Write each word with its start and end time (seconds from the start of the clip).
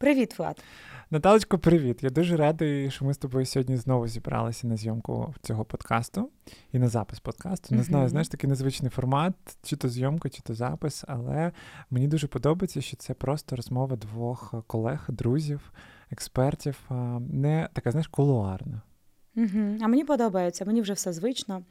Привіт, 0.00 0.38
Влад. 0.38 0.62
Наталочко, 1.10 1.58
привіт! 1.58 2.02
Я 2.02 2.10
дуже 2.10 2.36
радий, 2.36 2.90
що 2.90 3.04
ми 3.04 3.14
з 3.14 3.18
тобою 3.18 3.46
сьогодні 3.46 3.76
знову 3.76 4.08
зібралися 4.08 4.66
на 4.66 4.76
зйомку 4.76 5.34
цього 5.42 5.64
подкасту 5.64 6.30
і 6.72 6.78
на 6.78 6.88
запис 6.88 7.20
подкасту. 7.20 7.74
Не 7.74 7.82
знаю, 7.82 8.08
знаєш, 8.08 8.28
такий 8.28 8.50
незвичний 8.50 8.90
формат, 8.90 9.34
чи 9.62 9.76
то 9.76 9.88
зйомка, 9.88 10.28
чи 10.28 10.42
то 10.42 10.54
запис, 10.54 11.04
але 11.08 11.52
мені 11.90 12.08
дуже 12.08 12.26
подобається, 12.26 12.80
що 12.80 12.96
це 12.96 13.14
просто 13.14 13.56
розмова 13.56 13.96
двох 13.96 14.54
колег, 14.66 15.04
друзів, 15.08 15.72
експертів, 16.10 16.76
не 17.30 17.68
така, 17.72 17.90
знаєш, 17.90 18.08
кулуарна. 18.08 18.82
Угу. 19.36 19.78
А 19.82 19.88
мені 19.88 20.04
подобається, 20.04 20.64
мені 20.64 20.80
вже 20.80 20.92
все 20.92 21.12
звично. 21.12 21.62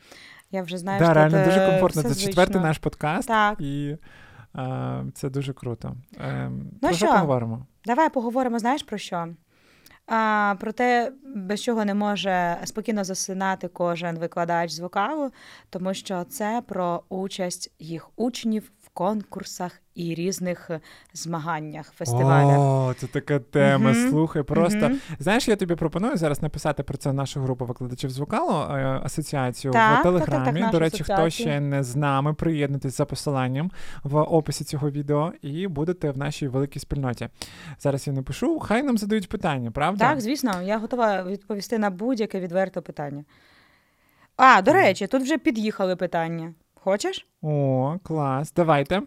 Я 0.51 0.63
вже 0.63 0.77
знаю, 0.77 0.99
да, 0.99 1.05
що 1.05 1.13
реально 1.13 1.37
це 1.37 1.45
дуже 1.45 1.65
комфортно. 1.65 2.03
Це 2.03 2.15
четвертий 2.15 2.61
наш 2.61 2.77
подкаст, 2.77 3.27
так. 3.27 3.61
і 3.61 3.97
це 5.13 5.29
дуже 5.29 5.53
круто. 5.53 5.95
Ну 6.19 6.61
про 6.81 6.93
що 6.93 7.05
поговоримо? 7.07 7.65
Давай 7.85 8.09
поговоримо, 8.09 8.59
знаєш 8.59 8.83
про 8.83 8.97
що? 8.97 9.27
А, 10.07 10.55
Про 10.59 10.71
те, 10.71 11.11
без 11.35 11.61
чого 11.63 11.85
не 11.85 11.93
може 11.93 12.57
спокійно 12.65 13.03
засинати 13.03 13.67
кожен 13.67 14.17
викладач 14.19 14.71
з 14.71 14.79
вокалу, 14.79 15.31
тому 15.69 15.93
що 15.93 16.23
це 16.23 16.63
про 16.67 17.03
участь 17.09 17.73
їх 17.79 18.09
учнів 18.15 18.71
конкурсах 18.99 19.71
і 19.95 20.15
різних 20.15 20.69
е, 20.69 20.79
змаганнях, 21.13 21.91
фестивалях. 21.91 22.59
О, 22.59 22.93
це 22.97 23.07
така 23.07 23.39
тема. 23.39 23.91
Мгм. 23.91 24.09
Слухай, 24.09 24.43
просто 24.43 24.77
Мгм. 24.89 24.99
знаєш, 25.19 25.47
я 25.47 25.55
тобі 25.55 25.75
пропоную 25.75 26.17
зараз 26.17 26.41
написати 26.41 26.83
про 26.83 26.97
це 26.97 27.13
нашу 27.13 27.41
групу 27.41 27.65
викладачів 27.65 28.09
з 28.09 28.17
вокалу, 28.19 28.51
е, 28.51 28.99
асоціацію 29.03 29.73
Так, 29.73 29.91
в 29.99 30.03
так, 30.03 30.03
так, 30.03 30.25
телеграмі. 30.25 30.61
так, 30.61 30.71
До 30.71 30.79
речі, 30.79 31.03
хто 31.03 31.29
ще 31.29 31.59
не 31.59 31.83
з 31.83 31.95
нами, 31.95 32.33
приєднуйтесь 32.33 32.97
за 32.97 33.05
посиланням 33.05 33.71
в 34.03 34.17
описі 34.17 34.63
цього 34.63 34.89
відео 34.89 35.33
і 35.41 35.67
будете 35.67 36.11
в 36.11 36.17
нашій 36.17 36.47
великій 36.47 36.79
спільноті. 36.79 37.29
Зараз 37.79 38.07
я 38.07 38.13
напишу, 38.13 38.59
хай 38.59 38.83
нам 38.83 38.97
задають 38.97 39.29
питання, 39.29 39.71
правда? 39.71 40.09
Так, 40.09 40.21
звісно, 40.21 40.61
я 40.61 40.77
готова 40.77 41.23
відповісти 41.23 41.77
на 41.77 41.89
будь-яке 41.89 42.39
відверте 42.39 42.81
питання. 42.81 43.23
А, 44.37 44.61
до 44.61 44.73
речі, 44.73 45.07
тут 45.07 45.21
вже 45.23 45.37
під'їхали 45.37 45.95
питання. 45.95 46.53
Хочеш? 46.83 47.27
О, 47.41 47.97
клас. 48.03 48.53
Давайте. 48.55 49.01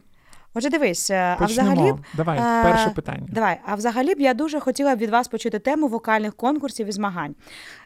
Отже, 0.55 0.71
дивись, 0.71 1.11
е, 1.11 1.37
а 1.39 1.45
взагалі 1.45 1.93
б 1.93 1.99
Давай, 2.15 2.39
е, 2.39 2.63
перше 2.63 2.91
питання. 2.91 3.27
Давай, 3.29 3.61
а 3.67 3.75
взагалі 3.75 4.15
б 4.15 4.21
я 4.21 4.35
дуже 4.35 4.61
хотіла 4.61 4.97
б 4.97 4.99
від 4.99 5.11
вас 5.11 5.29
почути 5.29 5.59
тему 5.59 5.89
вокальних 5.89 6.37
конкурсів 6.37 6.87
і 6.87 6.93
змагань. 6.93 7.35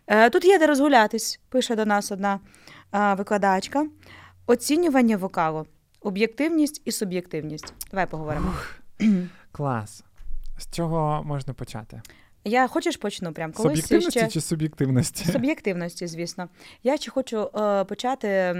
Е, 0.06 0.30
тут 0.30 0.44
є 0.44 0.58
де 0.58 0.66
розгулятись, 0.66 1.40
пише 1.48 1.76
до 1.76 1.84
нас 1.84 2.12
одна 2.12 2.40
викладачка. 2.92 3.86
Оцінювання 4.46 5.16
вокалу, 5.16 5.66
об'єктивність 6.00 6.82
і 6.84 6.92
суб'єктивність. 6.92 7.74
Давай 7.90 8.06
поговоримо. 8.06 8.54
Клас. 9.52 10.04
З 10.58 10.70
чого 10.70 11.22
можна 11.24 11.54
почати? 11.54 12.02
Я 12.48 12.68
хочеш 12.68 12.96
почну 12.96 13.32
прям 13.32 13.52
колись 13.52 13.70
Суб'єктивності 13.72 14.18
ще 14.20 14.28
чи 14.28 14.40
суб'єктивності? 14.40 15.24
суб'єктивності, 15.32 16.06
звісно. 16.06 16.48
Я 16.82 16.96
ще 16.96 17.10
хочу 17.10 17.50
е, 17.58 17.84
почати 17.84 18.56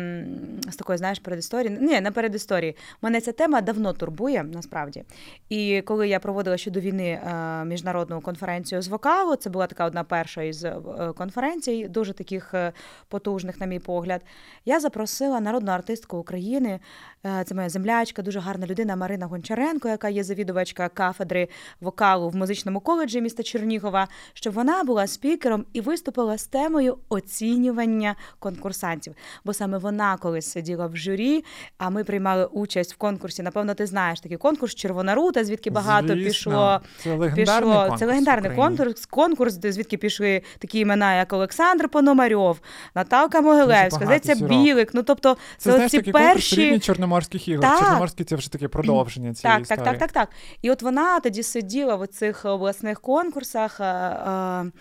з 0.70 0.77
такої, 0.77 0.98
знаєш, 0.98 1.19
передісторії. 1.19 1.78
Ні, 1.81 2.01
не 2.01 2.11
передісторії. 2.11 2.77
Мене 3.03 3.20
ця 3.20 3.33
тема 3.33 3.61
давно 3.61 3.93
турбує, 3.93 4.43
насправді. 4.43 5.05
І 5.48 5.83
коли 5.87 6.09
я 6.09 6.20
проводила 6.20 6.56
ще 6.56 6.70
до 6.70 6.81
війни 6.81 7.09
е, 7.09 7.65
міжнародну 7.65 8.20
конференцію 8.20 8.83
з 8.83 8.89
вокалу, 8.89 9.37
це 9.37 9.51
була 9.51 9.67
така 9.67 9.84
одна 9.84 10.05
перша 10.05 10.43
із 10.43 10.65
е, 10.65 10.77
конференцій, 11.17 11.89
дуже 11.89 12.12
таких 12.12 12.55
е, 12.55 12.73
потужних, 13.09 13.61
на 13.61 13.67
мій 13.67 13.78
погляд. 13.78 14.23
Я 14.65 14.81
запросила 14.81 15.41
народну 15.41 15.73
артистку 15.73 16.17
України. 16.17 16.81
е, 17.27 17.45
Це 17.47 17.55
моя 17.55 17.69
землячка, 17.69 18.23
дуже 18.23 18.41
гарна 18.41 18.67
людина 18.67 18.97
Марина 18.97 19.27
Гончаренко, 19.27 19.89
яка 19.89 20.09
є 20.09 20.25
завідувачка 20.25 20.89
кафедри 20.89 21.48
вокалу 21.81 22.28
в 22.28 22.37
музичному 22.37 22.81
коледжі 22.81 23.21
міста 23.21 23.43
Чернігова, 23.77 24.09
щоб 24.35 24.55
вона 24.55 24.85
була 24.85 25.07
спікером 25.07 25.65
і 25.73 25.81
виступила 25.81 26.39
з 26.39 26.47
темою 26.47 26.99
оцінювання 27.09 28.17
конкурсантів. 28.39 29.15
Бо 29.45 29.53
саме 29.53 29.79
вона 29.79 30.17
колись 30.17 30.51
сиділа 30.51 30.87
в 30.87 30.97
журі, 30.97 31.45
а 31.78 31.91
ми 31.91 32.05
приймали 32.05 32.45
участь 32.47 32.95
в 32.95 32.97
конкурсі. 32.97 33.43
Напевно, 33.43 33.75
ти 33.75 33.87
знаєш 33.87 34.21
такий 34.21 34.37
конкурс 34.37 34.75
Червона 34.75 35.15
рута, 35.15 35.45
звідки 35.45 35.71
багато 35.71 36.09
Звісно. 36.09 36.25
пішло. 36.25 36.81
Це 37.03 37.15
легендарний 37.15 37.45
Пішло 37.45 37.81
конкурс 37.81 38.00
це 38.00 38.06
легендарний 38.06 38.56
конкурс, 38.56 39.06
конкурс, 39.06 39.55
де 39.55 39.73
звідки 39.73 39.97
пішли 39.97 40.43
такі 40.59 40.79
імена, 40.79 41.15
як 41.15 41.33
Олександр 41.33 41.89
Пономарьов, 41.89 42.61
Наталка 42.95 43.41
Могилевська, 43.41 44.05
здається. 44.05 44.34
Білик. 44.34 44.95
Ну 44.95 45.03
тобто, 45.03 45.37
це, 45.59 45.89
Це, 45.89 46.03
конкурс 46.03 46.12
перші 46.12 46.79
Чорноморських 46.79 47.49
ігор. 47.49 47.62
Так. 47.62 47.81
Чорноморські 47.81 48.25
це 48.25 48.37
вже 48.37 48.53
таке 48.53 48.69
продовження 48.69 49.34
цієї 49.34 49.55
так, 49.55 49.62
історії. 49.62 49.84
так, 49.84 49.99
так, 49.99 50.12
так, 50.12 50.29
так. 50.29 50.37
І 50.62 50.71
от 50.71 50.83
вона 50.83 51.21
тоді 51.21 51.43
сиділа 51.43 51.95
в 51.97 52.06
цих 52.06 52.45
обласних 52.45 53.00
конкурсах. 53.00 53.66
Е, 53.81 53.84
е, 53.84 54.72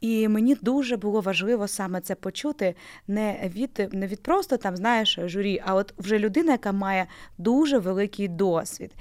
І 0.00 0.28
мені 0.28 0.54
дуже 0.54 0.96
було 0.96 1.20
важливо 1.20 1.68
саме 1.68 2.00
це 2.00 2.14
почути 2.14 2.74
не 3.06 3.50
від 3.54 3.88
не 3.92 4.06
від 4.06 4.22
просто 4.22 4.56
там, 4.56 4.76
знаєш, 4.76 5.18
журі, 5.24 5.62
а 5.64 5.74
от 5.74 5.94
вже 5.98 6.18
людина, 6.18 6.52
яка 6.52 6.72
має 6.72 7.06
дуже 7.38 7.78
великий 7.78 8.28
досвід. 8.28 8.94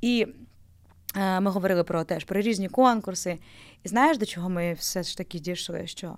І 0.00 0.26
е, 1.16 1.40
ми 1.40 1.50
говорили 1.50 1.84
про 1.84 2.04
теж 2.04 2.24
про 2.24 2.40
різні 2.40 2.68
конкурси. 2.68 3.38
І 3.84 3.88
знаєш, 3.88 4.18
до 4.18 4.26
чого 4.26 4.48
ми 4.48 4.72
все 4.72 5.02
ж 5.02 5.16
таки 5.16 5.38
дійшли? 5.38 5.86
Що 5.86 6.16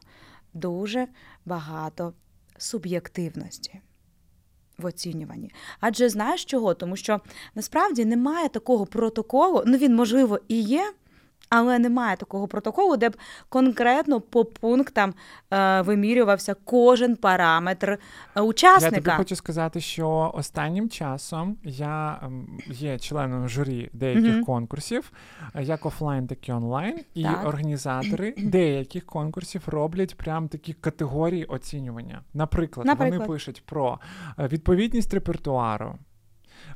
дуже 0.54 1.06
багато 1.44 2.14
суб'єктивності 2.58 3.80
в 4.78 4.84
оцінюванні. 4.84 5.52
Адже 5.80 6.08
знаєш 6.08 6.44
чого? 6.44 6.74
Тому 6.74 6.96
що 6.96 7.20
насправді 7.54 8.04
немає 8.04 8.48
такого 8.48 8.86
протоколу, 8.86 9.62
ну 9.66 9.78
він, 9.78 9.94
можливо, 9.94 10.38
і 10.48 10.60
є. 10.60 10.92
Але 11.50 11.78
немає 11.78 12.16
такого 12.16 12.48
протоколу, 12.48 12.96
де 12.96 13.08
б 13.08 13.16
конкретно 13.48 14.20
по 14.20 14.44
пунктам 14.44 15.14
е, 15.50 15.80
вимірювався 15.82 16.54
кожен 16.64 17.16
параметр 17.16 17.90
е, 17.90 17.98
Я 18.36 18.42
учасника. 18.42 18.96
тобі 18.96 19.10
хочу 19.10 19.36
сказати, 19.36 19.80
що 19.80 20.32
останнім 20.34 20.88
часом 20.88 21.56
я 21.64 22.18
ем, 22.22 22.58
є 22.66 22.98
членом 22.98 23.48
журі 23.48 23.90
деяких 23.92 24.34
Мгм. 24.34 24.44
конкурсів, 24.44 25.12
е, 25.54 25.62
як 25.62 25.86
офлайн, 25.86 26.26
так 26.26 26.48
і 26.48 26.52
онлайн, 26.52 26.98
і 27.14 27.22
Так. 27.22 27.46
організатори 27.46 28.34
деяких 28.38 29.06
конкурсів 29.06 29.62
роблять 29.66 30.16
прям 30.16 30.48
такі 30.48 30.72
категорії 30.72 31.44
оцінювання. 31.44 32.20
Наприклад, 32.34 32.86
Наприклад. 32.86 33.20
вони 33.20 33.32
пишуть 33.32 33.62
про 33.66 33.98
е, 34.38 34.46
відповідність 34.48 35.14
репертуару. 35.14 35.94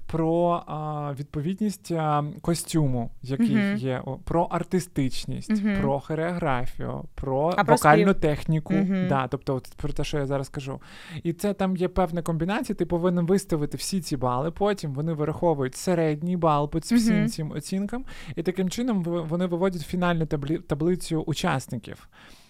Про 0.07 0.63
а, 0.67 1.13
відповідність 1.19 1.91
а, 1.93 2.25
костюму, 2.41 3.11
який 3.23 3.57
Мгм. 3.57 3.77
є, 3.77 4.03
про 4.25 4.43
артистичність, 4.43 5.51
Мгм. 5.65 5.81
про 5.81 6.01
хореографію, 6.01 7.05
про 7.15 7.55
А 7.57 7.63
вокальну 7.63 8.11
спів? 8.11 8.21
техніку. 8.21 8.75
Да, 9.09 9.29
тобто, 9.29 9.55
от 9.55 9.69
про 9.77 9.93
те, 9.93 10.05
що 10.05 10.19
я 10.19 10.27
зараз 10.27 10.49
кажу. 10.49 10.81
І 11.23 11.33
це 11.33 11.55
там 11.55 11.77
є 11.77 11.89
певна 11.89 12.23
комбінація. 12.23 12.77
Ти 12.77 12.87
повинен 12.87 13.27
виставити 13.27 13.77
всі 13.77 14.01
ці 14.01 14.17
бали. 14.17 14.51
Потім 14.51 14.95
вони 14.95 15.13
вираховують 15.13 15.77
середній 15.77 16.37
бал 16.37 16.71
по 16.71 16.79
всім 16.79 17.29
цим 17.29 17.51
оцінкам, 17.51 18.05
і 18.37 18.43
таким 18.43 18.71
чином 18.71 19.03
вони 19.03 19.47
виводять 19.47 19.83
фінальну 19.83 20.25
таблі- 20.25 20.63
таблицю 20.63 21.21
учасників. 21.21 22.09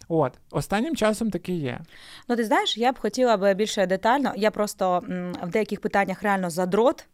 От 0.08 0.32
останнім 0.50 0.96
часом 0.96 1.30
таке 1.30 1.52
є. 1.52 1.80
Ну, 2.28 2.36
ти 2.36 2.44
знаєш, 2.44 2.78
я 2.78 2.92
б 2.92 2.98
хотіла 2.98 3.36
би 3.36 3.54
більше 3.54 3.86
детально. 3.86 4.32
Я 4.36 4.50
просто 4.50 5.02
в 5.42 5.48
деяких 5.50 5.80
питаннях 5.80 6.22
реально 6.22 6.50
задрот. 6.50 7.06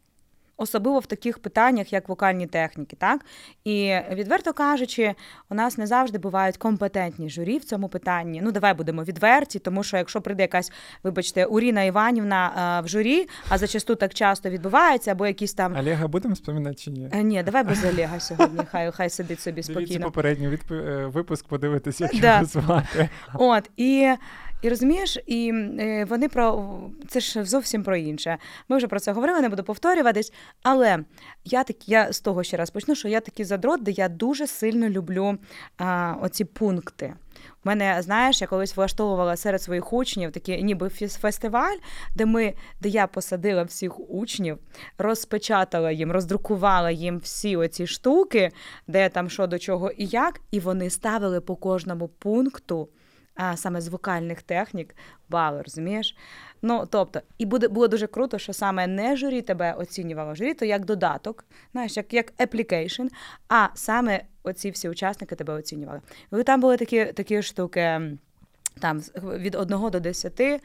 Особливо 0.61 0.99
в 0.99 1.05
таких 1.05 1.39
питаннях, 1.39 1.93
як 1.93 2.09
вокальні 2.09 2.47
техніки, 2.47 2.95
так 2.99 3.25
і 3.63 3.95
відверто 4.11 4.53
кажучи, 4.53 5.13
у 5.49 5.55
нас 5.55 5.77
не 5.77 5.87
завжди 5.87 6.17
бувають 6.17 6.57
компетентні 6.57 7.29
журі 7.29 7.57
в 7.57 7.63
цьому 7.65 7.87
питанні. 7.89 8.41
Ну 8.43 8.51
давай 8.51 8.73
будемо 8.73 9.03
відверті, 9.03 9.59
тому 9.59 9.83
що 9.83 9.97
якщо 9.97 10.21
прийде 10.21 10.41
якась, 10.43 10.71
вибачте, 11.03 11.45
Уріна 11.45 11.83
Іванівна 11.83 12.77
е, 12.79 12.85
в 12.85 12.87
журі, 12.87 13.27
а 13.49 13.57
зачасту 13.57 13.95
так 13.95 14.13
часто 14.13 14.49
відбувається, 14.49 15.11
або 15.11 15.27
якісь 15.27 15.53
там 15.53 15.77
Олега 15.77 16.07
будемо 16.07 16.35
споминати 16.35 16.75
чи 16.75 16.91
ні? 16.91 17.09
Е, 17.13 17.23
ні, 17.23 17.43
давай 17.43 17.63
без 17.63 17.85
Олега 17.85 18.19
сьогодні. 18.19 18.59
Хай 18.71 18.91
хай 18.91 19.09
сидить 19.09 19.41
собі 19.41 19.53
Дивіться 19.61 19.73
спокійно. 19.73 20.05
попередній 20.05 20.47
відп... 20.47 20.71
е, 20.71 21.05
випуск, 21.05 21.47
подивитися, 21.47 22.09
як 22.11 22.21
Да. 22.21 22.33
його 22.33 22.45
звати. 22.45 23.09
От 23.33 23.69
і, 23.77 24.13
і 24.61 24.69
розумієш, 24.69 25.17
і 25.25 25.51
е, 25.79 26.05
вони 26.05 26.29
про 26.29 26.69
це 27.07 27.19
ж 27.19 27.45
зовсім 27.45 27.83
про 27.83 27.95
інше. 27.97 28.37
Ми 28.69 28.77
вже 28.77 28.87
про 28.87 28.99
це 28.99 29.11
говорили, 29.11 29.41
не 29.41 29.49
буду 29.49 29.63
повторюватись. 29.63 30.33
Але 30.63 30.99
я 31.45 31.63
так 31.63 31.89
я 31.89 32.13
з 32.13 32.21
того 32.21 32.43
ще 32.43 32.57
раз 32.57 32.69
почну, 32.69 32.95
що 32.95 33.07
я 33.07 33.19
такий 33.19 33.45
задрот, 33.45 33.83
де 33.83 33.91
я 33.91 34.09
дуже 34.09 34.47
сильно 34.47 34.89
люблю 34.89 35.37
а, 35.77 36.15
оці 36.21 36.45
пункти. 36.45 37.13
У 37.65 37.69
мене, 37.69 38.01
знаєш, 38.01 38.41
я 38.41 38.47
колись 38.47 38.77
влаштовувала 38.77 39.35
серед 39.35 39.61
своїх 39.61 39.93
учнів 39.93 40.31
такий 40.31 40.63
ніби 40.63 40.89
фестиваль, 40.89 41.77
де 42.15 42.25
ми, 42.25 42.53
де 42.81 42.89
я 42.89 43.07
посадила 43.07 43.63
всіх 43.63 43.99
учнів, 44.09 44.57
розпечатала 44.97 45.91
їм, 45.91 46.11
роздрукувала 46.11 46.91
їм 46.91 47.17
всі 47.17 47.57
оці 47.57 47.87
штуки, 47.87 48.51
де 48.87 49.09
там 49.09 49.29
що 49.29 49.47
до 49.47 49.59
чого 49.59 49.91
і 49.91 50.05
як, 50.05 50.41
і 50.51 50.59
вони 50.59 50.89
ставили 50.89 51.41
по 51.41 51.55
кожному 51.55 52.07
пункту. 52.07 52.89
А 53.43 53.57
саме 53.57 53.81
з 53.81 53.87
вокальних 53.87 54.41
технік 54.41 54.95
бали, 55.29 55.61
розумієш? 55.61 56.15
Ну, 56.61 56.87
тобто, 56.91 57.21
і 57.37 57.45
буде 57.45 57.67
було 57.67 57.87
дуже 57.87 58.07
круто, 58.07 58.37
що 58.37 58.53
саме 58.53 58.87
не 58.87 59.17
журі 59.17 59.41
тебе 59.41 59.73
оцінювало 59.73 60.35
журі, 60.35 60.53
то 60.53 60.65
як 60.65 60.85
додаток, 60.85 61.45
знаєш, 61.71 61.97
як 61.97 62.13
як 62.13 62.33
application, 62.33 63.09
а 63.49 63.67
саме 63.73 64.23
оці 64.43 64.71
всі 64.71 64.89
учасники 64.89 65.35
тебе 65.35 65.53
оцінювали. 65.53 66.01
І 66.39 66.43
там 66.43 66.61
були 66.61 66.77
такі, 66.77 67.05
такі 67.05 67.41
штуки. 67.41 68.01
Там 68.79 68.99
від 69.23 69.55
1 69.55 69.89
до 69.89 69.99
10, 69.99 70.39
е, 70.39 70.59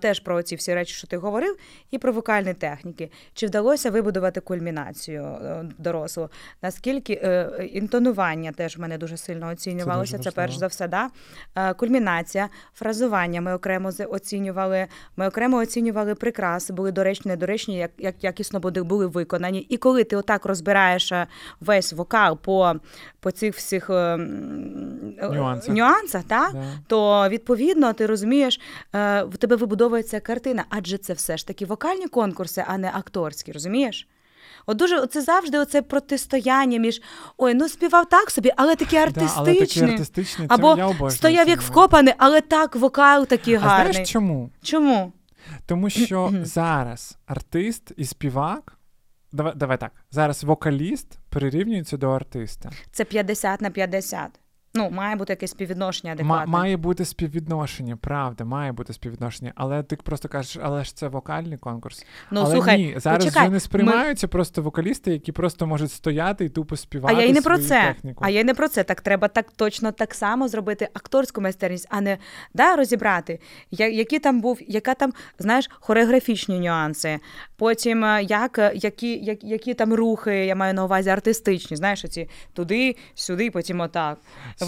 теж 0.00 0.20
про 0.20 0.42
ці 0.42 0.56
всі 0.56 0.74
речі, 0.74 0.94
що 0.94 1.06
ти 1.06 1.16
говорив, 1.16 1.56
і 1.90 1.98
про 1.98 2.12
вокальні 2.12 2.54
техніки. 2.54 3.10
Чи 3.34 3.46
вдалося 3.46 3.90
вибудувати 3.90 4.40
кульмінацію 4.40 5.24
е, 5.24 5.64
дорослу? 5.78 6.28
Наскільки 6.62 7.12
е, 7.12 7.68
інтонування 7.72 8.52
теж 8.52 8.76
в 8.76 8.80
мене 8.80 8.98
дуже 8.98 9.16
сильно 9.16 9.48
оцінювалося. 9.48 10.18
Це, 10.18 10.22
це 10.24 10.30
перш 10.30 10.56
за 10.56 10.66
все, 10.66 10.88
да? 10.88 11.10
Е, 11.56 11.74
кульмінація, 11.74 12.48
фразування 12.74 13.40
ми 13.40 13.54
окремо 13.54 13.90
оцінювали. 14.10 14.86
Ми 15.16 15.28
окремо 15.28 15.56
оцінювали 15.56 16.14
прикраси, 16.14 16.72
були 16.72 16.92
доречні, 16.92 17.28
недоречні, 17.28 17.78
як 17.78 17.90
як 17.98 18.24
якісно 18.24 18.60
були 18.60 19.06
виконані. 19.06 19.60
І 19.60 19.76
коли 19.76 20.04
ти 20.04 20.16
отак 20.16 20.44
розбираєш 20.44 21.12
весь 21.60 21.92
вокал 21.92 22.38
по 22.38 22.74
по 23.20 23.30
цих 23.30 23.54
всіх 23.54 23.90
нюансах, 25.20 25.74
нюансах 25.74 26.22
так? 26.24 26.52
Да. 26.52 26.64
то 26.86 27.28
відповідно 27.28 27.92
ти 27.92 28.06
розумієш, 28.06 28.60
тебе 29.38 29.56
вибудовується 29.56 30.20
картина, 30.20 30.64
адже 30.68 30.98
це 30.98 31.12
все 31.12 31.36
ж 31.36 31.46
таки 31.46 31.66
вокальні 31.66 32.08
конкурси, 32.08 32.64
а 32.66 32.78
не 32.78 32.90
акторські, 32.94 33.52
розумієш? 33.52 34.08
От 34.66 34.76
дуже 34.76 35.06
це 35.06 35.22
завжди 35.22 35.58
оце 35.58 35.82
протистояння 35.82 36.78
між 36.78 37.02
ой, 37.36 37.54
ну 37.54 37.68
співав 37.68 38.08
так 38.08 38.30
собі, 38.30 38.52
але 38.56 38.76
такі 38.76 38.96
артистичні. 38.96 40.00
Да, 40.38 40.46
Або 40.48 40.76
я 40.76 41.10
стояв 41.10 41.48
як 41.48 41.62
вкопаний, 41.62 42.14
але 42.18 42.40
так 42.40 42.76
вокал 42.76 43.26
такий 43.26 43.54
а 43.54 43.58
гарний. 43.58 43.92
Знаєш 43.92 44.10
чому? 44.10 44.50
Чому? 44.62 45.12
Тому 45.66 45.90
що 45.90 46.32
зараз 46.42 47.18
артист 47.26 47.92
і 47.96 48.04
співак. 48.04 48.78
Давай 49.32 49.52
давай 49.56 49.78
так. 49.78 49.92
Зараз 50.10 50.44
вокаліст 50.44 51.18
прирівнюється 51.28 51.96
до 51.96 52.10
артиста. 52.10 52.70
Це 52.92 53.04
50 53.04 53.60
на 53.60 53.70
50. 53.70 54.30
Ну, 54.74 54.90
має 54.90 55.16
бути 55.16 55.32
якесь 55.32 55.50
співвідношення 55.50 56.12
адекватне. 56.12 56.44
М- 56.44 56.50
має 56.50 56.76
бути 56.76 57.04
співвідношення, 57.04 57.96
правда, 57.96 58.44
має 58.44 58.72
бути 58.72 58.92
співвідношення. 58.92 59.52
Але 59.56 59.82
ти 59.82 59.96
просто 59.96 60.28
кажеш, 60.28 60.58
але 60.62 60.84
ж 60.84 60.96
це 60.96 61.08
вокальний 61.08 61.58
конкурс. 61.58 62.06
Ну, 62.30 62.40
але 62.40 62.54
слухай, 62.54 62.78
ні, 62.78 62.94
зараз 62.96 63.24
почекай, 63.24 63.42
вже 63.42 63.52
не 63.52 63.60
сприймаються 63.60 64.26
ми... 64.26 64.28
просто 64.28 64.62
вокалісти, 64.62 65.12
які 65.12 65.32
просто 65.32 65.66
можуть 65.66 65.92
стояти 65.92 66.44
і 66.44 66.48
тупо 66.48 66.76
співати. 66.76 67.14
А 67.14 67.20
я 67.20 67.26
й 67.26 67.32
не 67.32 67.42
про 67.42 67.58
це. 67.58 67.82
Техніку. 67.94 68.24
А 68.26 68.30
я 68.30 68.40
й 68.40 68.44
не 68.44 68.54
про 68.54 68.68
це. 68.68 68.84
Так 68.84 69.00
треба 69.00 69.28
так 69.28 69.52
точно 69.56 69.92
так 69.92 70.14
само 70.14 70.48
зробити 70.48 70.88
акторську 70.94 71.40
майстерність, 71.40 71.86
а 71.90 72.00
не 72.00 72.18
да, 72.54 72.76
розібрати, 72.76 73.40
я, 73.70 73.88
які 73.88 74.18
там 74.18 74.40
був, 74.40 74.58
яка 74.60 74.94
там, 74.94 75.12
знаєш, 75.38 75.70
хореографічні 75.70 76.60
нюанси. 76.60 77.18
Потім 77.56 78.04
е, 78.04 78.22
як, 78.22 78.58
е, 78.58 78.72
які, 78.74 79.18
як, 79.24 79.44
які 79.44 79.74
там 79.74 79.94
рухи, 79.94 80.46
я 80.46 80.54
маю 80.54 80.74
на 80.74 80.84
увазі 80.84 81.10
артистичні, 81.10 81.76
знаєш, 81.76 82.04
оці 82.04 82.28
туди, 82.52 82.96
сюди, 83.14 83.50
потім 83.50 83.80
отак 83.80 84.18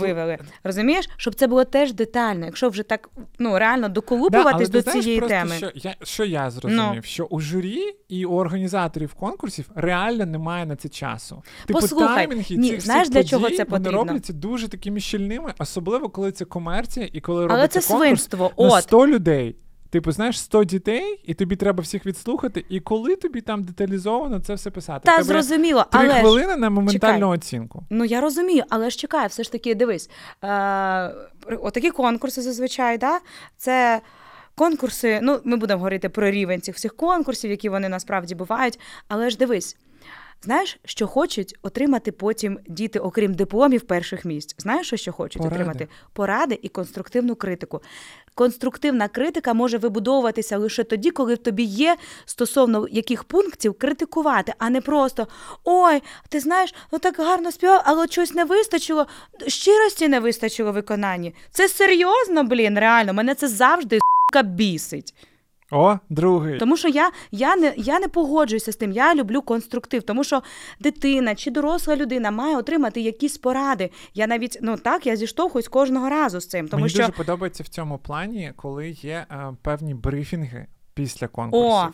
вивели. 0.01 0.39
Розумієш, 0.65 1.09
щоб 1.17 1.35
це 1.35 1.47
було 1.47 1.65
теж 1.65 1.93
детально. 1.93 2.47
Якщо 2.47 2.69
вже 2.69 2.83
так 2.83 3.11
ну 3.39 3.59
реально 3.59 3.89
доколупуватись 3.89 4.69
да, 4.69 4.83
до 4.83 4.93
цієї 4.93 5.19
просто, 5.19 5.37
теми. 5.37 5.55
Що 5.57 5.71
я 5.75 5.95
що 6.03 6.25
я 6.25 6.51
зрозумів. 6.51 6.93
Ну. 6.95 7.03
що 7.03 7.25
у 7.25 7.41
журі 7.41 7.83
і 8.09 8.25
у 8.25 8.33
організаторів 8.33 9.15
конкурсів 9.15 9.71
реально 9.75 10.27
немає 10.27 10.67
на 10.67 10.77
це 10.77 10.89
часу. 10.89 11.43
Типу 11.67 11.81
Послухай, 11.81 12.17
таймінги 12.27 12.57
ні, 12.57 12.71
цих 12.71 12.81
знаєш, 12.81 13.03
всіх 13.03 13.15
для 13.15 13.21
подій, 13.21 13.31
чого 13.31 13.51
це 13.51 13.65
вони 13.65 13.91
робляться 13.91 14.33
дуже 14.33 14.69
такими 14.69 15.01
щільними, 15.01 15.55
особливо 15.59 16.09
коли 16.09 16.33
це 16.33 16.45
комерція 16.45 17.09
і 17.13 17.21
коли 17.21 17.45
Але 17.45 17.49
робиться 17.49 17.81
це 17.81 17.89
конкурс 17.89 18.09
свинство. 18.09 18.53
на 18.59 18.67
От. 18.67 18.83
100 18.83 19.07
людей. 19.07 19.57
Типу, 19.91 20.13
знаєш, 20.13 20.41
100 20.41 20.65
дітей, 20.65 21.21
і 21.25 21.35
тобі 21.35 21.57
треба 21.57 21.83
всіх 21.83 22.07
відслухати, 22.07 22.65
і 22.69 22.81
коли 22.81 23.17
тобі 23.17 23.41
там 23.41 23.63
деталізовано 23.63 24.41
це 24.41 24.55
все 24.55 24.71
писати. 24.71 25.01
Та 25.05 25.23
зрозуміло, 25.23 25.87
три 25.93 26.01
але 26.01 26.21
хвилини 26.21 26.57
на 26.57 26.71
моментальну 26.71 27.19
чекай. 27.19 27.23
оцінку. 27.23 27.83
Ну 27.91 28.05
я 28.05 28.21
розумію, 28.21 28.65
але 28.69 28.91
ж 28.91 28.99
чекай, 28.99 29.29
все 29.29 29.43
ж 29.43 29.53
таки, 29.53 29.75
дивись. 29.75 30.11
Е, 30.45 31.15
Отакі 31.63 31.91
конкурси 31.91 32.43
зазвичай, 32.43 32.99
да? 32.99 33.21
це. 33.57 34.01
Конкурси, 34.55 35.21
ну 35.23 35.41
ми 35.45 35.57
будемо 35.57 35.79
говорити 35.79 36.09
про 36.09 36.31
рівень 36.31 36.61
цих 36.61 36.77
всіх 36.77 36.97
конкурсів, 36.97 37.51
які 37.51 37.69
вони 37.69 37.89
насправді 37.89 38.35
бувають. 38.35 38.81
Але 39.09 39.31
ж 39.31 39.39
дивись, 39.39 39.77
Знаєш, 40.43 40.79
що 40.85 41.07
хочуть 41.07 41.59
отримати 41.63 42.13
потім 42.13 42.59
діти, 42.67 42.99
окрім 42.99 43.35
дипломів 43.35 43.81
перших 43.81 44.25
місць? 44.25 44.55
Знаєш, 44.59 44.87
що 44.87 44.97
що 44.97 45.13
хочуть 45.13 45.43
Поради. 45.43 45.55
отримати? 45.57 45.89
Поради 46.13 46.59
і 46.63 46.69
конструктивну 46.69 47.37
критику. 47.37 47.83
Конструктивна 48.41 49.09
критика 49.09 49.55
може 49.55 49.79
вибудовуватися 49.79 50.59
лише 50.59 50.85
тоді, 50.85 51.11
коли 51.11 51.35
в 51.35 51.39
тобі 51.39 51.63
є 51.63 51.97
стосовно 52.25 52.87
яких 52.91 53.25
пунктів 53.25 53.75
критикувати, 53.79 54.55
а 54.59 54.71
не 54.71 54.81
просто 54.81 55.27
ой, 55.65 56.03
ти 56.29 56.41
знаєш, 56.41 56.75
ну 56.93 56.99
так 56.99 57.19
гарно 57.19 57.53
співав, 57.53 57.83
але 57.85 58.07
щось 58.07 58.35
не 58.35 58.45
вистачило. 58.45 59.07
Щирості 59.47 60.09
не 60.09 60.21
вистачило 60.21 60.73
виконанні. 60.73 61.35
Це 61.51 61.69
серйозно, 61.69 62.45
блін, 62.45 62.79
реально. 62.79 63.13
Мене 63.13 63.35
це 63.35 63.49
завжди 63.49 63.99
сука, 64.33 64.43
бісить. 64.43 65.15
О, 65.71 65.99
другий. 66.09 66.59
Тому 66.59 66.77
що 66.77 66.89
я 66.89 67.11
я, 67.31 67.57
не 67.57 67.75
я 67.77 68.01
не 68.01 68.09
погоджуюся 68.09 68.73
з 68.73 68.77
тим. 68.77 68.93
Я 68.93 69.15
люблю 69.15 69.43
конструктив, 69.43 70.03
тому 70.03 70.25
що 70.25 70.43
дитина 70.81 71.35
чи 71.35 71.51
доросла 71.51 71.97
людина 71.97 72.31
має 72.31 72.57
отримати 72.57 73.01
якісь 73.01 73.39
поради. 73.39 73.91
Я 74.15 74.27
навіть 74.27 74.59
ну 74.63 74.77
так 74.77 75.07
я 75.07 75.17
зіштовхуюсь 75.17 75.69
кожного 75.69 76.09
разу 76.09 76.41
з 76.41 76.49
цим. 76.49 76.69
Тому 76.69 76.81
Мені 76.81 76.91
що 76.91 76.99
дуже 76.99 77.13
подобається 77.13 77.63
в 77.63 77.69
цьому 77.69 77.99
плані, 77.99 78.53
коли 78.57 78.91
є 78.91 79.27
е, 79.31 79.53
певні 79.63 79.95
брифінги 79.95 80.67
після 80.95 81.29
конкурсів. 81.29 81.71
О! 81.71 81.89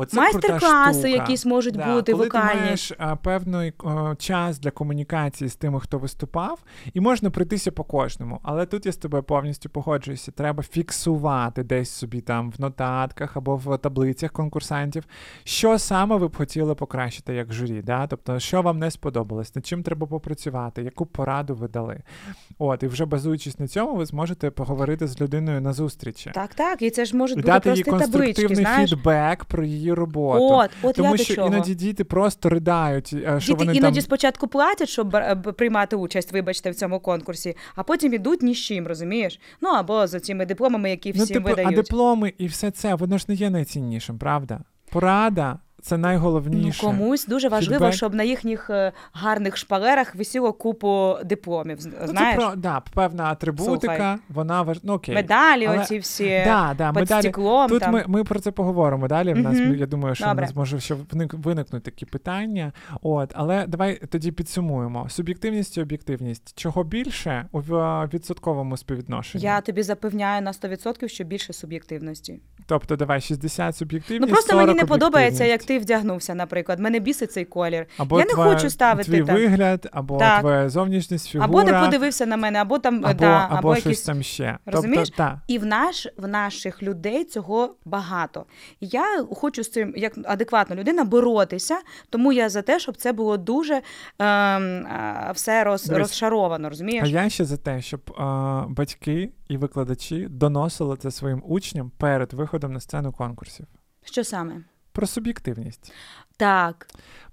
Оце 0.00 0.16
Майстер-класи 0.16 1.10
якісь 1.10 1.46
можуть 1.46 1.74
да, 1.74 1.94
бути 1.94 2.12
коли 2.12 2.24
вокальні. 2.24 2.52
ти 2.52 2.64
маєш 2.64 2.92
а, 2.98 3.16
певний 3.16 3.72
а, 3.84 4.14
час 4.18 4.58
для 4.58 4.70
комунікації 4.70 5.48
з 5.48 5.56
тими, 5.56 5.80
хто 5.80 5.98
виступав, 5.98 6.62
і 6.94 7.00
можна 7.00 7.30
прийтися 7.30 7.72
по 7.72 7.84
кожному. 7.84 8.40
Але 8.42 8.66
тут 8.66 8.86
я 8.86 8.92
з 8.92 8.96
тобою 8.96 9.22
повністю 9.22 9.68
погоджуюся. 9.68 10.32
Треба 10.32 10.62
фіксувати 10.62 11.62
десь 11.62 11.90
собі 11.90 12.20
там 12.20 12.50
в 12.50 12.60
нотатках 12.60 13.36
або 13.36 13.56
в 13.56 13.78
таблицях 13.78 14.32
конкурсантів, 14.32 15.04
що 15.44 15.78
саме 15.78 16.16
ви 16.16 16.28
б 16.28 16.36
хотіли 16.36 16.74
покращити 16.74 17.34
як 17.34 17.52
журі. 17.52 17.82
Да? 17.82 18.06
Тобто, 18.06 18.40
що 18.40 18.62
вам 18.62 18.78
не 18.78 18.90
сподобалось, 18.90 19.54
над 19.54 19.66
чим 19.66 19.82
треба 19.82 20.06
попрацювати, 20.06 20.82
яку 20.82 21.06
пораду 21.06 21.54
ви 21.54 21.68
дали. 21.68 22.02
От, 22.58 22.82
і 22.82 22.86
вже 22.86 23.04
базуючись 23.04 23.58
на 23.58 23.68
цьому, 23.68 23.96
ви 23.96 24.06
зможете 24.06 24.50
поговорити 24.50 25.06
з 25.06 25.20
людиною 25.20 25.60
на 25.60 25.72
зустрічі. 25.72 26.30
Так, 26.34 26.54
так, 26.54 26.82
і 26.82 26.90
це 26.90 27.04
ж 27.04 27.16
і 27.16 27.18
бути 27.18 27.42
дати 27.42 27.72
їй 27.72 27.82
конструктивний 27.82 28.64
фідбек 28.64 29.44
про 29.44 29.64
її 29.64 29.87
її 29.88 29.94
роботу. 29.94 30.44
От, 30.44 30.70
от 30.82 30.96
Тому 30.96 31.10
я 31.10 31.16
що 31.16 31.34
до 31.34 31.36
чого. 31.36 31.48
іноді 31.48 31.74
діти 31.74 32.04
просто 32.04 32.48
ридають. 32.48 33.12
Е, 33.12 33.40
що 33.40 33.52
діти 33.52 33.64
вони 33.64 33.76
іноді 33.76 33.94
там... 33.94 34.02
спочатку 34.02 34.48
платять, 34.48 34.88
щоб 34.88 35.16
е, 35.16 35.36
приймати 35.36 35.96
участь, 35.96 36.32
вибачте, 36.32 36.70
в 36.70 36.74
цьому 36.74 37.00
конкурсі, 37.00 37.56
а 37.74 37.82
потім 37.82 38.14
ідуть 38.14 38.42
ні 38.42 38.54
з 38.54 38.58
чим, 38.58 38.86
розумієш? 38.86 39.40
Ну 39.60 39.68
або 39.68 40.06
за 40.06 40.20
цими 40.20 40.46
дипломами, 40.46 40.90
які 40.90 41.12
всім 41.12 41.26
ну, 41.28 41.34
типу, 41.34 41.48
видають. 41.48 41.72
А 41.72 41.76
дипломи 41.76 42.32
і 42.38 42.46
все 42.46 42.70
це, 42.70 42.94
воно 42.94 43.18
ж 43.18 43.24
не 43.28 43.34
є 43.34 43.50
найціннішим, 43.50 44.18
правда? 44.18 44.60
Порада 44.90 45.58
це 45.82 45.96
найголовніше. 45.96 46.80
Ну, 46.82 46.88
комусь 46.88 47.26
дуже 47.26 47.48
важливо, 47.48 47.84
Фідбек. 47.84 47.94
щоб 47.94 48.14
на 48.14 48.22
їхніх 48.22 48.70
е, 48.70 48.92
гарних 49.12 49.56
шпалерах 49.56 50.14
висіло 50.14 50.52
купу 50.52 51.16
дипломів. 51.24 51.78
Ну, 51.84 52.14
це 52.14 52.32
про 52.36 52.54
да, 52.56 52.82
певна 52.94 53.24
атрибутика, 53.24 53.94
Слухай. 53.94 54.16
вона 54.28 54.62
важ... 54.62 54.78
ну, 54.82 54.92
окей. 54.92 55.14
Медалі, 55.14 55.66
Але... 55.66 55.78
оці 55.78 55.98
всі 55.98 56.42
да, 56.44 56.74
да, 56.78 56.88
під 56.88 57.00
медалі. 57.00 57.22
стеклом. 57.22 57.68
Тут 57.68 57.80
там. 57.80 57.92
ми 57.92 58.04
ми 58.06 58.24
про 58.24 58.40
це 58.40 58.50
поговоримо 58.50 59.08
далі. 59.08 59.32
В 59.34 59.38
нас 59.38 59.58
я 59.58 59.86
думаю, 59.86 60.14
що 60.14 60.24
Добре. 60.24 60.44
в 60.44 60.46
нас 60.46 60.56
може 60.56 60.80
ще 60.80 60.96
виникнути 61.32 61.90
такі 61.90 62.06
питання. 62.06 62.72
От, 63.02 63.32
але 63.34 63.66
давай 63.66 64.00
тоді 64.10 64.32
підсумуємо: 64.32 65.08
суб'єктивність 65.08 65.76
і 65.76 65.82
об'єктивність. 65.82 66.58
Чого 66.58 66.84
більше 66.84 67.46
у 67.52 67.60
відсотковому 67.60 68.76
співвідношенні? 68.76 69.44
Я 69.44 69.60
тобі 69.60 69.82
запевняю 69.82 70.42
на 70.42 70.52
100%, 70.52 71.08
що 71.08 71.24
більше 71.24 71.52
суб'єктивності. 71.52 72.40
Тобто, 72.68 72.96
давай 72.96 73.20
60 73.20 73.76
суб'єктивність, 73.76 74.20
Ну 74.20 74.34
просто 74.34 74.52
40 74.52 74.66
мені 74.66 74.78
не 74.80 74.86
подобається, 74.86 75.44
як 75.44 75.64
ти 75.64 75.78
вдягнувся, 75.78 76.34
наприклад. 76.34 76.80
Мене 76.80 76.98
бісить 76.98 77.32
цей 77.32 77.44
колір. 77.44 77.86
Або 77.98 78.18
я 78.18 78.24
не 78.24 78.34
хочу 78.34 78.70
ставити 78.70 79.10
твій 79.10 79.24
там. 79.24 79.36
вигляд, 79.36 79.88
або 79.92 80.18
Так. 80.18 80.40
твоя 80.40 80.68
зовнішність, 80.68 81.28
фігура. 81.28 81.44
Або 81.44 81.62
не 81.62 81.72
подивився 81.72 82.26
на 82.26 82.36
мене, 82.36 82.58
або 82.60 82.78
там 82.78 83.04
або, 83.04 83.18
да, 83.18 83.46
або, 83.50 83.56
або 83.56 83.74
щось 83.74 83.86
якісь. 83.86 84.02
там 84.02 84.22
ще. 84.22 84.58
Розумієш? 84.66 85.08
Тобто, 85.08 85.22
та. 85.22 85.40
І 85.46 85.58
в 85.58 85.66
наш 85.66 86.08
в 86.16 86.28
наших 86.28 86.82
людей 86.82 87.24
цього 87.24 87.74
багато. 87.84 88.44
Я 88.80 89.24
хочу 89.34 89.64
з 89.64 89.70
цим, 89.70 89.92
як 89.96 90.12
адекватна 90.24 90.76
людина, 90.76 91.04
боротися, 91.04 91.78
тому 92.10 92.32
я 92.32 92.48
за 92.48 92.62
те, 92.62 92.78
щоб 92.78 92.96
це 92.96 93.12
було 93.12 93.36
дуже 93.36 93.74
ем, 93.74 94.26
е, 94.26 95.30
все 95.34 95.64
роз, 95.64 95.90
розшаровано. 95.90 96.68
Розумієш? 96.68 97.02
А 97.04 97.06
я 97.06 97.28
ще 97.28 97.44
за 97.44 97.56
те, 97.56 97.82
щоб 97.82 98.00
е, 98.10 98.22
батьки 98.68 99.30
і 99.48 99.56
викладачі 99.56 100.26
доносили 100.30 100.96
це 100.96 101.10
своїм 101.10 101.42
учням 101.46 101.90
перед 101.96 102.32
виходом 102.32 102.72
на 102.72 102.80
сцену 102.80 103.12
конкурсів. 103.12 103.66
Що 104.04 104.24
саме? 104.24 104.64
Про 104.92 105.06
суб'єктивність. 105.06 105.92
Так. 106.36 106.86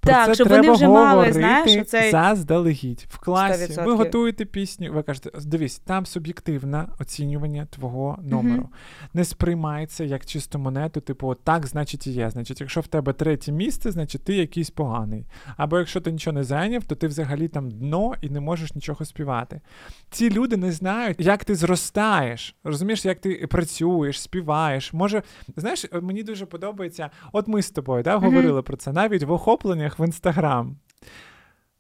Про 0.06 0.14
Так, 0.14 0.26
це 0.26 0.36
щоб 0.36 0.48
треба 0.48 0.62
вони 0.62 0.74
вже 0.76 0.88
мали, 0.88 1.34
знаєш, 1.34 1.76
оцей- 1.76 2.12
заздалегідь. 2.12 3.06
В 3.10 3.18
класі 3.20 3.74
100%. 3.74 3.86
ви 3.86 3.94
готуєте 3.94 4.46
пісню, 4.46 4.94
ви 4.94 5.04
кажете, 5.04 5.32
дивись, 5.46 5.80
там 5.80 6.06
суб'єктивне 6.06 6.86
оцінювання 7.00 7.66
твого 7.66 8.20
номеру. 8.22 8.70
Не 9.14 9.26
сприймається 9.26 10.04
як 10.04 10.26
чисту 10.26 10.60
монету, 10.60 11.02
типу, 11.02 11.36
так, 11.44 11.68
значить 11.68 12.08
і 12.08 12.12
є. 12.12 12.30
Значить, 12.30 12.62
якщо 12.62 12.82
в 12.82 12.88
тебе 12.88 13.14
третє 13.14 13.52
місце, 13.52 13.92
значить 13.92 14.24
ти 14.24 14.34
якийсь 14.36 14.70
поганий. 14.70 15.26
Або 15.58 15.80
якщо 15.80 16.02
ти 16.02 16.12
нічого 16.12 16.34
не 16.34 16.44
зайняв, 16.44 16.84
то 16.84 16.96
ти 16.96 17.08
взагалі 17.08 17.48
там 17.48 17.72
дно 17.72 18.14
і 18.22 18.30
не 18.30 18.40
можеш 18.40 18.76
нічого 18.76 19.06
співати. 19.06 19.62
Ці 20.10 20.30
люди 20.30 20.58
не 20.58 20.72
знають, 20.72 21.18
як 21.20 21.46
ти 21.46 21.56
зростаєш. 21.56 22.56
Розумієш, 22.64 23.06
як 23.06 23.20
ти 23.20 23.48
працюєш, 23.50 24.22
співаєш. 24.22 24.94
Може, 24.94 25.24
знаєш, 25.56 25.86
мені 26.02 26.24
дуже 26.24 26.46
подобається. 26.46 27.10
От 27.34 27.48
ми 27.48 27.62
з 27.62 27.72
тобою 27.72 28.04
да, 28.04 28.18
говорили 28.18 28.62
про 28.62 28.78
це 28.78 28.92
навіть 28.92 29.24
в 29.24 29.32
охопленнях 29.32 29.95
в 30.00 30.06
інстаграм. 30.06 30.78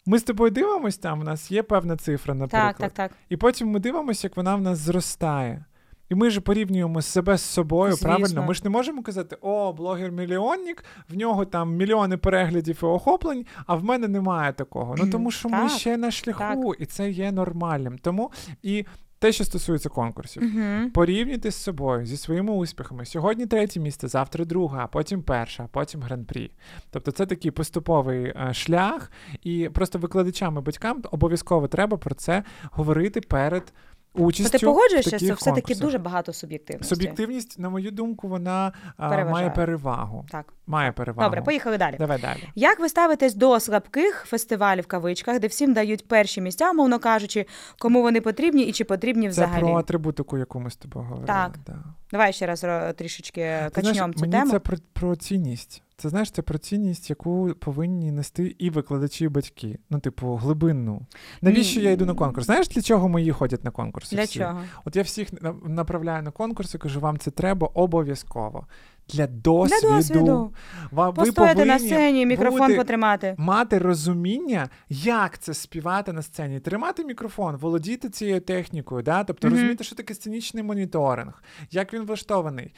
Ми 0.06 0.20
з 0.20 0.24
тобою 0.24 0.52
дивимося, 0.52 1.02
там 1.02 1.20
у 1.20 1.24
нас 1.24 1.52
є 1.52 1.64
певна 1.64 1.98
цифра, 1.98 2.34
наприклад. 2.34 2.76
Так, 2.78 2.94
так, 2.94 3.12
так. 3.12 3.18
І 3.30 3.38
потім 3.38 3.68
ми 3.68 3.80
дивимося, 3.80 4.28
як 4.28 4.38
вона 4.38 4.56
в 4.56 4.62
нас 4.62 4.78
зростає. 4.78 5.66
І 6.10 6.16
ми 6.16 6.30
ж 6.30 6.42
порівнюємо 6.42 7.02
себе 7.02 7.38
з 7.38 7.42
собою, 7.42 7.92
Звісно. 7.92 8.08
правильно? 8.08 8.44
Ми 8.44 8.54
ж 8.54 8.62
не 8.64 8.70
можемо 8.70 9.04
казати, 9.04 9.38
о, 9.42 9.74
блогер-мільйонник, 9.74 10.86
в 11.10 11.18
нього 11.18 11.46
там 11.46 11.76
мільйони 11.76 12.18
переглядів 12.18 12.80
і 12.84 12.86
охоплень, 12.86 13.46
а 13.66 13.76
в 13.76 13.84
мене 13.84 14.08
немає 14.08 14.54
такого. 14.54 14.96
Ну 14.98 15.10
тому 15.10 15.32
що 15.32 15.50
ми 15.50 15.70
ще 15.70 15.98
на 15.98 16.12
шляху, 16.12 16.74
і 16.74 16.86
це 16.86 17.10
є 17.10 17.32
нормальним. 17.32 17.98
Тому 17.98 18.32
і 18.64 18.86
те, 19.26 19.32
що 19.32 19.44
стосується 19.44 19.90
конкурсів. 19.90 20.44
Угу. 20.44 20.90
Порівнюйте 20.94 21.52
з 21.52 21.56
собою 21.56 22.06
зі 22.06 22.18
своїми 22.18 22.54
успіхами. 22.54 23.06
Сьогодні 23.06 23.46
третє 23.46 23.80
місце, 23.80 24.08
завтра 24.08 24.46
друге, 24.46 24.80
а 24.82 24.88
потім 24.88 25.22
перше, 25.22 25.64
а 25.64 25.68
потім 25.68 26.02
гран-прі. 26.02 26.52
Тобто 26.90 27.12
це 27.12 27.26
такий 27.26 27.52
поступовий 27.52 28.26
е, 28.26 28.54
шлях, 28.54 29.12
і 29.44 29.70
просто 29.74 30.00
викладачам 30.00 30.58
і 30.58 30.62
батькам 30.62 31.04
обов'язково 31.12 31.68
треба 31.68 31.98
про 31.98 32.16
це 32.16 32.44
говорити 32.72 33.22
перед 33.22 33.74
участю. 34.18 34.52
То 34.52 34.58
ти 34.58 34.66
погоджуєшся, 34.66 35.20
що 35.20 35.34
все-таки 35.34 35.76
дуже 35.76 35.98
багато 35.98 36.34
суб'єктивності. 36.34 36.96
Суб'єктивність, 36.96 37.60
на 37.60 37.70
мою 37.70 37.92
думку, 37.92 38.28
вона 38.28 38.72
Переважає. 38.98 39.26
має 39.32 39.50
перевагу. 39.50 40.26
Так. 40.32 40.54
Має 40.68 40.92
перевагу. 40.92 41.28
Добре, 41.30 41.42
поїхали 41.42 41.78
далі. 41.78 41.96
Давай 42.00 42.22
далі. 42.22 42.50
Як 42.56 42.80
ви 42.80 42.90
ставитесь 42.90 43.36
до 43.36 43.60
слабких 43.60 44.26
фестивалів 44.28 44.84
в 44.84 44.88
кавичках, 44.88 45.40
де 45.40 45.48
всім 45.48 45.74
дають 45.74 46.08
перші 46.08 46.42
місця, 46.42 46.74
мовно 46.74 47.00
кажучи, 47.00 47.46
кому 47.80 48.02
вони 48.02 48.22
потрібні 48.22 48.64
і 48.64 48.72
чи 48.72 48.84
потрібні 48.84 49.26
Це 49.26 49.30
взагалі? 49.32 49.62
про 49.62 49.76
атрибутику, 49.76 50.38
яку 50.38 50.60
ми 50.60 50.70
з 50.70 50.76
тобою 50.76 51.06
говорили. 51.06 51.28
Так. 51.28 51.52
Да. 51.68 51.76
Давай 52.12 52.34
ще 52.34 52.46
раз 52.46 52.66
трішечки 52.96 53.42
Ти 53.74 53.82
качнем 53.82 54.14
цю 54.14 54.22
мені 54.22 54.32
тему. 54.34 54.52
це 54.52 54.60
про, 54.60 54.78
про 54.94 55.16
цінність. 55.16 55.82
Це 55.98 56.10
знаєш, 56.10 56.32
це 56.32 56.42
про 56.42 56.58
цінність, 56.58 57.10
яку 57.10 57.54
повинні 57.60 58.12
нести 58.12 58.56
і 58.60 58.70
викладачі, 58.70 59.24
і 59.24 59.28
батьки. 59.28 59.80
Ну, 59.90 60.00
типу, 60.00 60.36
глибинну. 60.36 61.06
Навіщо 61.42 61.80
Ні. 61.80 61.86
я 61.86 61.92
йду 61.92 62.06
на 62.06 62.14
конкурс? 62.14 62.46
Знаєш, 62.46 62.68
для 62.68 62.82
чого 62.82 63.10
мої 63.10 63.32
ходять 63.32 63.64
на 63.64 63.72
конкурси? 63.72 64.16
Для 64.16 64.24
всі? 64.24 64.40
чого? 64.40 64.62
От 64.86 64.96
я 64.96 65.02
всіх 65.02 65.28
направляю 65.66 66.24
на 66.24 66.32
конкурси, 66.32 66.78
кажу, 66.78 67.00
вам 67.00 67.18
це 67.18 67.32
треба 67.32 67.68
обов'язково. 67.74 68.68
Для 69.10 69.28
досвіду. 69.28 69.88
Для 69.88 69.98
досвіду. 69.98 70.54
Ви 70.92 71.12
Постояти 71.12 71.66
на 71.66 71.80
сцені, 71.80 72.26
мікрофон 72.26 72.60
бути- 72.62 72.76
потримати. 72.76 73.36
Мати 73.38 73.78
розуміння, 73.78 74.70
як 74.90 75.38
це 75.40 75.54
співати 75.54 76.14
на 76.14 76.22
сцені, 76.22 76.60
тримати 76.60 77.06
мікрофон, 77.06 77.56
володіти 77.56 78.10
цією 78.10 78.42
технікою, 78.42 79.04
да? 79.04 79.24
тобто 79.24 79.48
Мгм. 79.48 79.56
розуміти, 79.58 79.84
що 79.84 79.96
таке 79.96 80.14
сценічний 80.14 80.64
моніторинг, 80.64 81.44
як 81.72 81.94
він 81.94 82.02
влаштований. 82.06 82.74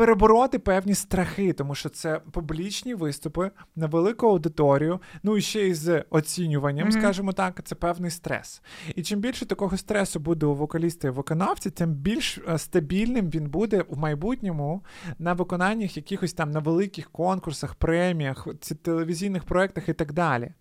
Перебороти 0.00 0.58
певні 0.58 0.94
страхи, 0.94 1.52
тому 1.52 1.74
що 1.74 1.88
це 1.88 2.20
публічні 2.30 2.94
виступи 2.94 3.50
на 3.76 3.86
велику 3.86 4.26
аудиторію, 4.26 5.00
ну 5.22 5.36
і 5.36 5.40
ще 5.40 5.68
й 5.68 5.74
з 5.74 6.04
оцінюванням, 6.10 6.88
Мгм. 6.88 7.00
скажімо 7.00 7.32
так, 7.32 7.60
це 7.64 7.74
певний 7.74 8.10
стрес. 8.10 8.62
І 8.94 9.02
чим 9.02 9.20
більше 9.20 9.46
такого 9.46 9.76
стресу 9.76 10.20
буде 10.20 10.46
у 10.46 10.54
вокаліста 10.54 11.08
і 11.08 11.10
виконавця, 11.10 11.70
тим 11.70 11.90
більш 11.90 12.38
е, 12.38 12.58
стабільним 12.58 13.30
він 13.30 13.50
буде 13.50 13.84
в 13.88 13.98
майбутньому 13.98 14.84
на 15.18 15.32
виконаннях 15.32 15.96
якихось 15.96 16.32
там 16.32 16.50
на 16.50 16.60
великих 16.60 17.10
конкурсах, 17.10 17.74
преміях, 17.74 18.48
телевізійних 18.82 19.44
проєктах 19.44 19.88
і 19.88 19.92
так 19.92 20.12
далі. 20.12 20.52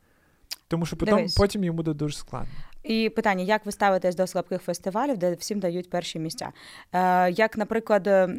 Тому 0.67 0.86
що 0.86 0.96
потім, 0.96 1.27
потім 1.38 1.63
йому 1.63 1.77
буде 1.77 1.93
дуже 1.93 2.17
складно. 2.17 2.50
І 2.83 3.09
питання: 3.09 3.43
як 3.43 3.65
ви 3.65 3.71
ставитесь 3.71 4.15
до 4.15 4.27
слабких 4.27 4.62
фестивалів, 4.62 5.17
де 5.17 5.33
всім 5.33 5.59
дають 5.59 5.89
перші 5.89 6.19
місця? 6.19 6.51
Е, 6.93 7.31
як, 7.31 7.57
наприклад, 7.57 8.29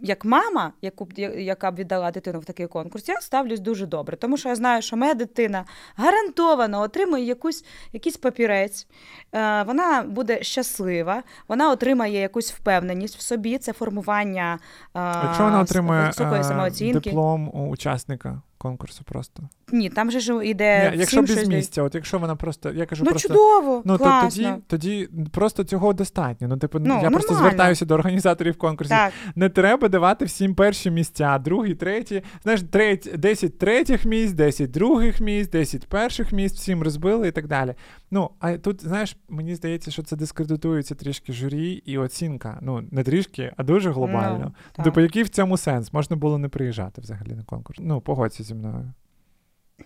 як 0.00 0.24
мама, 0.24 0.72
яку 0.82 1.08
яка 1.36 1.70
б 1.70 1.74
віддала 1.74 2.10
дитину 2.10 2.40
в 2.40 2.44
такий 2.44 2.66
конкурс, 2.66 3.08
я 3.08 3.20
ставлюсь 3.20 3.60
дуже 3.60 3.86
добре, 3.86 4.16
тому 4.16 4.36
що 4.36 4.48
я 4.48 4.54
знаю, 4.54 4.82
що 4.82 4.96
моя 4.96 5.14
дитина 5.14 5.64
гарантовано 5.96 6.80
отримує 6.80 7.24
якусь, 7.24 7.64
якийсь 7.92 8.16
папірець, 8.16 8.86
е, 9.34 9.62
вона 9.62 10.02
буде 10.02 10.42
щаслива, 10.42 11.22
вона 11.48 11.70
отримає 11.70 12.20
якусь 12.20 12.52
впевненість 12.52 13.16
в 13.16 13.20
собі, 13.20 13.58
це 13.58 13.72
формування 13.72 14.58
е, 14.94 15.00
Якщо 15.24 15.44
вона 15.44 15.60
отримує 15.60 16.06
високої 16.06 16.40
е, 16.40 16.44
самооцінки. 16.44 17.10
диплом 17.10 17.50
у 17.54 17.68
учасника 17.68 18.42
конкурсу 18.64 19.04
просто. 19.04 19.42
Ні, 19.72 19.90
там 19.90 20.10
же 20.10 20.20
ж 20.20 20.46
іде 20.46 20.82
Ні, 20.82 20.88
всім 20.90 21.00
якщо 21.00 21.22
без 21.22 21.48
місця, 21.48 21.82
от 21.82 21.94
якщо 21.94 22.18
вона 22.18 22.36
просто, 22.36 22.70
я 22.72 22.86
кажу 22.86 23.04
Ну 23.04 23.10
просто. 23.10 23.28
чудово, 23.28 23.82
Ну, 23.84 23.98
то 23.98 24.04
класно. 24.04 24.30
тоді, 24.30 24.62
тоді 24.66 25.08
просто 25.32 25.64
цього 25.64 25.92
достатньо. 25.92 26.48
Ну, 26.48 26.56
типу, 26.56 26.78
Ну, 26.78 27.00
я 27.02 27.10
просто 27.10 27.34
звертаюся 27.34 27.84
до 27.84 27.94
організаторів 27.94 28.58
конкурсів. 28.58 28.96
Так, 28.96 29.12
Не 29.34 29.48
треба 29.48 29.88
давати 29.88 30.24
всім 30.24 30.54
перші 30.54 30.90
місця, 30.90 31.38
другі, 31.38 31.74
треті. 31.74 32.22
Знаєш, 32.42 32.62
треть, 32.70 33.10
10 33.16 33.58
третіх 33.58 34.04
місць, 34.04 34.32
10 34.32 34.70
других 34.70 35.20
місць, 35.20 35.50
10 35.50 35.86
перших 35.86 36.32
місць, 36.32 36.56
всім 36.56 36.82
розбили 36.82 37.28
і 37.28 37.32
так 37.32 37.46
далі. 37.46 37.74
Ну, 38.14 38.30
а 38.40 38.56
тут, 38.58 38.82
знаєш, 38.82 39.16
мені 39.28 39.54
здається, 39.54 39.90
що 39.90 40.02
це 40.02 40.16
дискредитується 40.16 40.94
трішки 40.94 41.32
журі 41.32 41.72
і 41.72 41.98
оцінка. 41.98 42.58
Ну, 42.62 42.84
не 42.90 43.02
трішки, 43.02 43.52
а 43.56 43.62
дуже 43.62 43.90
глобально. 43.90 44.52
Ну. 44.78 44.84
Типу, 44.84 45.00
який 45.00 45.22
в 45.22 45.28
цьому 45.28 45.56
сенс? 45.56 45.92
Можна 45.92 46.16
було 46.16 46.38
не 46.38 46.48
приїжджати 46.48 47.00
взагалі 47.00 47.32
на 47.32 47.42
конкурс. 47.42 47.78
Ну, 47.82 48.00
погодься 48.00 48.42
зі 48.42 48.54
мною. 48.54 48.92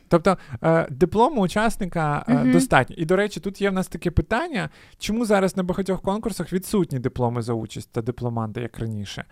Тобто 0.08 0.38
е, 0.62 0.86
диплому 0.90 1.40
учасника 1.40 2.24
Мгм. 2.28 2.52
достатньо. 2.52 2.96
І, 2.98 3.04
до 3.04 3.16
речі, 3.16 3.40
тут 3.40 3.60
є 3.60 3.70
в 3.70 3.72
нас 3.72 3.88
таке 3.88 4.10
питання, 4.10 4.70
чому 4.98 5.24
зараз 5.24 5.56
на 5.56 5.62
багатьох 5.62 6.02
конкурсах 6.02 6.52
відсутні 6.52 6.98
дипломи 6.98 7.42
за 7.42 7.52
участь 7.52 7.92
та 7.92 8.02
дипломанти, 8.02 8.60
як 8.60 8.78
раніше. 8.78 9.24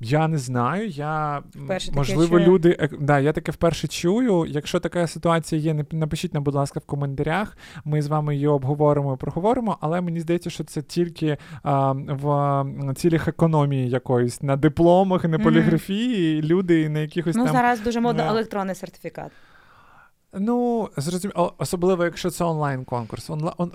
Я 0.00 0.28
не 0.28 0.38
знаю. 0.38 0.88
Я 0.88 1.42
Вперше 1.54 1.92
можливо, 1.92 2.38
чую. 2.38 2.46
люди. 2.46 2.76
е, 2.80 2.88
Да, 3.00 3.18
я 3.18 3.32
таке 3.32 3.52
вперше 3.52 3.88
чую. 3.88 4.46
Якщо 4.48 4.80
така 4.80 5.06
ситуація 5.06 5.60
є, 5.60 5.84
напишіть 5.92 6.34
нам, 6.34 6.42
будь 6.42 6.54
ласка, 6.54 6.80
в 6.80 6.86
коментарях. 6.86 7.56
Ми 7.84 8.02
з 8.02 8.06
вами 8.06 8.34
її 8.34 8.46
обговоримо 8.46 9.14
і 9.14 9.16
проговоримо. 9.16 9.78
Але 9.80 10.00
мені 10.00 10.20
здається, 10.20 10.50
що 10.50 10.64
це 10.64 10.82
тільки 10.82 11.36
а, 11.62 11.92
в 11.92 12.94
цілях 12.94 13.28
економії 13.28 13.90
якоїсь 13.90 14.42
на 14.42 14.56
дипломах 14.56 15.24
на 15.24 15.38
поліграфії. 15.38 16.38
і 16.38 16.42
Люди 16.42 16.88
на 16.88 16.98
якихось 16.98 17.36
Ну, 17.36 17.44
там 17.44 17.52
зараз 17.52 17.80
дуже 17.80 18.00
модно 18.00 18.22
електронний 18.22 18.74
сертифікат. 18.74 19.30
Ну, 20.32 20.88
зрозуміло, 20.96 21.54
особливо, 21.58 22.04
якщо 22.04 22.30
це 22.30 22.44
онлайн-конкурс. 22.44 23.30
Онла... 23.30 23.54
Он... 23.56 23.72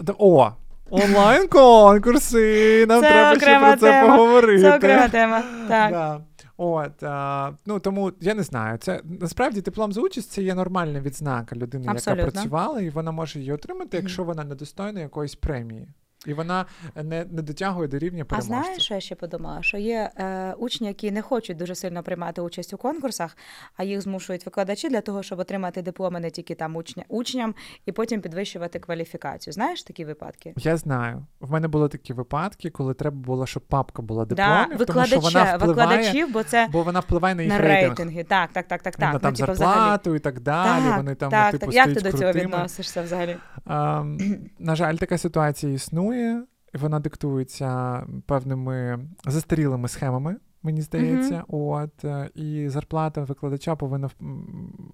да- 0.91 0.97
О! 0.97 1.03
Онлайн-конкурси! 1.03 2.85
Нам 2.89 3.01
Це 3.01 3.09
треба 3.09 3.35
ще 3.39 3.59
про 3.59 3.71
це 3.71 3.91
тема. 4.01 4.17
поговорити. 4.17 4.61
Це 4.61 4.75
окрема 4.77 5.07
тема. 5.07 5.43
Так. 5.67 5.91
Да. 5.91 6.21
От, 6.57 7.03
а, 7.03 7.51
ну 7.65 7.79
тому 7.79 8.11
я 8.21 8.33
не 8.33 8.43
знаю. 8.43 8.77
Це 8.77 9.01
насправді 9.21 9.61
диплом 9.61 9.93
за 9.93 10.01
участь 10.01 10.31
це 10.31 10.41
є 10.43 10.55
нормальна 10.55 10.99
відзнака 10.99 11.55
людини, 11.55 11.85
Абсолютно. 11.87 12.21
яка 12.23 12.31
працювала, 12.31 12.81
і 12.81 12.89
вона 12.89 13.11
може 13.11 13.39
її 13.39 13.51
отримати, 13.53 13.97
якщо 13.97 14.23
вона 14.23 14.43
недостойна 14.43 14.99
якоїсь 14.99 15.35
премії. 15.35 15.87
І 16.25 16.33
вона 16.33 16.65
не, 16.95 17.25
не 17.25 17.41
дотягує 17.41 17.87
до 17.87 17.99
рівня 17.99 18.25
А 18.29 18.41
знаєш, 18.41 18.83
що 18.83 18.93
я 18.93 18.99
ще 18.99 19.15
подумала? 19.15 19.63
Що 19.63 19.77
є 19.77 20.11
е, 20.17 20.53
учні, 20.53 20.87
які 20.87 21.11
не 21.11 21.21
хочуть 21.21 21.57
дуже 21.57 21.75
сильно 21.75 22.03
приймати 22.03 22.41
участь 22.41 22.73
у 22.73 22.77
конкурсах, 22.77 23.37
а 23.77 23.83
їх 23.83 24.01
змушують 24.01 24.45
викладачі 24.45 24.89
для 24.89 25.01
того, 25.01 25.23
щоб 25.23 25.39
отримати 25.39 25.81
дипломи 25.81 26.19
не 26.19 26.29
тільки 26.29 26.55
там 26.55 26.75
учня, 26.75 27.03
учням 27.07 27.55
і 27.85 27.91
потім 27.91 28.21
підвищувати 28.21 28.79
кваліфікацію. 28.79 29.53
Знаєш 29.53 29.83
такі 29.83 30.05
випадки? 30.05 30.53
Я 30.57 30.77
знаю. 30.77 31.25
В 31.39 31.51
мене 31.51 31.67
були 31.67 31.89
такі 31.89 32.13
випадки, 32.13 32.69
коли 32.69 32.93
треба 32.93 33.17
було, 33.17 33.45
щоб 33.45 33.63
папка 33.63 34.01
була 34.01 34.25
Да, 34.25 34.35
дипломів, 34.35 34.85
тому 34.85 35.05
що 35.05 35.19
вона 35.19 35.55
впливає, 35.55 35.67
викладачів, 35.67 36.33
бо 36.33 36.43
це 36.43 36.67
бо 36.71 36.83
вона 36.83 36.99
впливає 36.99 37.35
на 37.35 37.41
їх 37.41 37.51
на 37.51 37.57
рейтинг. 37.57 37.87
рейтинги. 37.87 38.23
Так, 38.23 38.49
так, 38.53 38.67
так, 38.67 38.81
так, 38.81 38.99
на 38.99 39.11
так. 39.11 39.21
там 39.21 39.31
ну, 39.31 39.37
типу, 39.37 39.55
зарплату 39.55 40.01
взагалі. 40.01 40.17
і 40.17 40.19
так 40.19 40.39
далі. 40.39 40.83
Так, 40.83 40.97
вони 40.97 41.15
там, 41.15 41.31
так, 41.31 41.51
типу, 41.51 41.65
так. 41.65 41.75
Як 41.75 41.93
ти 41.93 42.01
до 42.01 42.11
цього 42.11 42.31
відносишся 42.31 43.01
взагалі? 43.01 43.37
Ем, 43.69 44.17
на 44.59 44.75
жаль, 44.75 44.95
така 44.95 45.17
ситуація 45.17 45.73
існує, 45.73 46.14
і 46.15 46.77
вона 46.77 46.99
диктується 46.99 48.01
певними 48.25 48.99
застарілими 49.25 49.87
схемами, 49.87 50.35
мені 50.63 50.81
здається. 50.81 51.43
От, 51.47 52.05
е, 52.05 52.29
і 52.35 52.69
зарплата 52.69 53.21
викладача 53.23 53.75
повинна 53.75 54.09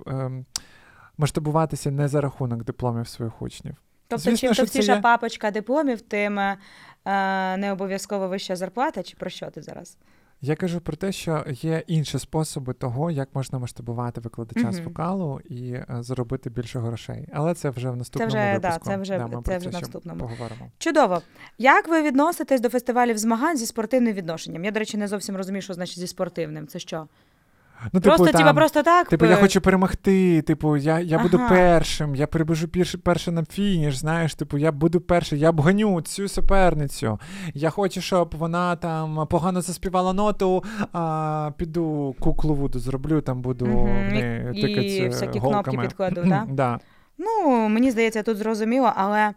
ем, 0.07 0.45
масштабуватися 1.17 1.91
не 1.91 2.07
за 2.07 2.21
рахунок 2.21 2.63
дипломів 2.63 3.07
своїх 3.07 3.41
учнів. 3.41 3.75
Тобто, 4.07 4.23
Звісно, 4.23 4.49
чим 4.49 4.55
товстіша 4.55 4.95
є- 4.95 5.01
папочка 5.01 5.51
дипломів, 5.51 6.01
тим 6.01 6.39
е, 6.39 6.57
не 7.57 7.71
обов'язково 7.71 8.27
вища 8.27 8.55
зарплата, 8.55 9.03
чи 9.03 9.17
про 9.17 9.29
що 9.29 9.49
ти 9.51 9.61
зараз? 9.61 9.97
Я 10.43 10.55
кажу 10.55 10.81
про 10.81 10.95
те, 10.95 11.11
що 11.11 11.45
є 11.47 11.83
інші 11.87 12.19
способи 12.19 12.73
того, 12.73 13.11
як 13.11 13.29
можна 13.33 13.59
масштабувати 13.59 14.21
викладача 14.21 14.67
mm-hmm. 14.67 14.73
з 14.73 14.79
вокалу 14.79 15.39
і 15.49 15.71
е, 15.71 15.85
заробити 15.99 16.49
більше 16.49 16.79
грошей. 16.79 17.27
Але 17.33 17.53
це 17.53 17.69
вже 17.69 17.89
в 17.89 17.95
наступному 17.95 18.31
це 18.31 18.37
вже, 18.37 18.53
випуску. 18.53 18.79
Да, 18.85 18.91
це 18.91 18.97
вже 18.97 19.17
да, 19.17 19.27
ми 19.27 19.43
це 19.45 19.57
вже 19.57 19.69
наступному. 19.69 20.19
поговоримо. 20.19 20.71
Чудово. 20.77 21.21
Як 21.57 21.87
ви 21.87 22.01
відноситесь 22.01 22.61
до 22.61 22.69
фестивалів 22.69 23.17
змагань 23.17 23.57
зі 23.57 23.65
спортивним 23.65 24.13
відношенням? 24.13 24.65
Я, 24.65 24.71
до 24.71 24.79
речі, 24.79 24.97
не 24.97 25.07
зовсім 25.07 25.37
розумію, 25.37 25.61
що 25.61 25.73
значить 25.73 25.99
зі 25.99 26.07
спортивним. 26.07 26.67
Це 26.67 26.79
що? 26.79 27.07
Ну, 27.93 28.01
Просто, 28.01 28.25
типу, 28.25 28.37
там, 28.37 28.55
просто 28.55 28.83
так. 28.83 29.09
Типу, 29.09 29.25
я 29.25 29.35
хочу 29.35 29.61
перемогти. 29.61 30.41
Типу, 30.41 30.77
я 30.77 30.99
я 30.99 31.15
ага. 31.15 31.23
буду 31.23 31.41
першим, 31.49 32.15
я 32.15 32.27
прибежу 32.27 32.67
перший 32.67 32.99
перший 32.99 33.33
на 33.33 33.45
фініш. 33.45 33.95
Знаєш, 33.95 34.35
типу, 34.35 34.57
я 34.57 34.71
буду 34.71 35.01
перший, 35.01 35.39
я 35.39 35.49
обганю 35.49 36.01
цю 36.01 36.27
суперницю. 36.27 37.19
Я 37.53 37.69
хочу, 37.69 38.01
щоб 38.01 38.35
вона 38.37 38.75
там 38.75 39.27
погано 39.27 39.61
заспівала 39.61 40.13
ноту, 40.13 40.63
а 40.93 41.51
піду 41.57 42.15
куклу 42.19 42.53
вуду 42.53 42.79
зроблю, 42.79 43.21
там 43.21 43.41
буду 43.41 43.65
угу. 43.65 43.83
в 43.83 44.13
неї 44.13 44.61
тикати 44.61 44.87
І 44.87 45.07
всякі 45.07 45.39
голками. 45.39 45.63
кнопки 45.63 45.81
підкладу, 45.81 46.29
так? 46.29 46.45
Да. 46.51 46.79
Ну, 47.17 47.69
мені 47.69 47.91
здається, 47.91 48.23
тут 48.23 48.37
зрозуміло, 48.37 48.93
але. 48.95 49.33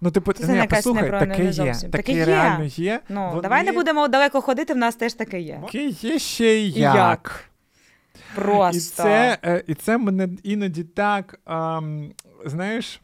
Ну, 0.00 0.10
типу, 0.10 0.32
це 0.32 0.52
не, 0.52 0.66
послухай, 0.66 1.10
таке 1.10 1.44
є. 1.44 1.74
Таке, 1.74 1.88
таке 1.88 2.24
реально 2.24 2.64
є. 2.64 3.00
Ну, 3.08 3.28
Вони... 3.28 3.42
Давай 3.42 3.64
не 3.64 3.72
будемо 3.72 4.08
далеко 4.08 4.40
ходити, 4.40 4.74
в 4.74 4.76
нас 4.76 4.96
теж 4.96 5.14
таке 5.14 5.40
є. 5.40 5.60
Таке 5.64 5.84
є 5.86 6.18
ще 6.18 6.46
й 6.46 6.70
як. 6.70 6.94
як. 6.94 7.49
Просто. 8.34 8.76
І 8.76 8.80
це 8.80 9.38
е, 9.44 9.64
і 9.66 9.74
це 9.74 9.98
мене 9.98 10.28
іноді 10.42 10.84
так, 10.84 11.40
ем, 11.46 12.12
знаєш, 12.46 13.00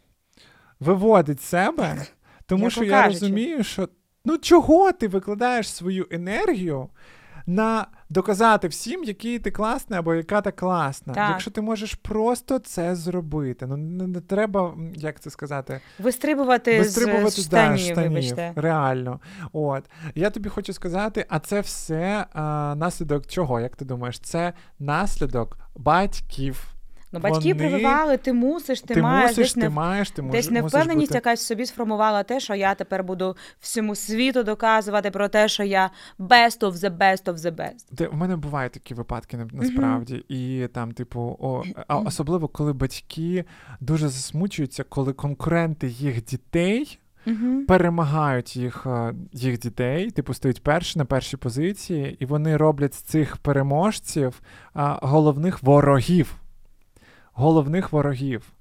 виводить 0.80 1.40
з 1.40 1.44
себе, 1.44 2.06
тому 2.46 2.64
я 2.64 2.70
що 2.70 2.80
кажучи. 2.80 2.96
я 2.96 3.06
розумію, 3.06 3.64
що 3.64 3.88
ну 4.24 4.38
чого 4.38 4.92
ти 4.92 5.08
викладаєш 5.08 5.70
свою 5.70 6.06
енергію 6.10 6.88
на 7.46 7.86
доказати 8.08 8.68
всім, 8.68 9.04
який 9.04 9.38
ти 9.38 9.50
класний 9.50 9.98
або 9.98 10.14
яка 10.14 10.40
ти 10.40 10.50
класна. 10.50 11.14
Так. 11.14 11.30
Якщо 11.30 11.50
ти 11.50 11.60
можеш 11.60 11.94
просто 11.94 12.58
це 12.58 12.96
зробити. 12.96 13.66
Ну 13.66 13.76
не, 13.76 14.06
не 14.06 14.20
треба, 14.20 14.74
як 14.94 15.20
це 15.20 15.30
сказати, 15.30 15.80
вистрибувати, 15.98 16.78
вистрибувати 16.78 17.30
з 17.30 17.44
штанів, 17.44 17.86
да, 17.86 17.92
штанів 17.92 18.12
вибачте. 18.12 18.52
реально. 18.56 19.20
От 19.52 19.84
я 20.14 20.30
тобі 20.30 20.48
хочу 20.48 20.72
сказати, 20.72 21.26
а 21.28 21.38
це 21.38 21.60
все 21.60 22.26
а, 22.32 22.74
наслідок 22.76 23.26
чого? 23.26 23.60
Як 23.60 23.76
ти 23.76 23.84
думаєш? 23.84 24.18
Це 24.18 24.52
наслідок 24.78 25.58
батьків. 25.76 26.75
Ну, 27.18 27.30
батьки 27.30 27.54
Вони... 27.54 27.68
прививали, 27.68 28.16
ти 28.16 28.32
мусиш, 28.32 28.80
ти, 28.80 28.94
ти 28.94 29.02
маєш, 29.02 29.30
мусиш, 29.30 29.44
десь 29.44 29.54
ти 29.54 29.60
не, 29.60 29.70
маєш, 29.70 30.10
ти 30.10 30.22
десь 30.22 30.50
невпевненість 30.50 31.10
бути... 31.10 31.14
якась 31.14 31.40
в 31.40 31.46
собі 31.46 31.66
сформувала 31.66 32.22
те, 32.22 32.40
що 32.40 32.54
я 32.54 32.74
тепер 32.74 33.04
буду 33.04 33.36
всьому 33.60 33.94
світу 33.94 34.42
доказувати 34.42 35.10
про 35.10 35.28
те, 35.28 35.48
що 35.48 35.62
я 35.62 35.90
best 36.18 36.60
of 36.60 36.72
the 36.72 36.98
best 36.98 37.24
of 37.24 37.34
the 37.34 37.50
best. 37.50 37.86
Де 37.90 38.06
у 38.06 38.16
мене 38.16 38.36
бувають 38.36 38.72
такі 38.72 38.94
випадки 38.94 39.38
насправді, 39.52 40.14
mm-hmm. 40.14 40.64
і 40.64 40.68
там, 40.68 40.92
типу, 40.92 41.36
о, 41.40 41.62
а 41.88 41.96
особливо 41.96 42.48
коли 42.48 42.72
батьки 42.72 43.44
дуже 43.80 44.08
засмучуються, 44.08 44.84
коли 44.84 45.12
конкуренти 45.12 45.88
їх 45.88 46.24
дітей. 46.24 46.98
Uh-huh. 47.26 47.66
Перемагають 47.66 48.56
їх 48.56 48.86
е, 48.86 49.14
їх 49.32 49.58
дітей, 49.58 50.10
типу 50.10 50.34
стають 50.34 50.62
перші 50.62 50.98
на 50.98 51.04
першій 51.04 51.36
позиції, 51.36 52.16
і 52.20 52.26
вони 52.26 52.56
роблять 52.56 52.94
з 52.94 53.02
цих 53.02 53.36
переможців 53.36 54.40
а, 54.74 54.98
головних 55.02 55.62
ворогів 55.62 56.36
головних 57.36 57.92
ворогів. 57.92 58.52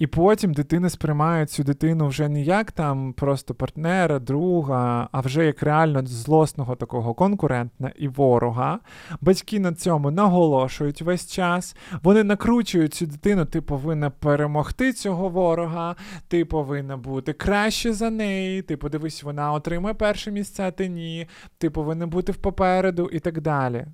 І 0.00 0.06
потім 0.06 0.54
дитина 0.54 0.90
сприймає 0.90 1.46
цю 1.46 1.64
дитину 1.64 2.06
вже 2.06 2.28
не 2.28 2.42
як 2.42 2.72
там 2.72 3.12
просто 3.12 3.54
партнера, 3.54 4.18
друга, 4.18 5.08
а 5.12 5.20
вже 5.20 5.46
як 5.46 5.62
реально 5.62 6.06
злосного 6.06 6.76
такого 6.76 7.14
конкурента 7.14 7.92
і 7.98 8.08
ворога. 8.08 8.78
Батьки 9.20 9.60
на 9.60 9.74
цьому 9.74 10.10
наголошують 10.10 11.02
весь 11.02 11.32
час. 11.32 11.76
Вони 12.02 12.24
накручують 12.24 12.94
цю 12.94 13.06
дитину, 13.06 13.44
ти 13.44 13.60
повинна 13.60 14.10
перемогти 14.10 14.92
цього 14.92 15.28
ворога, 15.28 15.96
ти 16.28 16.44
повинна 16.44 16.96
бути 16.96 17.32
краще 17.32 17.92
за 17.92 18.10
неї. 18.10 18.62
Ти 18.62 18.76
подивись, 18.76 19.22
вона 19.22 19.52
отримає 19.52 19.94
перше 19.94 20.30
місце, 20.30 20.62
а 20.62 20.70
ти 20.70 20.88
ні, 20.88 21.26
ти 21.58 21.70
повинна 21.70 22.06
бути 22.06 22.32
в 22.32 22.36
попереду 22.36 23.10
і 23.12 23.20
так 23.20 23.40
далі. 23.40 23.86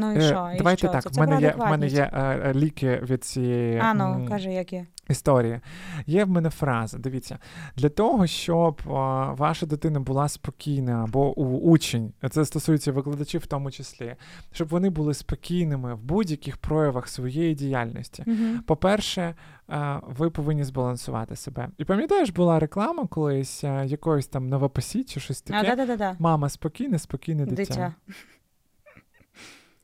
Ну 0.00 0.12
і 0.12 0.20
що? 0.20 0.50
І 0.54 0.58
Давайте 0.58 0.78
що? 0.78 0.88
так. 0.88 1.12
в 1.12 1.18
мене 1.18 1.40
є 1.40 1.54
в 1.58 1.70
мене 1.70 1.86
є 1.86 2.10
е, 2.12 2.52
ліки 2.54 3.00
від 3.02 3.24
цієї 3.24 3.78
а, 3.78 3.94
ну, 3.94 4.26
каже, 4.28 4.52
які. 4.52 4.84
історії. 5.08 5.60
Є 6.06 6.24
в 6.24 6.28
мене 6.28 6.50
фраза. 6.50 6.98
Дивіться, 6.98 7.38
для 7.76 7.88
того, 7.88 8.26
щоб 8.26 8.80
е, 8.86 8.90
ваша 9.36 9.66
дитина 9.66 10.00
була 10.00 10.28
спокійна, 10.28 11.04
або 11.04 11.40
учень, 11.40 12.12
це 12.30 12.44
стосується 12.44 12.92
викладачів, 12.92 13.40
в 13.40 13.46
тому 13.46 13.70
числі, 13.70 14.14
щоб 14.52 14.68
вони 14.68 14.90
були 14.90 15.14
спокійними 15.14 15.94
в 15.94 16.02
будь-яких 16.02 16.56
проявах 16.56 17.08
своєї 17.08 17.54
діяльності. 17.54 18.24
Угу. 18.26 18.62
По-перше, 18.66 19.34
е, 19.70 20.00
ви 20.06 20.30
повинні 20.30 20.64
збалансувати 20.64 21.36
себе. 21.36 21.68
І 21.78 21.84
пам'ятаєш, 21.84 22.30
була 22.30 22.58
реклама 22.58 23.06
колись 23.06 23.64
е, 23.64 23.86
якоїсь 23.86 24.26
там 24.26 24.48
новопосі 24.48 25.04
чи 25.04 25.20
щось 25.20 25.42
таке. 25.42 25.72
А, 25.72 25.76
да-да-да. 25.76 26.16
Мама 26.18 26.48
спокійне, 26.48 26.98
спокійне 26.98 27.46
дитя. 27.46 27.56
дитя. 27.56 27.94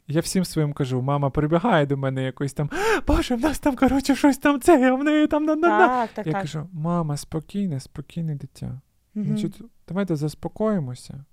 Я 0.09 0.21
всім 0.21 0.45
своїм 0.45 0.73
кажу, 0.73 1.03
мама 1.03 1.31
прибігає 1.31 1.87
до 1.87 1.97
мене 1.97 2.23
якось 2.23 2.53
там, 2.53 2.71
Боже, 3.07 3.35
в 3.35 3.41
нас 3.41 3.59
там, 3.59 3.77
коротше, 3.77 4.15
щось 4.15 4.39
там 4.39 4.61
це, 4.61 4.91
а 4.91 4.95
в 4.95 5.05
неї 5.05 5.27
там 5.27 5.45
на 5.45 5.57
на 5.57 5.79
Так, 5.79 6.11
так, 6.15 6.27
Я 6.27 6.33
так. 6.33 6.43
кажу, 6.43 6.69
мама, 6.73 7.17
спокійне, 7.17 7.81
спокійне 7.81 8.35
дитя. 8.35 8.81
Угу. 9.15 9.25
Значить, 9.25 9.63
Давайте 9.89 10.17
заспокоїмося. 10.17 11.25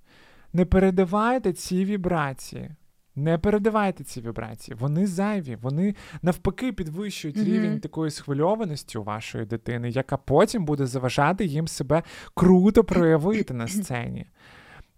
Не 0.54 0.66
передавайте 0.66 1.54
ці 1.54 1.86
вібрації. 1.86 2.72
Не 3.16 3.38
передавайте 3.38 4.04
ці 4.04 4.22
вібрації. 4.22 4.78
Вони 4.80 5.08
зайві, 5.08 5.58
вони 5.62 5.96
навпаки 6.22 6.72
підвищують 6.72 7.38
mm-hmm. 7.38 7.46
рівень 7.46 7.80
такої 7.80 8.12
схвильованості 8.12 8.98
у 8.98 9.04
вашої 9.04 9.46
дитини, 9.46 9.90
яка 9.90 10.18
потім 10.18 10.66
буде 10.66 10.86
заважати 10.86 11.46
їм 11.46 11.68
себе 11.68 12.04
круто 12.34 12.84
проявити 12.84 13.54
на 13.54 13.68
сцені. 13.68 14.26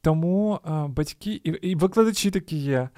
Тому 0.04 0.60
а, 0.64 0.88
батьки 0.88 1.42
і 1.44 1.50
і 1.50 1.76
викладачі 1.76 2.32
такі 2.32 2.58
є. 2.58 2.90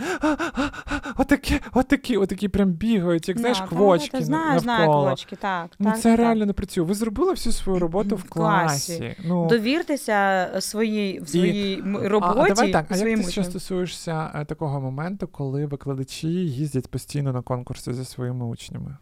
Отакі, 1.17 1.59
отакі, 1.73 2.17
отакі 2.17 2.47
прям 2.47 2.71
бігають, 2.71 3.29
як 3.29 3.39
знаєш, 3.39 3.61
квочки. 3.61 4.11
Та, 4.11 4.17
та, 4.17 4.23
знаю, 4.25 4.59
знаю 4.59 4.91
квочки, 4.91 5.35
так. 5.35 5.71
Ну 5.79 5.89
так, 5.89 6.01
це 6.01 6.09
так, 6.09 6.19
реально 6.19 6.45
не 6.45 6.53
працює. 6.53 6.83
Ви 6.83 6.93
зробили 6.93 7.31
всю 7.31 7.53
свою 7.53 7.79
роботу 7.79 8.15
в 8.15 8.23
класі. 8.23 8.97
класі. 8.97 9.15
Ну, 9.25 9.47
Довіртеся 9.47 10.49
своїй 10.59 11.19
в 11.19 11.29
своїй 11.29 11.73
і, 11.73 11.81
роботі. 12.07 12.39
А, 12.39 12.43
а 12.43 12.47
давай 12.47 12.71
так, 12.71 12.85
а 12.89 12.95
як 12.95 13.25
ти 13.25 13.31
ще 13.31 13.43
стосуєшся 13.43 14.31
е, 14.35 14.45
такого 14.45 14.81
моменту, 14.81 15.27
коли 15.27 15.65
викладачі 15.65 16.27
їздять 16.27 16.87
постійно 16.87 17.33
на 17.33 17.41
конкурси 17.41 17.93
зі 17.93 18.05
своїми 18.05 18.45
учнями? 18.45 18.97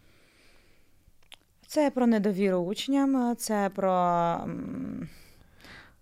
Це 1.68 1.92
про 1.92 2.08
недовіру 2.08 2.58
учням, 2.58 3.36
це 3.38 3.70
про 3.76 4.38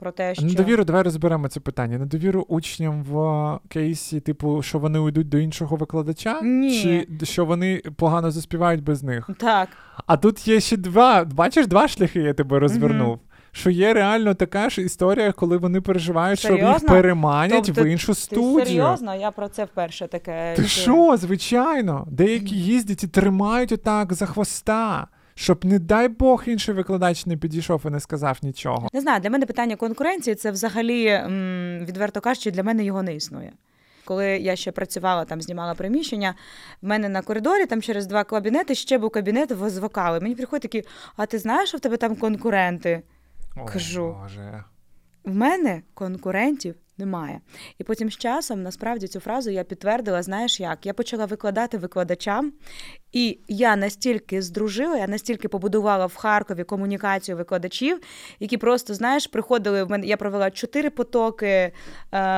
про 0.01 0.11
те, 0.11 0.35
що 0.35 0.45
недовіру, 0.45 0.83
давай 0.83 1.03
розберемо 1.03 1.47
це 1.47 1.59
питання. 1.59 1.97
Недовіру 1.97 2.45
учням 2.47 3.03
в 3.03 3.59
кейсі, 3.69 4.19
типу, 4.19 4.61
що 4.61 4.79
вони 4.79 4.99
уйдуть 4.99 5.29
до 5.29 5.37
іншого 5.37 5.75
викладача, 5.75 6.41
Ні. 6.41 6.81
чи 6.81 7.25
що 7.25 7.45
вони 7.45 7.81
погано 7.95 8.31
заспівають 8.31 8.83
без 8.83 9.03
них? 9.03 9.29
Так. 9.37 9.69
А 10.05 10.17
тут 10.17 10.47
є 10.47 10.59
ще 10.59 10.77
два. 10.77 11.23
Бачиш, 11.23 11.67
два 11.67 11.87
шляхи 11.87 12.19
я 12.19 12.33
тебе 12.33 12.59
розвернув. 12.59 13.15
mm 13.15 13.19
Що 13.51 13.69
є 13.69 13.93
реально 13.93 14.33
така 14.33 14.69
ж 14.69 14.81
історія, 14.81 15.31
коли 15.31 15.57
вони 15.57 15.81
переживають, 15.81 16.39
серйозно? 16.39 16.77
щоб 16.77 16.81
їх 16.81 16.89
переманять 16.89 17.63
тобто, 17.65 17.83
в 17.83 17.85
іншу 17.85 18.13
студію. 18.13 18.59
Ти 18.59 18.65
Серйозно, 18.65 19.15
я 19.15 19.31
про 19.31 19.47
це 19.47 19.65
вперше 19.65 20.07
таке. 20.07 20.53
Ти 20.55 20.67
що, 20.67 21.17
звичайно? 21.17 22.07
Деякі 22.11 22.55
їздять 22.55 23.03
і 23.03 23.07
тримають 23.07 23.71
отак 23.71 24.13
за 24.13 24.25
хвоста 24.25 25.07
щоб, 25.41 25.65
не 25.65 25.79
дай 25.79 26.07
Бог, 26.07 26.43
інший 26.47 26.75
викладач 26.75 27.25
не 27.25 27.37
підійшов 27.37 27.81
і 27.85 27.89
не 27.89 27.99
сказав 27.99 28.37
нічого. 28.41 28.89
Не 28.93 29.01
знаю, 29.01 29.21
для 29.21 29.29
мене 29.29 29.45
питання 29.45 29.75
конкуренції 29.75 30.35
це 30.35 30.51
взагалі 30.51 31.21
відверто 31.85 32.21
кажучи, 32.21 32.51
для 32.51 32.63
мене 32.63 32.83
його 32.83 33.03
не 33.03 33.15
існує. 33.15 33.53
Коли 34.05 34.27
я 34.27 34.55
ще 34.55 34.71
працювала, 34.71 35.25
там 35.25 35.41
знімала 35.41 35.73
приміщення, 35.73 36.35
в 36.81 36.87
мене 36.87 37.09
на 37.09 37.21
коридорі 37.21 37.65
там 37.65 37.81
через 37.81 38.07
два 38.07 38.23
кабінети 38.23 38.75
ще 38.75 38.97
був 38.97 39.09
кабінет 39.09 39.51
з 39.69 39.77
вокали. 39.77 40.19
Мені 40.19 40.35
приходять 40.35 40.61
такі, 40.61 40.83
а 41.15 41.25
ти 41.25 41.39
знаєш, 41.39 41.69
що 41.69 41.77
в 41.77 41.81
тебе 41.81 41.97
там 41.97 42.15
конкуренти? 42.15 43.01
О, 43.57 43.65
Кажу. 43.65 44.15
Боже. 44.21 44.63
В 45.23 45.35
мене 45.35 45.81
конкурентів 45.93 46.75
немає. 47.01 47.41
І 47.77 47.83
потім 47.83 48.11
з 48.11 48.17
часом 48.17 48.63
насправді 48.63 49.07
цю 49.07 49.19
фразу 49.19 49.49
я 49.49 49.63
підтвердила, 49.63 50.23
знаєш 50.23 50.59
як? 50.59 50.85
Я 50.85 50.93
почала 50.93 51.25
викладати 51.25 51.77
викладачам, 51.77 52.53
і 53.11 53.39
я 53.47 53.75
настільки 53.75 54.41
здружила, 54.41 54.97
я 54.97 55.07
настільки 55.07 55.47
побудувала 55.47 56.05
в 56.05 56.15
Харкові 56.15 56.63
комунікацію 56.63 57.37
викладачів, 57.37 57.99
які 58.39 58.57
просто, 58.57 58.93
знаєш, 58.93 59.27
приходили 59.27 59.83
в 59.83 59.89
мене. 59.89 60.07
Я 60.07 60.17
провела 60.17 60.51
чотири 60.51 60.89
потоки 60.89 61.47
е, 61.47 61.71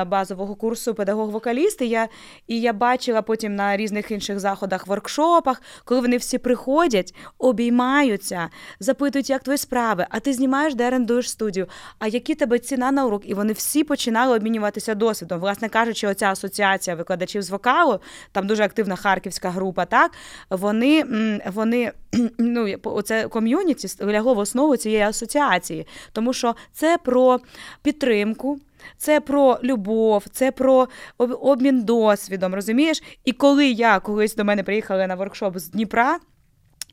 базового 0.04 0.54
курсу 0.54 0.94
педагог-вокаліст, 0.94 1.82
і 1.82 1.88
я, 1.88 2.08
і 2.46 2.60
я 2.60 2.72
бачила 2.72 3.22
потім 3.22 3.54
на 3.54 3.76
різних 3.76 4.10
інших 4.10 4.40
заходах, 4.40 4.86
воркшопах, 4.86 5.62
коли 5.84 6.00
вони 6.00 6.16
всі 6.16 6.38
приходять, 6.38 7.14
обіймаються, 7.38 8.50
запитують, 8.80 9.30
як 9.30 9.42
твої 9.42 9.58
справи, 9.58 10.06
а 10.10 10.20
ти 10.20 10.32
знімаєш, 10.32 10.74
де 10.74 10.86
орендуєш 10.86 11.30
студію, 11.30 11.66
а 11.98 12.06
які 12.06 12.34
тебе 12.34 12.58
ціна 12.58 12.92
на 12.92 13.06
урок? 13.06 13.22
І 13.28 13.34
вони 13.34 13.52
всі 13.52 13.84
починали 13.84 14.36
обмінювати 14.36 14.53
обмінюватися 14.54 14.94
досвідом. 14.94 15.40
Власне 15.40 15.68
кажучи, 15.68 16.06
оця 16.06 16.30
асоціація 16.30 16.96
викладачів 16.96 17.42
з 17.42 17.50
вокалу, 17.50 18.00
там 18.32 18.46
дуже 18.46 18.64
активна 18.64 18.96
харківська 18.96 19.50
група, 19.50 19.84
так 19.84 20.12
вони 20.50 21.04
вони 21.46 21.92
ну, 22.38 22.74
оце 22.84 23.28
ком'юніті 23.28 24.04
лягло 24.04 24.34
в 24.34 24.38
основу 24.38 24.76
цієї 24.76 25.02
асоціації, 25.02 25.86
тому 26.12 26.32
що 26.32 26.54
це 26.72 26.98
про 26.98 27.40
підтримку. 27.82 28.58
Це 28.98 29.20
про 29.20 29.58
любов, 29.62 30.24
це 30.32 30.52
про 30.52 30.88
обмін 31.18 31.84
досвідом, 31.84 32.54
розумієш? 32.54 33.02
І 33.24 33.32
коли 33.32 33.66
я 33.66 34.00
колись 34.00 34.36
до 34.36 34.44
мене 34.44 34.62
приїхала 34.62 35.06
на 35.06 35.14
воркшоп 35.14 35.58
з 35.58 35.68
Дніпра, 35.68 36.18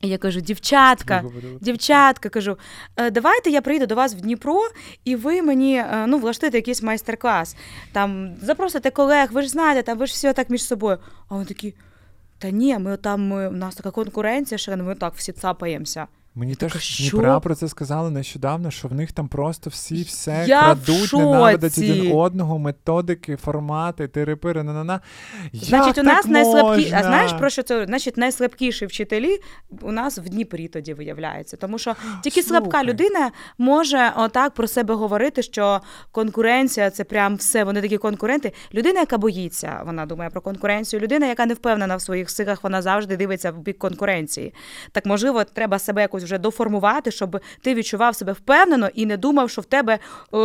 я 0.08 0.18
кажу, 0.18 0.40
дівчатка, 0.40 1.24
дівчатка, 1.60 2.28
кажу, 2.28 2.58
«Е, 2.96 3.10
давайте 3.10 3.50
я 3.50 3.62
прийду 3.62 3.86
до 3.86 3.94
вас 3.94 4.14
в 4.14 4.20
Дніпро, 4.20 4.60
і 5.04 5.16
ви 5.16 5.42
мені 5.42 5.76
е, 5.76 6.04
ну, 6.08 6.18
влаштуєте 6.18 6.58
якийсь 6.58 6.82
майстер-клас. 6.82 7.56
Там 7.92 8.34
запросите 8.42 8.90
колег, 8.90 9.28
ви 9.32 9.42
ж 9.42 9.48
знаєте, 9.48 9.82
там 9.82 9.98
ви 9.98 10.06
ж 10.06 10.12
все 10.12 10.32
так 10.32 10.50
між 10.50 10.64
собою. 10.64 10.98
А 11.28 11.34
вони 11.34 11.46
такі, 11.46 11.74
та 12.38 12.50
ні, 12.50 12.78
ми 12.78 12.96
там 12.96 13.28
ми, 13.28 13.48
у 13.48 13.52
нас 13.52 13.74
така 13.74 13.90
конкуренція, 13.90 14.58
що 14.58 14.76
ми 14.76 14.94
так 14.94 15.14
всі 15.16 15.32
цапаємося. 15.32 16.06
Мені 16.34 16.54
теж 16.54 16.72
з 16.72 16.98
Дніпра 16.98 17.40
про 17.40 17.54
це 17.54 17.68
сказали 17.68 18.10
нещодавно, 18.10 18.70
що 18.70 18.88
в 18.88 18.94
них 18.94 19.12
там 19.12 19.28
просто 19.28 19.70
всі 19.70 20.02
все 20.02 20.44
Я 20.48 20.60
крадуть, 20.60 21.12
ненавидять 21.12 21.78
один 21.78 22.12
одного, 22.12 22.58
методики, 22.58 23.36
формати, 23.36 24.08
тирипири, 24.08 24.62
на 24.62 24.84
на 24.84 25.00
Значить, 25.52 25.98
у 25.98 26.02
нас 26.02 26.26
найслабкі... 26.26 26.92
А 26.94 27.02
знаєш 27.02 27.32
про 27.32 27.50
що 27.50 27.62
це? 27.62 27.86
Значить, 27.86 28.16
найслабкіші 28.16 28.86
вчителі 28.86 29.38
у 29.80 29.92
нас 29.92 30.18
в 30.18 30.28
Дніпрі 30.28 30.68
тоді 30.68 30.94
виявляється. 30.94 31.56
Тому 31.56 31.78
що 31.78 31.94
тільки 32.22 32.42
Слухай. 32.42 32.60
слабка 32.60 32.84
людина 32.84 33.30
може 33.58 34.12
отак 34.16 34.54
про 34.54 34.68
себе 34.68 34.94
говорити, 34.94 35.42
що 35.42 35.80
конкуренція 36.12 36.90
це 36.90 37.04
прям 37.04 37.36
все. 37.36 37.64
Вони 37.64 37.80
такі 37.80 37.98
конкуренти. 37.98 38.52
Людина, 38.74 39.00
яка 39.00 39.18
боїться, 39.18 39.82
вона 39.86 40.06
думає 40.06 40.30
про 40.30 40.40
конкуренцію. 40.40 41.00
Людина, 41.00 41.26
яка 41.26 41.46
не 41.46 41.54
впевнена 41.54 41.96
в 41.96 42.02
своїх 42.02 42.30
силах, 42.30 42.64
вона 42.64 42.82
завжди 42.82 43.16
дивиться 43.16 43.50
в 43.50 43.58
бік 43.58 43.78
конкуренції. 43.78 44.54
Так 44.92 45.06
можливо, 45.06 45.44
треба 45.44 45.78
себе 45.78 46.02
якось 46.02 46.21
якось 46.22 46.32
вже 46.32 46.38
доформувати, 46.38 47.10
щоб 47.10 47.40
ти 47.62 47.74
відчував 47.74 48.14
себе 48.14 48.32
впевнено 48.32 48.88
і 48.94 49.06
не 49.06 49.16
думав, 49.16 49.50
що 49.50 49.60
в 49.60 49.64
тебе 49.64 49.98
е, 50.32 50.36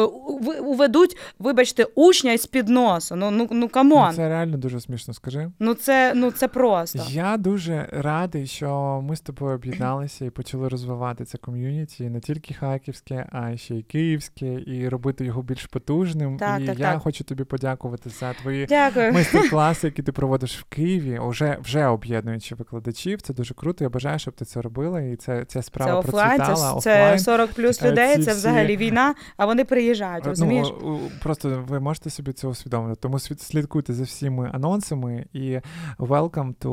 уведуть, 0.61 1.17
вибачте, 1.39 1.85
учня 1.95 2.33
із 2.33 2.45
під 2.45 2.69
носу. 2.69 3.15
Ну 3.15 3.31
ну 3.31 3.47
ну 3.51 3.69
камон. 3.69 4.07
Ну, 4.09 4.15
це 4.15 4.29
реально 4.29 4.57
дуже 4.57 4.79
смішно. 4.79 5.13
Скажи. 5.13 5.51
Ну 5.59 5.73
це 5.73 6.13
ну 6.15 6.31
це 6.31 6.47
просто. 6.47 6.99
Я 7.09 7.37
дуже 7.37 7.87
радий, 7.91 8.47
що 8.47 9.01
ми 9.03 9.15
з 9.15 9.21
тобою 9.21 9.55
об'єдналися 9.55 10.25
і 10.25 10.29
почали 10.29 10.67
розвивати 10.67 11.25
це 11.25 11.37
ком'юніті 11.37 12.09
не 12.09 12.19
тільки 12.19 12.53
харківське, 12.53 13.27
а 13.31 13.57
ще 13.57 13.75
й 13.75 13.83
київське, 13.83 14.61
і 14.65 14.89
робити 14.89 15.25
його 15.25 15.41
більш 15.41 15.65
потужним. 15.65 16.37
Так, 16.37 16.61
і 16.61 16.65
так, 16.65 16.79
я 16.79 16.93
так. 16.93 17.01
хочу 17.01 17.23
тобі 17.23 17.43
подякувати 17.43 18.09
за 18.09 18.33
твої 18.33 18.65
Дякую. 18.65 19.13
майстер-класи, 19.13 19.87
які 19.87 20.03
ти 20.03 20.11
проводиш 20.11 20.59
в 20.59 20.63
Києві, 20.63 21.19
вже 21.23 21.57
вже 21.63 21.85
об'єднуючи 21.85 22.55
викладачів. 22.55 23.21
Це 23.21 23.33
дуже 23.33 23.53
круто. 23.53 23.83
Я 23.83 23.89
бажаю, 23.89 24.19
щоб 24.19 24.33
ти 24.33 24.45
це 24.45 24.61
робила, 24.61 25.01
і 25.01 25.15
це 25.15 25.45
ця 25.45 25.61
справа 25.67 25.91
це 25.91 25.97
офлайн, 26.10 26.38
процвітала. 26.38 26.82
Це, 26.82 27.17
це 27.17 27.19
40 27.19 27.51
плюс 27.51 27.82
е, 27.82 27.91
людей, 27.91 28.15
ці 28.15 28.23
це 28.23 28.34
взагалі 28.34 28.75
всі... 28.75 28.86
війна, 28.86 29.15
а 29.38 29.45
вони 29.45 29.65
приїжджають. 29.65 30.23
Ну, 30.23 30.30
розумієш? 30.30 30.67
Ну, 30.82 30.99
Просто 31.23 31.63
ви 31.67 31.80
можете 31.80 32.10
собі 32.10 32.34
це 32.34 32.47
усвідомити. 32.47 32.95
Тому 33.01 33.19
слідкуйте 33.19 33.93
за 33.93 34.03
всіми 34.03 34.51
анонсами 34.53 35.25
і 35.34 35.60
welcome 35.99 36.56
to 36.56 36.71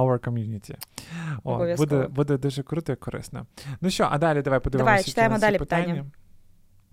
our 0.00 0.28
community. 0.28 0.74
О, 1.44 1.76
Буде 1.76 2.06
буде 2.10 2.38
дуже 2.38 2.62
круто 2.62 2.92
і 2.92 2.96
корисно. 2.96 3.46
Ну 3.80 3.90
що, 3.90 4.08
а 4.10 4.18
далі 4.18 4.42
давай 4.42 4.60
подивимося. 4.60 4.92
Давай, 4.92 5.04
читаємо 5.04 5.38
далі 5.38 5.58
питання. 5.58 5.84
питання. 5.86 6.04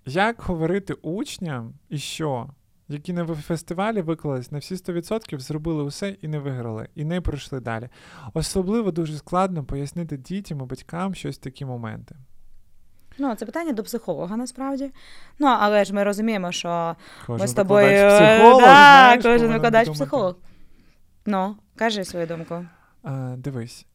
Як 0.06 0.42
говорити 0.42 0.94
учням 0.94 1.74
і 1.88 1.98
що? 1.98 2.48
Які 2.88 3.12
на 3.12 3.26
фестивалі 3.26 4.00
виклались 4.00 4.52
на 4.52 4.58
всі 4.58 4.74
100%, 4.74 5.38
зробили 5.38 5.82
усе 5.82 6.08
і 6.08 6.28
не 6.28 6.38
виграли, 6.38 6.88
і 6.94 7.04
не 7.04 7.20
пройшли 7.20 7.60
далі. 7.60 7.88
Особливо 8.34 8.90
дуже 8.90 9.16
складно 9.16 9.64
пояснити 9.64 10.16
дітям 10.16 10.60
і 10.60 10.64
батькам 10.64 11.14
щось 11.14 11.38
такі 11.38 11.64
моменти. 11.64 12.14
Ну, 13.18 13.34
це 13.34 13.46
питання 13.46 13.72
до 13.72 13.82
психолога 13.82 14.36
насправді. 14.36 14.90
Ну, 15.38 15.46
але 15.46 15.84
ж 15.84 15.94
ми 15.94 16.04
розуміємо, 16.04 16.52
що 16.52 16.96
кожен 17.26 17.40
ми 17.40 17.48
з 17.48 17.52
тобою. 17.54 17.86
Психолог, 17.86 18.60
да, 18.60 18.66
знаєш, 18.66 19.22
Кожен 19.22 19.52
викладач 19.52 19.88
психолог. 19.88 20.36
Ну, 21.26 21.56
кажи 21.76 22.04
свою 22.04 22.26
думку. 22.26 22.66
А, 23.02 23.34
Дивись, 23.38 23.86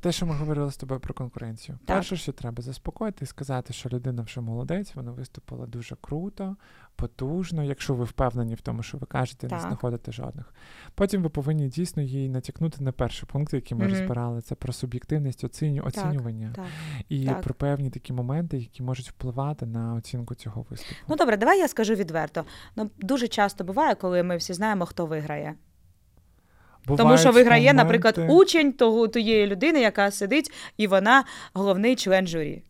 те, 0.00 0.12
що 0.12 0.26
ми 0.26 0.34
говорили 0.34 0.72
з 0.72 0.76
тобою 0.76 1.00
про 1.00 1.14
конкуренцію. 1.14 1.78
Так. 1.84 1.96
Перше, 1.96 2.16
що 2.16 2.32
треба 2.32 2.62
заспокоїти 2.62 3.24
і 3.24 3.26
сказати, 3.26 3.72
що 3.72 3.88
людина 3.88 4.22
вже 4.22 4.40
молодець, 4.40 4.94
вона 4.94 5.10
виступила 5.10 5.66
дуже 5.66 5.96
круто, 6.00 6.56
потужно, 6.96 7.64
якщо 7.64 7.94
ви 7.94 8.04
впевнені 8.04 8.54
в 8.54 8.60
тому, 8.60 8.82
що 8.82 8.98
ви 8.98 9.06
кажете, 9.06 9.48
так. 9.48 9.58
не 9.58 9.68
знаходите 9.68 10.12
жодних. 10.12 10.54
Потім 10.94 11.22
ви 11.22 11.28
повинні 11.28 11.68
дійсно 11.68 12.02
їй 12.02 12.28
натякнути 12.28 12.84
на 12.84 12.92
перший 12.92 13.28
пункт, 13.32 13.54
який 13.54 13.78
ми 13.78 13.84
mm-hmm. 13.84 13.90
розбирали, 13.90 14.40
це 14.40 14.54
про 14.54 14.72
суб'єктивність 14.72 15.44
оціню, 15.44 15.82
оцінювання 15.84 16.52
так, 16.54 16.64
і 17.08 17.30
про 17.42 17.54
певні 17.54 17.90
такі 17.90 18.12
моменти, 18.12 18.58
які 18.58 18.82
можуть 18.82 19.08
впливати 19.08 19.66
на 19.66 19.94
оцінку 19.94 20.34
цього 20.34 20.66
виступу. 20.70 21.00
Ну 21.08 21.16
добре, 21.16 21.36
давай 21.36 21.58
я 21.58 21.68
скажу 21.68 21.94
відверто. 21.94 22.44
Ну 22.76 22.90
дуже 22.98 23.28
часто 23.28 23.64
буває, 23.64 23.94
коли 23.94 24.22
ми 24.22 24.36
всі 24.36 24.52
знаємо, 24.52 24.86
хто 24.86 25.06
виграє. 25.06 25.54
Бувають 26.86 26.98
Тому 27.06 27.18
що 27.18 27.32
виграє, 27.32 27.62
моменти... 27.72 27.84
наприклад, 27.84 28.30
учень 28.30 28.72
того 28.72 29.08
тієї 29.08 29.46
людини, 29.46 29.80
яка 29.80 30.10
сидить, 30.10 30.52
і 30.76 30.86
вона 30.86 31.24
головний 31.54 31.96
член 31.96 32.26
журі. 32.26 32.62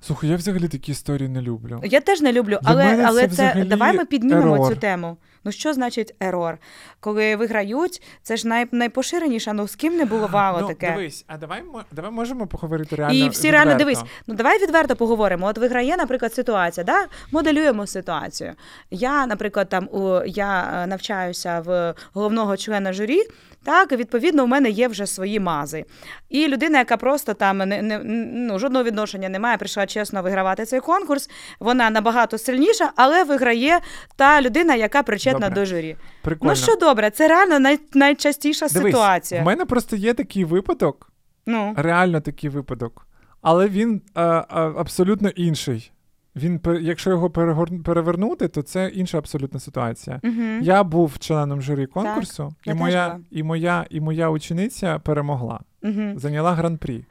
Слухай, 0.00 0.30
я 0.30 0.36
взагалі 0.36 0.68
такі 0.68 0.92
історії 0.92 1.28
не 1.28 1.42
люблю. 1.42 1.80
Я 1.84 2.00
теж 2.00 2.20
не 2.20 2.32
люблю, 2.32 2.58
Для 2.62 2.70
але 2.70 3.04
але 3.06 3.28
це, 3.28 3.52
це 3.54 3.64
давай 3.64 3.96
ми 3.96 4.04
піднімемо 4.04 4.54
ерор. 4.54 4.68
цю 4.68 4.76
тему. 4.76 5.16
Ну 5.48 5.52
що 5.52 5.72
значить 5.72 6.14
ерор? 6.20 6.58
Коли 7.00 7.36
виграють, 7.36 8.02
це 8.22 8.36
ж 8.36 8.48
най, 8.48 8.66
найпоширеніше, 8.72 9.52
ну 9.52 9.68
з 9.68 9.76
ким 9.76 9.96
не 9.96 10.04
було 10.04 10.26
вало 10.26 10.60
ну, 10.60 10.68
таке. 10.68 10.90
Дивись, 10.90 11.24
а 11.26 11.36
давай 11.36 11.62
давай 11.92 12.10
можемо 12.10 12.46
поговорити 12.46 12.96
реально. 12.96 13.14
І 13.14 13.28
всі 13.28 13.46
відверто. 13.46 13.50
реально 13.50 13.78
дивись. 13.78 14.02
Ну 14.26 14.34
давай 14.34 14.62
відверто 14.62 14.96
поговоримо. 14.96 15.46
От 15.46 15.58
виграє, 15.58 15.96
наприклад, 15.96 16.34
ситуація. 16.34 16.84
да? 16.84 17.06
Моделюємо 17.32 17.86
ситуацію. 17.86 18.54
Я, 18.90 19.26
наприклад, 19.26 19.68
там 19.68 19.88
у 19.92 20.22
я 20.26 20.82
е, 20.82 20.86
навчаюся 20.86 21.60
в 21.60 21.94
головного 22.12 22.56
члена 22.56 22.92
журі. 22.92 23.22
Так, 23.64 23.92
відповідно, 23.92 24.44
у 24.44 24.46
мене 24.46 24.70
є 24.70 24.88
вже 24.88 25.06
свої 25.06 25.40
мази. 25.40 25.84
І 26.28 26.48
людина, 26.48 26.78
яка 26.78 26.96
просто 26.96 27.34
там 27.34 27.58
не, 27.58 27.82
не 27.82 27.98
ну, 28.34 28.58
жодного 28.58 28.84
відношення 28.84 29.28
не 29.28 29.38
має, 29.38 29.56
прийшла 29.56 29.86
чесно 29.86 30.22
вигравати 30.22 30.64
цей 30.64 30.80
конкурс. 30.80 31.30
Вона 31.60 31.90
набагато 31.90 32.38
сильніша, 32.38 32.90
але 32.96 33.24
виграє 33.24 33.80
та 34.16 34.42
людина, 34.42 34.74
яка 34.74 35.02
причетна 35.02 35.48
добре. 35.48 35.54
до 35.54 35.66
журі. 35.66 35.96
Прикольно. 36.22 36.52
Ну 36.52 36.56
що 36.56 36.76
добре, 36.76 37.10
це 37.10 37.28
реально 37.28 37.58
най, 37.58 37.78
найчастіша 37.94 38.68
Дивись, 38.68 38.92
ситуація. 38.92 39.42
У 39.42 39.44
мене 39.44 39.64
просто 39.64 39.96
є 39.96 40.14
такий 40.14 40.44
випадок, 40.44 41.12
ну. 41.46 41.74
реально 41.76 42.20
такий 42.20 42.50
випадок, 42.50 43.06
але 43.42 43.68
він 43.68 44.02
а, 44.14 44.44
а, 44.48 44.60
абсолютно 44.60 45.28
інший. 45.28 45.92
Він 46.38 46.60
якщо 46.80 47.10
його 47.10 47.30
перевернути, 47.84 48.48
то 48.48 48.62
це 48.62 48.88
інша 48.88 49.18
абсолютна 49.18 49.60
ситуація. 49.60 50.20
uh 50.24 50.62
Я 50.62 50.84
був 50.84 51.18
членом 51.18 51.62
журі 51.62 51.86
конкурсу, 51.86 52.54
так, 52.64 52.74
і 52.74 52.78
моя 52.78 53.18
і 53.30 53.42
моя 53.42 53.86
і 53.90 54.00
моя 54.00 54.30
учениця 54.30 54.98
перемогла, 54.98 55.60
uh 55.82 56.18
зайняла 56.18 56.52
гран-прі. 56.52 57.04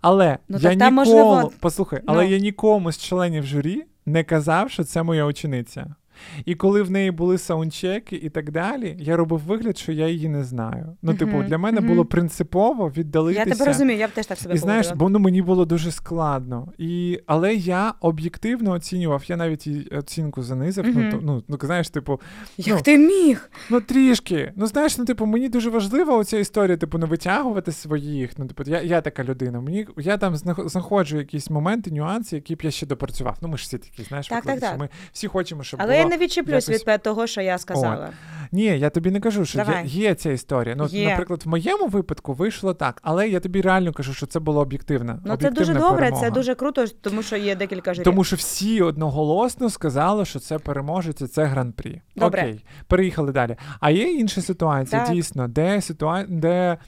Але 0.00 0.38
ну, 0.48 0.58
я 0.60 0.74
ніколи, 0.74 0.90
можливо... 0.90 1.52
послухай, 1.60 2.00
але 2.06 2.24
no. 2.24 2.28
я 2.28 2.38
нікому 2.38 2.92
з 2.92 2.98
членів 2.98 3.46
журі 3.46 3.82
не 4.06 4.24
казав, 4.24 4.70
що 4.70 4.84
це 4.84 5.02
моя 5.02 5.24
учениця. 5.24 5.94
І 6.44 6.54
коли 6.54 6.82
в 6.82 6.90
неї 6.90 7.10
були 7.10 7.38
саундчеки 7.38 8.16
і 8.16 8.30
так 8.30 8.50
далі, 8.50 8.96
я 8.98 9.16
робив 9.16 9.40
вигляд, 9.40 9.78
що 9.78 9.92
я 9.92 10.08
її 10.08 10.28
не 10.28 10.44
знаю. 10.44 10.96
Ну, 11.02 11.14
типу, 11.14 11.42
для 11.42 11.58
мене 11.58 11.80
було 11.80 12.04
принципово 12.04 12.92
віддалитися. 12.96 13.44
Я 13.48 13.56
тебе 13.56 13.64
розумію, 13.64 13.98
я 13.98 14.08
б 14.08 14.10
теж 14.10 14.26
так 14.26 14.38
себе 14.38 14.54
І 14.54 14.58
знаєш, 14.58 14.92
бо 14.94 15.08
ну, 15.08 15.18
мені 15.18 15.42
було 15.42 15.64
дуже 15.64 15.90
складно. 15.90 16.72
І, 16.78 17.20
Але 17.26 17.54
я 17.54 17.94
об'єктивно 18.00 18.72
оцінював, 18.72 19.22
я 19.26 19.36
навіть 19.36 19.66
і 19.66 19.88
оцінку 19.98 20.42
занизив. 20.42 20.84
Ну, 20.96 21.10
то, 21.10 21.18
ну, 21.22 21.42
ну, 21.48 21.58
знаєш, 21.62 21.90
типу. 21.90 22.20
Як 22.56 22.76
ну, 22.76 22.82
ти 22.82 22.98
міг? 22.98 23.50
Ну, 23.70 23.80
трішки. 23.80 24.52
Ну, 24.56 24.66
знаєш, 24.66 24.98
ну, 24.98 25.04
типу, 25.04 25.26
мені 25.26 25.48
дуже 25.48 25.70
важлива 25.70 26.16
оця 26.16 26.38
історія, 26.38 26.76
типу, 26.76 26.98
не 26.98 27.06
витягувати 27.06 27.72
своїх. 27.72 28.38
Ну, 28.38 28.46
типу, 28.46 28.70
я 28.70 28.80
я 28.82 29.00
така 29.00 29.24
людина. 29.24 29.60
Мені 29.60 29.86
Я 29.96 30.16
там 30.16 30.36
знаходжу 30.36 31.18
якісь 31.18 31.50
моменти, 31.50 31.90
нюанси, 31.90 32.36
які 32.36 32.54
б 32.54 32.60
я 32.62 32.70
ще 32.70 32.86
допрацював. 32.86 33.36
Ну, 33.40 33.48
ми 33.48 33.56
ж 33.56 33.62
всі 33.62 33.78
такі, 33.78 34.02
знаєш, 34.02 34.28
так, 34.28 34.44
так, 34.44 34.60
так. 34.60 34.78
ми 34.78 34.88
всі 35.12 35.28
хочемо, 35.28 35.62
щоб. 35.62 35.80
Але 35.82 35.96
було 35.96 36.11
не 36.12 36.24
відчіплюсь 36.24 36.68
якось... 36.68 36.86
від 36.86 37.02
того, 37.02 37.26
що 37.26 37.40
я 37.40 37.58
сказала. 37.58 38.08
О. 38.08 38.32
Ні, 38.54 38.64
я 38.64 38.90
тобі 38.90 39.10
не 39.10 39.20
кажу, 39.20 39.44
що 39.44 39.58
є, 39.58 39.82
є 39.84 40.14
ця 40.14 40.30
історія. 40.30 40.74
Ну, 40.76 40.86
є. 40.86 41.08
Наприклад, 41.08 41.42
в 41.44 41.48
моєму 41.48 41.86
випадку 41.86 42.32
вийшло 42.32 42.74
так, 42.74 42.98
але 43.02 43.28
я 43.28 43.40
тобі 43.40 43.60
реально 43.60 43.92
кажу, 43.92 44.14
що 44.14 44.26
це 44.26 44.40
було 44.40 44.60
об'єктивно. 44.60 45.20
Ну 45.24 45.36
це 45.36 45.50
дуже 45.50 45.74
добре, 45.74 46.12
це 46.20 46.30
дуже 46.30 46.54
круто, 46.54 46.86
тому 46.86 47.22
що 47.22 47.36
є 47.36 47.54
декілька 47.54 47.94
журі. 47.94 48.04
Тому 48.04 48.24
що 48.24 48.36
всі 48.36 48.82
одноголосно 48.82 49.70
сказали, 49.70 50.24
що 50.24 50.38
це 50.38 50.58
переможець, 50.58 51.20
і 51.20 51.26
це 51.26 51.44
гран-прі. 51.44 52.02
Добре. 52.16 52.42
Окей, 52.42 52.64
переїхали 52.86 53.32
далі. 53.32 53.56
А 53.80 53.90
є 53.90 54.12
інша 54.12 54.42
ситуація, 54.42 55.04
так. 55.04 55.14
дійсно, 55.14 55.48
де 55.48 55.80
ситуація, 55.80 56.38
де. 56.38 56.78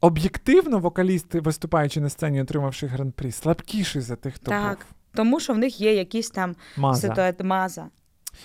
Об'єктивно 0.00 0.78
вокалісти, 0.78 1.40
виступаючи 1.40 2.00
на 2.00 2.08
сцені, 2.08 2.42
отримавши 2.42 2.86
гран-прі, 2.86 3.32
слабкіші 3.32 4.00
за 4.00 4.16
тих, 4.16 4.34
хто 4.34 4.50
так, 4.50 4.78
був. 4.78 4.86
тому 5.14 5.40
що 5.40 5.52
в 5.52 5.58
них 5.58 5.80
є 5.80 5.94
якісь 5.94 6.30
там 6.30 6.56
маза. 6.76 7.08
ситуації 7.08 7.48
маза. 7.48 7.86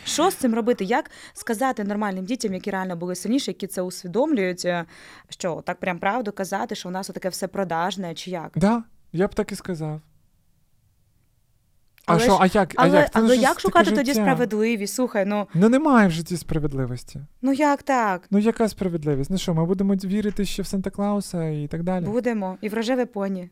Що 0.05 0.31
з 0.31 0.35
цим 0.35 0.55
робити? 0.55 0.83
Як 0.85 1.11
сказати 1.33 1.83
нормальним 1.83 2.25
дітям, 2.25 2.53
які 2.53 2.71
реально 2.71 2.95
були 2.95 3.15
сильніші, 3.15 3.51
які 3.51 3.67
це 3.67 3.81
усвідомлюють, 3.81 4.65
е, 4.65 4.85
що 5.29 5.63
так 5.65 5.79
прям 5.79 5.99
правду 5.99 6.31
казати, 6.31 6.75
що 6.75 6.89
у 6.89 6.91
нас 6.91 7.07
таке 7.07 7.29
все 7.29 7.47
продажне, 7.47 8.13
чи 8.15 8.31
як? 8.31 8.51
Да, 8.55 8.83
я 9.13 9.27
б 9.27 9.35
так 9.35 9.51
і 9.51 9.55
сказав. 9.55 10.01
Але 12.05 12.19
а 12.19 12.23
що, 12.23 12.31
ж- 12.31 12.37
а 12.41 12.59
як? 12.59 12.73
Але, 12.75 12.97
а 12.97 13.01
як? 13.01 13.13
Це 13.13 13.19
але 13.19 13.35
ж 13.35 13.41
як 13.41 13.59
шукати 13.59 13.91
тоді 13.91 14.13
справедливість? 14.13 14.93
Слухай, 14.95 15.25
ну 15.25 15.47
Ну 15.53 15.69
немає 15.69 16.07
в 16.07 16.11
житті 16.11 16.37
справедливості. 16.37 17.19
ну 17.41 17.53
як 17.53 17.83
так? 17.83 18.27
Ну 18.31 18.39
яка 18.39 18.69
справедливість? 18.69 19.29
Ну 19.29 19.37
що, 19.37 19.53
ми 19.53 19.65
будемо 19.65 19.93
вірити 19.93 20.45
ще 20.45 20.61
в 20.61 20.67
Санта 20.67 20.89
Клауса 20.89 21.49
і 21.49 21.67
так 21.67 21.83
далі? 21.83 22.05
Будемо 22.05 22.57
і 22.61 22.69
в 22.69 22.73
рожеве 22.73 23.05
поні. 23.05 23.49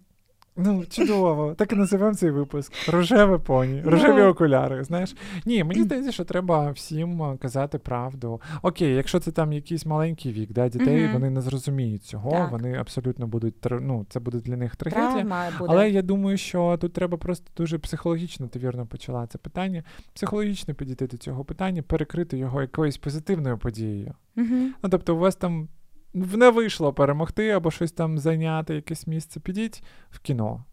Ну, 0.58 0.84
чудово. 0.90 1.54
Так 1.58 1.74
і 1.74 1.76
називаємо 1.76 2.16
цей 2.18 2.32
випуск. 2.32 2.74
Рожеве 2.90 3.38
поні, 3.38 3.82
рожеві 3.82 4.22
Ну. 4.22 4.28
окуляри. 4.28 4.84
Знаєш? 4.84 5.16
Ні, 5.46 5.64
мені 5.64 5.84
здається, 5.84 6.12
що 6.12 6.26
треба 6.26 6.72
всім 6.72 7.24
е, 7.24 7.38
казати 7.38 7.78
правду. 7.78 8.42
Окей, 8.62 8.96
якщо 8.96 9.20
це 9.20 9.32
там 9.32 9.54
якийсь 9.54 9.86
маленький 9.86 10.32
вік, 10.32 10.52
да, 10.54 10.70
дітей, 10.70 11.04
Мгм. 11.04 11.14
вони 11.14 11.30
не 11.30 11.42
зрозуміють 11.42 12.04
цього, 12.04 12.32
Так. 12.32 12.52
вони 12.52 12.74
абсолютно 12.76 13.28
будуть 13.28 13.56
ну, 13.82 14.06
це 14.10 14.20
буде 14.20 14.38
для 14.40 14.58
них 14.58 14.76
трагедія. 14.76 15.52
Але 15.60 15.90
я 15.90 16.02
думаю, 16.02 16.38
що 16.38 16.78
тут 16.82 16.94
треба 16.94 17.18
просто 17.18 17.46
дуже 17.58 17.80
психологічно, 17.80 18.48
ти 18.48 18.60
вірно 18.60 18.86
почала 18.86 19.28
це 19.28 19.38
питання. 19.38 19.84
Психологічно 20.14 20.74
підійти 20.74 21.08
до 21.08 21.18
цього 21.18 21.46
питання, 21.46 21.82
перекрити 21.82 22.38
його 22.38 22.62
якоюсь 22.62 22.98
позитивною 22.98 23.58
подією. 23.58 24.14
Мгм. 24.36 24.74
Ну, 24.84 24.90
тобто, 24.90 25.16
у 25.16 25.20
вас 25.20 25.36
там 25.36 25.68
не 26.16 26.50
вийшло 26.50 26.94
перемогти 26.94 27.50
або 27.50 27.72
щось 27.72 27.92
там 27.92 28.18
зайняти, 28.20 28.76
якесь 28.76 29.08
місце. 29.08 29.40
Підіть 29.40 29.84
в 30.10 30.20
кіно. 30.20 30.66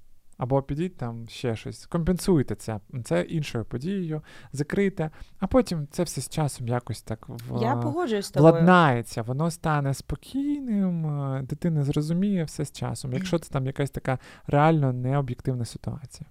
Або 0.43 0.63
підіть 0.63 0.97
там 0.97 1.29
ще 1.29 1.57
щось. 1.57 1.87
Компенсуйте 1.87 2.55
це, 2.55 2.81
це 3.05 3.23
іншою 3.23 3.65
подією, 3.65 4.23
закрийте, 4.53 5.11
а 5.39 5.47
потім 5.47 5.89
це 5.91 6.03
все 6.03 6.21
з 6.21 6.29
часом 6.29 6.69
якось 6.69 7.03
так 7.03 7.29
в... 7.29 7.63
Я 7.63 7.77
погоджуюсь 7.77 8.27
з 8.27 8.31
тобою. 8.31 8.53
владнається, 8.53 9.23
воно 9.23 9.51
стане 9.51 9.95
спокійним, 9.95 11.07
е, 11.07 11.43
дитина 11.43 11.85
зрозуміє 11.85 12.45
все 12.45 12.65
з 12.65 12.73
часом, 12.73 13.13
якщо 13.13 13.39
це 13.39 13.53
там 13.53 13.67
якась 13.67 13.91
така 13.91 14.19
реально 14.47 14.93
необ'єктивна 14.93 15.65
ситуація. 15.65 16.29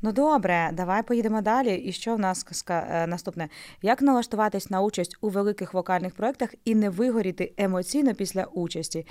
Ну 0.00 0.12
добре, 0.12 0.70
давай 0.72 1.02
поїдемо 1.02 1.42
далі. 1.42 1.74
І 1.74 1.92
що 1.92 2.16
в 2.16 2.18
нас 2.18 2.64
е, 2.70 3.06
наступне? 3.06 3.48
Як 3.82 4.02
налаштуватись 4.02 4.70
на 4.70 4.80
участь 4.80 5.16
у 5.20 5.28
великих 5.28 5.74
вокальних 5.74 6.14
проєктах 6.14 6.54
і 6.64 6.74
не 6.74 6.90
вигоріти 6.90 7.52
емоційно 7.56 8.14
після 8.14 8.44
участі? 8.44 9.06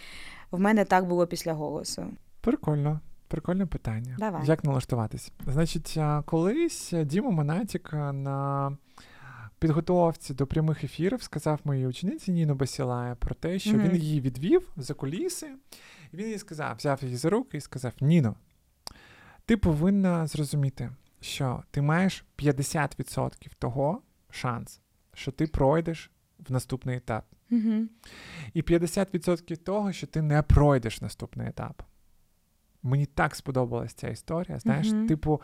В 0.52 0.60
мене 0.60 0.86
так 0.86 1.06
було 1.06 1.28
після 1.28 1.54
голосу. 1.54 2.06
Прикольно. 2.42 3.00
Прикольне 3.32 3.66
питання. 3.66 4.16
Давай. 4.20 4.46
Як 4.46 4.64
налаштуватись? 4.64 5.32
Значить, 5.48 5.98
колись 6.26 6.94
Діма 7.06 7.30
Монатік 7.30 7.94
на 7.94 8.78
підготовці 9.60 10.34
до 10.34 10.48
прямих 10.48 10.84
ефірів 10.84 11.22
сказав 11.22 11.60
моїй 11.64 11.88
учениці 11.88 12.32
Ніно 12.32 12.56
Басілая 12.56 13.16
про 13.16 13.36
те, 13.36 13.60
що 13.60 13.74
Мгм. 13.74 13.82
він 13.82 13.96
її 13.96 14.22
відвів 14.22 14.72
за 14.78 14.94
куліси. 14.94 15.56
І 16.12 16.18
він 16.18 16.28
їй 16.28 16.38
сказав, 16.40 16.76
взяв 16.78 17.00
її 17.04 17.16
за 17.16 17.30
руки 17.30 17.58
і 17.58 17.62
сказав: 17.62 17.94
Ніно, 18.02 18.36
ти 19.46 19.58
повинна 19.58 20.28
зрозуміти, 20.28 20.90
що 21.22 21.64
ти 21.72 21.82
маєш 21.82 22.26
50% 22.38 23.52
того 23.60 24.02
шанс, 24.30 24.82
що 25.14 25.32
ти 25.32 25.48
пройдеш 25.48 26.12
в 26.40 26.52
наступний 26.52 26.98
етап. 26.98 27.26
Угу. 27.52 27.88
І 28.54 28.62
50% 28.62 29.58
того, 29.58 29.92
що 29.92 30.08
ти 30.08 30.22
не 30.22 30.42
пройдеш 30.42 31.02
наступний 31.02 31.48
етап. 31.48 31.84
Мені 32.84 33.06
так 33.06 33.36
сподобалась 33.36 33.94
ця 33.94 34.08
історія. 34.10 34.60
Знаєш, 34.60 34.92
Мгм. 34.92 35.08
типу, 35.08 35.42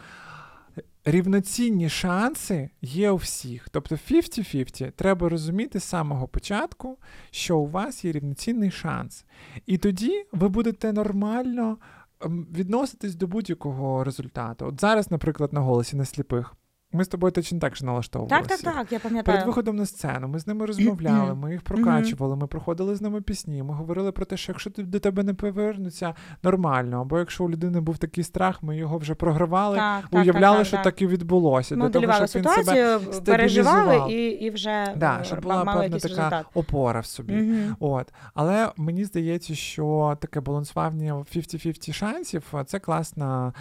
рівноцінні 1.06 1.90
шанси 1.90 2.70
є 2.82 3.12
у 3.12 3.16
всіх. 3.16 3.70
Тобто 3.70 3.96
50-50 3.96 4.92
треба 4.92 5.30
розуміти 5.30 5.80
з 5.80 5.84
самого 5.84 6.28
початку, 6.28 6.98
що 7.32 7.58
у 7.58 7.68
вас 7.68 8.06
є 8.06 8.12
рівноцінний 8.12 8.72
шанс. 8.72 9.26
І 9.66 9.78
тоді 9.78 10.26
ви 10.32 10.50
будете 10.50 10.94
нормально 10.94 11.78
ем, 12.22 12.48
відноситись 12.56 13.16
до 13.16 13.28
будь-якого 13.28 14.04
результату. 14.04 14.66
От 14.66 14.82
зараз, 14.82 15.12
наприклад, 15.12 15.54
на 15.54 15.60
голосі 15.62 15.96
на 15.98 16.06
сліпих. 16.06 16.56
Ми 16.92 17.04
з 17.04 17.08
тобою 17.08 17.32
точно 17.32 17.60
так 17.60 17.76
же 17.76 17.86
налаштовувалися. 17.86 18.50
Так, 18.50 18.60
так, 18.62 18.76
так, 18.76 18.92
я 18.92 19.00
пам'ятаю. 19.00 19.36
Перед 19.36 19.48
виходом 19.48 19.76
на 19.76 19.86
сцену 19.86 20.28
ми 20.28 20.40
з 20.40 20.48
ними 20.48 20.66
розмовляли, 20.66 21.36
ми 21.36 21.52
їх 21.52 21.62
прокачували, 21.62 22.36
ми 22.36 22.48
проходили 22.48 22.96
з 22.96 23.02
ними 23.02 23.22
пісні. 23.22 23.64
Ми 23.64 23.74
говорили 23.74 24.12
про 24.12 24.26
те, 24.26 24.38
що 24.38 24.52
якщо 24.52 24.70
ти- 24.70 24.84
до 24.84 25.00
тебе 25.00 25.24
не 25.24 25.34
повернуться, 25.34 26.16
нормально. 26.44 27.02
Або 27.02 27.20
якщо 27.20 27.44
у 27.44 27.50
людини 27.50 27.80
був 27.82 27.98
такий 27.98 28.24
страх, 28.24 28.64
ми 28.64 28.78
його 28.78 28.98
вже 28.98 29.16
програвали, 29.16 29.78
Так, 29.78 30.06
уявляли, 30.12 30.58
так, 30.58 30.68
що 30.68 30.76
так, 30.78 30.84
так 30.84 31.02
і 31.02 31.08
відбулося. 31.08 31.76
Для 31.76 31.90
того, 31.90 32.28
щоб 32.28 32.42
він 32.42 32.64
себе 32.64 33.00
переживали 33.26 34.14
і, 34.14 34.26
і 34.28 34.50
вже 34.50 34.94
да, 34.96 35.20
е, 35.22 35.24
щоб 35.24 35.42
була 35.42 35.64
мали 35.64 35.82
певна 35.82 36.00
така 36.00 36.08
результат. 36.08 36.46
опора 36.54 37.00
в 37.00 37.06
собі. 37.06 37.50
От, 37.80 38.14
але 38.34 38.72
мені 38.78 39.04
здається, 39.06 39.56
що 39.56 40.18
таке 40.22 40.40
балансування 40.40 41.14
50-50 41.14 41.94
шансів 41.94 42.54
це 42.66 42.80
класна 42.80 43.54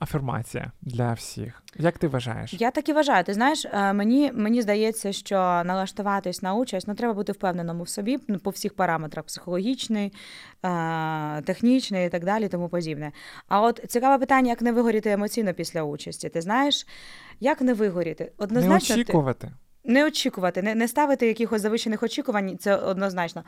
афірмація 0.00 0.72
для 0.82 1.12
всіх. 1.12 1.62
Як 1.78 1.98
ти 1.98 2.08
вважаєш? 2.08 2.54
Я 2.54 2.71
так 2.72 2.88
і 2.88 2.92
вважаю. 2.92 3.24
Ти 3.24 3.34
знаєш, 3.34 3.64
е, 3.64 3.92
мені, 3.92 4.32
мені 4.34 4.62
здається, 4.62 5.12
що 5.12 5.36
налаштуватись 5.64 6.42
на 6.42 6.54
участь, 6.54 6.88
ну 6.88 6.94
треба 6.94 7.14
бути 7.14 7.32
впевненому 7.32 7.82
в 7.82 7.88
собі 7.88 8.18
ну, 8.28 8.38
по 8.38 8.50
всіх 8.50 8.76
параметрах: 8.76 9.24
психологічний, 9.24 10.12
е, 10.64 11.42
технічний 11.42 12.06
і 12.06 12.08
так 12.08 12.24
далі, 12.24 12.48
тому 12.48 12.68
подібне. 12.68 13.12
А 13.48 13.62
от 13.62 13.84
цікаве 13.88 14.18
питання, 14.18 14.50
як 14.50 14.62
не 14.62 14.72
вигоріти 14.72 15.10
емоційно 15.10 15.54
після 15.54 15.82
участі. 15.82 16.28
Ти 16.28 16.40
знаєш, 16.40 16.86
як 17.40 17.60
не 17.60 17.74
вигоріти? 17.74 18.32
Не 18.50 18.76
очікувати. 18.76 19.46
ти-. 19.46 19.71
Не 19.84 20.06
очікувати, 20.06 20.62
не, 20.62 20.74
не 20.74 20.88
ставити 20.88 21.26
якихось 21.26 21.62
завищених 21.62 22.02
очікувань, 22.02 22.58
це 22.58 22.76
однозначно. 22.76 23.42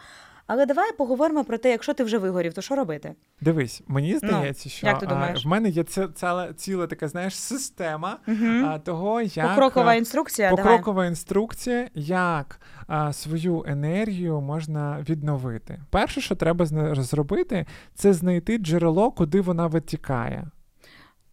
Але 0.46 0.66
давай 0.66 0.92
поговоримо 0.96 1.44
про 1.44 1.58
те, 1.58 1.70
якщо 1.70 1.94
ти 1.94 2.04
вже 2.04 2.18
вигорів, 2.18 2.54
то 2.54 2.62
що 2.62 2.74
робити? 2.76 3.14
Дивись, 3.40 3.82
мені 3.86 4.18
здається, 4.18 4.68
що 4.68 4.86
Ну, 4.86 4.90
як 4.92 5.00
ти 5.00 5.06
а, 5.06 5.08
думаєш? 5.08 5.44
в 5.44 5.48
мене 5.48 5.68
є 5.68 5.84
це 5.84 6.08
ціла, 6.08 6.52
ціла 6.52 6.86
така, 6.86 7.08
знаєш, 7.08 7.34
система 7.38 8.18
Угу. 8.28 8.66
а, 8.66 8.78
того, 8.78 9.20
як 9.20 9.48
Покрокова 9.48 9.94
інструкція. 9.94 10.50
давай. 10.50 10.64
покрокова 10.64 11.06
інструкція, 11.06 11.88
як 11.94 12.60
а, 12.86 13.12
свою 13.12 13.64
енергію 13.66 14.40
можна 14.40 15.04
відновити. 15.08 15.80
Перше, 15.90 16.20
що 16.20 16.34
треба 16.34 16.66
зробити, 16.96 17.66
це 17.94 18.12
знайти 18.12 18.58
джерело, 18.58 19.10
куди 19.10 19.40
вона 19.40 19.66
витікає. 19.66 20.46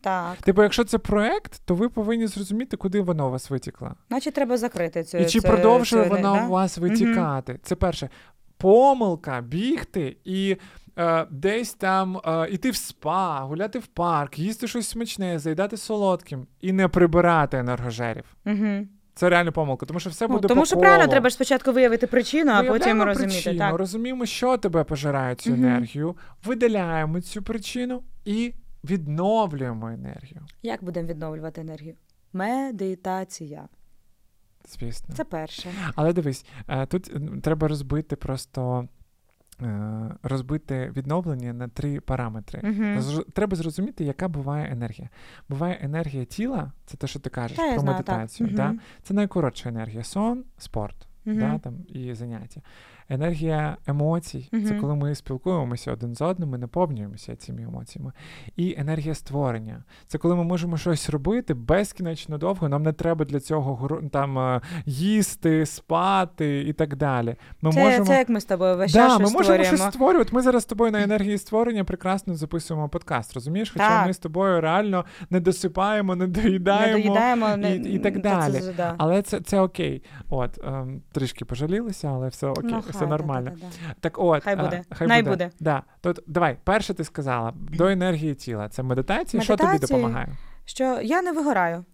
Так. 0.02 0.38
Типу, 0.38 0.64
якщо 0.64 0.84
це 0.84 0.98
проект, 0.98 1.62
то 1.66 1.76
ви 1.76 1.90
повинні 1.90 2.28
зрозуміти, 2.28 2.78
куди 2.78 3.02
воно 3.02 3.28
у 3.28 3.32
вас 3.32 3.50
витікло. 3.50 3.92
Значить, 4.08 4.34
треба 4.34 4.58
закрити 4.58 5.04
цю 5.04 5.18
І 5.18 5.26
чи 5.26 5.40
цю- 5.40 5.48
продовжує 5.48 6.04
цю- 6.04 6.10
вона 6.10 6.34
да? 6.40 6.46
у 6.46 6.50
вас 6.50 6.78
витікати? 6.78 7.60
Це 7.64 7.76
перше. 7.76 8.10
Помилка, 8.58 9.42
бігти 9.42 10.18
і 10.26 10.58
е, 11.00 11.26
десь 11.32 11.74
там 11.74 12.18
е, 12.26 12.48
іти 12.52 12.72
в 12.72 12.76
спа, 12.76 13.40
гуляти 13.40 13.80
в 13.80 13.88
парк, 13.88 14.40
їсти 14.40 14.68
щось 14.68 14.88
смачне, 14.90 15.40
заїдати 15.40 15.78
солодким 15.78 16.48
і 16.62 16.72
не 16.72 16.88
прибирати 16.88 17.58
енергожерів. 17.58 18.24
Угу. 18.46 18.88
Це 19.16 19.30
реально 19.30 19.52
помилка, 19.52 19.86
тому 19.86 20.00
що 20.00 20.10
все 20.10 20.28
Ну, 20.28 20.34
буде 20.34 20.48
тому 20.48 20.62
по 20.62 20.66
що 20.66 20.76
колу. 20.76 20.84
правильно 20.86 21.08
треба 21.12 21.30
ж 21.30 21.36
спочатку 21.36 21.72
виявити 21.72 22.08
причину, 22.08 22.52
а 22.52 22.64
потім 22.64 23.04
розуміти. 23.04 23.34
причину, 23.34 23.60
Так. 23.60 23.76
розуміємо, 23.76 24.26
що 24.26 24.58
тебе 24.58 24.84
пожирає 24.84 25.36
цю 25.36 25.54
енергію, 25.54 26.16
видаляємо 26.46 27.22
цю 27.22 27.42
причину 27.44 28.04
і 28.26 28.54
відновлюємо 28.84 29.88
енергію. 29.90 30.42
Як 30.62 30.84
будемо 30.84 31.08
відновлювати 31.08 31.62
енергію? 31.62 31.96
Медитація. 32.34 33.68
Звісно. 34.70 35.16
Це 35.16 35.24
перше. 35.24 35.70
Але 35.96 36.14
дивись, 36.14 36.46
е, 36.68 36.86
тут 36.86 37.12
е, 37.16 37.42
треба 37.42 37.68
розбити 37.68 38.16
просто 38.16 38.88
е, 39.62 40.12
розбити 40.24 40.92
відновлення 40.96 41.54
на 41.54 41.68
три 41.68 42.00
параметри. 42.00 42.60
Зр- 43.00 43.32
Треба 43.32 43.58
зрозуміти, 43.58 44.04
яка 44.04 44.28
буває 44.28 44.72
енергія. 44.72 45.10
Буває 45.50 45.80
енергія 45.82 46.26
тіла, 46.26 46.72
це 46.86 46.98
те, 46.98 47.08
що 47.08 47.20
ти 47.20 47.30
кажеш 47.30 47.58
Та, 47.58 47.72
про 47.72 47.80
знаю, 47.80 47.98
медитацію. 47.98 48.48
так. 48.48 48.56
Да? 48.58 48.68
Мгм. 48.68 48.80
Це 49.04 49.14
найкоротша 49.14 49.70
енергія. 49.70 50.04
Сон, 50.04 50.44
спорт. 50.58 51.08
Мгм. 51.26 51.40
Да, 51.40 51.60
там, 51.60 51.74
і 51.88 52.14
заняття. 52.14 52.62
Енергія 53.14 53.78
емоцій 53.88 54.50
це 54.68 54.74
коли 54.76 54.96
ми 54.96 55.16
спілкуємося 55.16 55.92
один 55.94 56.16
з 56.16 56.22
одним, 56.22 56.50
ми 56.50 56.58
наповнюємося 56.58 57.36
цими 57.36 57.62
емоціями. 57.64 58.12
І 58.56 58.76
енергія 58.78 59.16
створення 59.16 59.84
це 60.08 60.18
коли 60.18 60.36
ми 60.36 60.44
можемо 60.44 60.78
щось 60.78 61.10
робити 61.10 61.54
безкінечно 61.54 62.38
довго. 62.38 62.70
Нам 62.70 62.84
не 62.84 62.94
треба 62.94 63.26
для 63.26 63.40
цього 63.40 64.02
там 64.12 64.40
е, 64.40 64.62
їсти, 64.86 65.66
спати 65.66 66.62
і 66.68 66.74
так 66.74 66.96
далі. 66.96 67.36
Ми 67.62 67.72
Це, 67.72 67.84
можемо 67.84 68.06
це 68.06 68.18
як 68.18 68.30
ми 68.30 68.42
з 68.42 68.46
тобою 68.46 68.78
весь 68.78 68.94
да, 68.94 69.00
час 69.00 69.14
ми 69.14 69.20
можемо 69.20 69.44
створюємо. 69.44 69.66
щось 69.78 69.82
створювати. 69.94 70.30
Ми 70.36 70.42
зараз 70.42 70.64
з 70.64 70.66
тобою 70.66 70.92
на 70.92 71.02
енергії 71.04 71.38
створення 71.38 71.84
прекрасно 71.84 72.36
записуємо 72.36 72.90
подкаст. 72.90 73.34
Розумієш? 73.34 73.70
Хоча 73.72 73.90
Так. 73.90 74.08
ми 74.08 74.14
з 74.14 74.18
тобою 74.18 74.62
реально 74.62 75.06
не 75.30 75.40
досипаємо, 75.40 76.16
не 76.16 76.28
Не 76.28 76.34
доїдаємо. 76.34 76.94
доїдаємо 77.04 77.58
не- 77.58 77.76
і- 77.76 77.94
і 77.94 78.00
так 78.00 78.14
та 78.14 78.20
далі. 78.20 78.60
Це, 78.60 78.74
да. 78.78 78.96
Але 78.98 79.22
це, 79.22 79.40
це 79.42 79.60
окей. 79.62 80.04
От 80.30 80.60
ем, 80.68 81.02
трішки 81.12 81.46
пожалілися, 81.46 82.08
але 82.08 82.28
все 82.28 82.48
окей, 82.48 82.70
Ну, 82.72 82.82
все 83.02 83.10
нормально. 83.10 83.52
Так 84.00 84.20
от, 84.20 84.44
Хай 84.44 84.56
буде. 84.56 84.84
хай 84.92 85.08
Най 85.08 85.24
буде. 85.24 85.32
буде. 85.32 85.52
Да. 85.60 85.84
Тут, 86.02 86.20
давай, 86.28 86.58
перше 86.64 86.94
ти 86.94 87.04
сказала 87.04 87.54
до 87.56 87.88
енергії 87.88 88.36
тіла. 88.36 88.70
Це 88.70 88.84
медитація. 88.84 89.44
Що 89.44 89.58
тобі 89.58 89.80
допомагає? 89.80 90.28
Що 90.66 91.02
я 91.02 91.22
не 91.22 91.32
вигораю. 91.32 91.86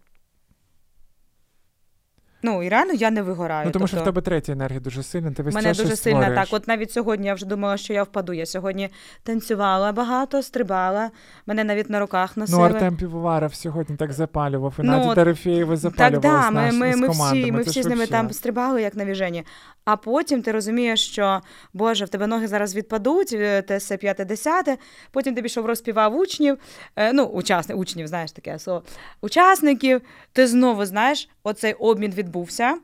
Ну 2.42 2.62
і 2.62 2.68
реально 2.68 2.92
я 2.92 3.10
не 3.10 3.22
вигораю. 3.22 3.66
Ну 3.66 3.72
тому 3.72 3.82
тобто... 3.82 3.96
що 3.96 4.02
в 4.02 4.04
тебе 4.04 4.20
третя 4.20 4.52
енергія 4.52 4.80
дуже 4.80 5.02
сильна. 5.02 5.30
Ти 5.30 5.42
весь 5.42 5.54
мене 5.54 5.68
час 5.68 5.78
дуже 5.78 5.96
сильна 5.96 6.20
створюєш. 6.20 6.48
так. 6.48 6.56
От 6.56 6.68
навіть 6.68 6.92
сьогодні 6.92 7.26
я 7.26 7.34
вже 7.34 7.46
думала, 7.46 7.76
що 7.76 7.92
я 7.92 8.02
впаду. 8.02 8.32
Я 8.32 8.46
сьогодні 8.46 8.88
танцювала 9.22 9.92
багато, 9.92 10.42
стрибала, 10.42 11.10
мене 11.46 11.64
навіть 11.64 11.90
на 11.90 12.00
руках 12.00 12.32
Ну. 12.36 12.60
Артем 12.60 12.96
Півоваров 12.96 13.54
сьогодні 13.54 13.96
так 13.96 14.12
запалював, 14.12 14.74
і 14.78 14.82
Ну, 14.82 14.92
Надя 14.92 15.14
Дорофєєва 15.14 15.76
Так, 15.76 16.18
да, 16.18 16.42
з, 16.42 16.50
ми, 16.50 16.52
наш, 16.52 16.74
ми, 16.74 16.96
ми 16.96 17.08
командами. 17.08 17.42
всі, 17.42 17.52
ми 17.52 17.62
всі 17.62 17.82
з 17.82 17.86
ними 17.86 18.06
там 18.06 18.32
стрибали, 18.32 18.82
як 18.82 18.96
навіжені. 18.96 19.44
А 19.84 19.96
потім 19.96 20.42
ти 20.42 20.52
розумієш, 20.52 21.08
що 21.08 21.40
Боже, 21.72 22.04
в 22.04 22.08
тебе 22.08 22.26
ноги 22.26 22.48
зараз 22.48 22.74
відпадуть, 22.74 23.32
е, 23.32 23.62
те 23.62 23.76
все 23.76 23.96
п'яте 23.96 24.24
десяте. 24.24 24.76
Потім 25.10 25.34
ти 25.34 25.42
пішов 25.42 25.66
розпівав 25.66 26.16
учнів, 26.16 26.58
е, 26.96 27.12
ну, 27.12 27.24
учасник, 27.24 27.78
учнів, 27.78 28.06
знаєш 28.06 28.32
таке 28.32 28.58
слово. 28.58 28.82
Учасників, 29.20 30.00
ти 30.32 30.46
знову 30.46 30.84
знаєш, 30.84 31.28
оцей 31.42 31.72
обмін 31.72 32.12
відбувся. 32.28 32.78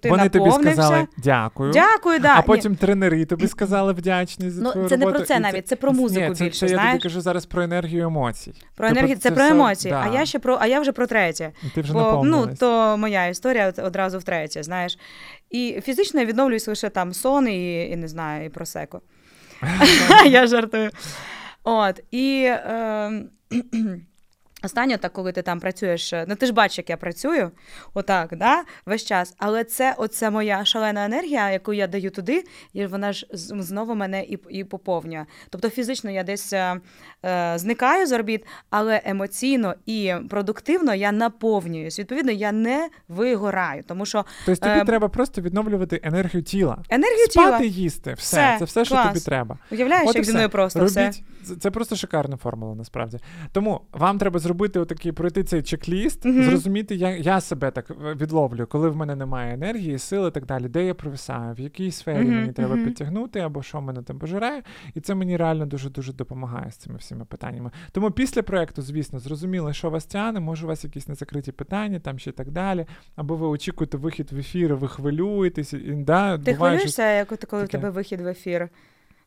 Ти 0.00 0.08
Вони 0.10 0.28
тобі 0.28 0.50
сказали 0.50 1.06
дякую. 1.18 1.72
Дякую, 1.72 2.18
да. 2.18 2.34
А 2.34 2.36
Ні. 2.36 2.42
потім 2.46 2.76
тренери 2.76 3.24
тобі 3.24 3.46
сказали 3.46 3.92
вдячні 3.92 4.50
за 4.50 4.62
Ну, 4.62 4.72
твою 4.72 4.88
це 4.88 4.96
не 4.96 5.06
про 5.06 5.20
це 5.20 5.40
навіть, 5.40 5.68
це 5.68 5.76
про 5.76 5.92
музику 5.92 6.28
Ні, 6.28 6.34
це, 6.34 6.44
більше, 6.44 6.68
це 6.68 6.74
я 6.74 6.90
тобі 6.90 7.02
кажу 7.02 7.20
зараз 7.20 7.46
про 7.46 7.62
енергію 7.62 8.04
емоцій. 8.04 8.52
Про 8.52 8.88
Тобто 8.88 8.98
енергію, 8.98 9.16
це, 9.16 9.22
це 9.22 9.30
про 9.30 9.44
емоції, 9.44 9.92
да. 9.92 10.06
а 10.06 10.14
я 10.14 10.26
ще 10.26 10.38
про, 10.38 10.58
а 10.60 10.66
я 10.66 10.80
вже 10.80 10.92
про 10.92 11.06
третє. 11.06 11.52
Ти 11.74 11.80
вже 11.80 11.92
Бо 11.92 12.22
ну, 12.24 12.48
то 12.60 12.96
моя 12.98 13.26
історія 13.26 13.72
одразу 13.78 14.18
втретє, 14.18 14.62
знаєш. 14.62 14.98
І 15.50 15.80
фізично 15.84 16.20
я 16.20 16.26
відновлююсь 16.26 16.68
лише 16.68 16.88
там 16.88 17.12
сон 17.12 17.48
і, 17.48 17.90
і 17.90 17.96
не 17.96 18.08
знаю, 18.08 18.46
і 18.46 18.48
просеко. 18.48 19.00
я 20.26 20.46
жартую. 20.46 20.90
От, 21.64 22.00
і 22.10 22.42
е, 22.46 23.12
останнє, 24.62 24.98
так, 24.98 25.12
коли 25.12 25.32
ти 25.32 25.42
там 25.42 25.60
працюєш, 25.60 26.12
ну 26.28 26.34
ти 26.34 26.46
ж 26.46 26.52
бачиш, 26.52 26.78
як 26.78 26.90
я 26.90 26.96
працюю, 26.96 27.50
отак, 27.94 28.36
да, 28.36 28.62
весь 28.86 29.04
час. 29.04 29.34
Але 29.38 29.64
це 29.64 29.94
оце 29.98 30.30
моя 30.30 30.64
шалена 30.64 31.04
енергія, 31.04 31.50
яку 31.50 31.72
я 31.72 31.86
даю 31.86 32.10
туди, 32.10 32.44
і 32.72 32.86
вона 32.86 33.12
ж 33.12 33.26
знову 33.32 33.94
мене 33.94 34.22
і, 34.22 34.38
і 34.50 34.64
поповнює. 34.64 35.26
Тобто 35.50 35.70
фізично 35.70 36.10
я 36.10 36.22
десь 36.22 36.52
е, 36.52 36.80
е, 37.24 37.52
зникаю 37.56 38.06
з 38.06 38.12
орбіт, 38.12 38.46
але 38.70 39.02
емоційно 39.04 39.74
і 39.86 40.14
продуктивно 40.30 40.94
я 40.94 41.12
наповнююсь. 41.12 41.98
Відповідно, 41.98 42.32
я 42.32 42.52
не 42.52 42.88
вигораю, 43.08 43.82
тому 43.82 44.06
що 44.06 44.24
Тобто 44.46 44.66
тобі 44.66 44.80
е, 44.80 44.84
треба 44.84 45.08
просто 45.08 45.40
відновлювати 45.40 46.00
енергію 46.02 46.42
тіла. 46.42 46.78
енергію 46.90 47.26
Спати, 47.26 47.58
тіла, 47.58 47.70
їсти, 47.70 48.14
все. 48.14 48.36
Все, 48.36 48.58
це 48.58 48.64
все, 48.64 48.84
що 48.84 48.94
клас. 48.94 49.08
тобі 49.08 49.20
треба. 49.20 49.58
уявляєш, 49.70 50.08
От 50.08 50.16
як 50.16 50.24
зі 50.24 50.32
мною 50.32 50.48
просто 50.48 50.84
все. 50.84 51.00
Робіть. 51.00 51.22
Це, 51.44 51.56
це 51.56 51.70
просто 51.70 51.96
шикарна 51.96 52.36
формула, 52.36 52.74
насправді. 52.74 53.18
Тому 53.52 53.80
вам 53.92 54.18
треба 54.18 54.38
зробити 54.38 54.49
отакий, 54.58 55.12
пройти 55.12 55.44
цей 55.44 55.62
чек-ліст, 55.62 56.24
Мгм. 56.24 56.44
зрозуміти, 56.44 56.94
я, 56.94 57.16
я 57.16 57.40
себе 57.40 57.70
так 57.70 57.90
відловлю, 58.16 58.66
коли 58.66 58.88
в 58.88 58.96
мене 58.96 59.16
немає 59.16 59.54
енергії, 59.54 59.98
сили 59.98 60.28
і 60.28 60.30
так 60.30 60.46
далі, 60.46 60.68
де 60.68 60.84
я 60.84 60.94
провисаю, 60.94 61.54
в 61.54 61.60
якій 61.60 61.90
сфері 61.90 62.24
Мгм, 62.24 62.34
мені 62.40 62.52
треба 62.52 62.76
підтягнути, 62.76 63.40
або 63.40 63.62
що 63.62 63.80
мене 63.80 64.02
там 64.02 64.18
пожирає. 64.18 64.62
І 64.94 65.00
це 65.00 65.14
мені 65.14 65.36
реально 65.36 65.66
дуже-дуже 65.66 66.12
допомагає 66.12 66.70
з 66.70 66.76
цими 66.76 66.96
всіма 66.96 67.24
питаннями. 67.24 67.70
Тому 67.92 68.10
після 68.10 68.42
проекту, 68.42 68.82
звісно, 68.82 69.18
зрозуміло, 69.18 69.72
що 69.72 69.90
вас 69.90 70.04
тягне, 70.04 70.40
може, 70.40 70.64
у 70.66 70.68
вас 70.68 70.84
якісь 70.84 71.08
незакриті 71.08 71.52
питання, 71.52 71.98
там 72.00 72.18
ще 72.18 72.32
так 72.32 72.50
далі. 72.50 72.86
Або 73.16 73.36
ви 73.36 73.46
очікуєте 73.46 73.96
вихід 73.96 74.32
в 74.32 74.38
ефір, 74.38 74.76
ви 74.76 74.88
хвилюєтесь. 74.88 75.72
І, 75.72 75.78
да, 75.78 76.38
Ти 76.38 76.52
буває, 76.52 76.52
що 76.52 76.56
хвилюєшся, 76.56 77.12
як 77.12 77.28
коли 77.28 77.64
в 77.64 77.68
тебе 77.68 77.90
вихід 77.90 78.20
в 78.20 78.26
ефір? 78.26 78.68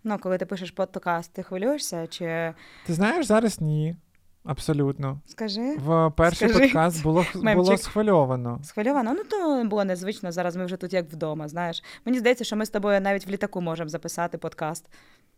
Ну, 0.03 0.17
коли 0.17 0.37
ти 0.37 0.45
пишеш 0.45 0.71
подкаст, 0.71 1.33
ти 1.33 1.43
хвилюєшся? 1.43 2.07
Чи 2.07 2.53
Ти 2.85 2.93
знаєш, 2.93 3.25
зараз 3.25 3.61
ні. 3.61 3.95
Абсолютно. 4.43 5.21
скажи? 5.25 5.75
В 5.77 6.11
перший 6.17 6.49
Скажи. 6.49 6.63
подкаст 6.63 7.03
було, 7.03 7.25
було 7.55 7.77
схвильовано. 7.77 8.59
Схвильовано? 8.63 9.13
Ну 9.13 9.23
то 9.23 9.63
було 9.69 9.85
незвично. 9.85 10.31
Зараз 10.31 10.55
ми 10.55 10.65
вже 10.65 10.77
тут 10.77 10.93
як 10.93 11.11
вдома. 11.13 11.47
Знаєш, 11.47 11.83
мені 12.05 12.19
здається, 12.19 12.43
що 12.43 12.55
ми 12.55 12.65
з 12.65 12.69
тобою 12.69 13.01
навіть 13.01 13.27
в 13.27 13.29
літаку 13.29 13.61
можемо 13.61 13.89
записати 13.89 14.37
подкаст. 14.37 14.89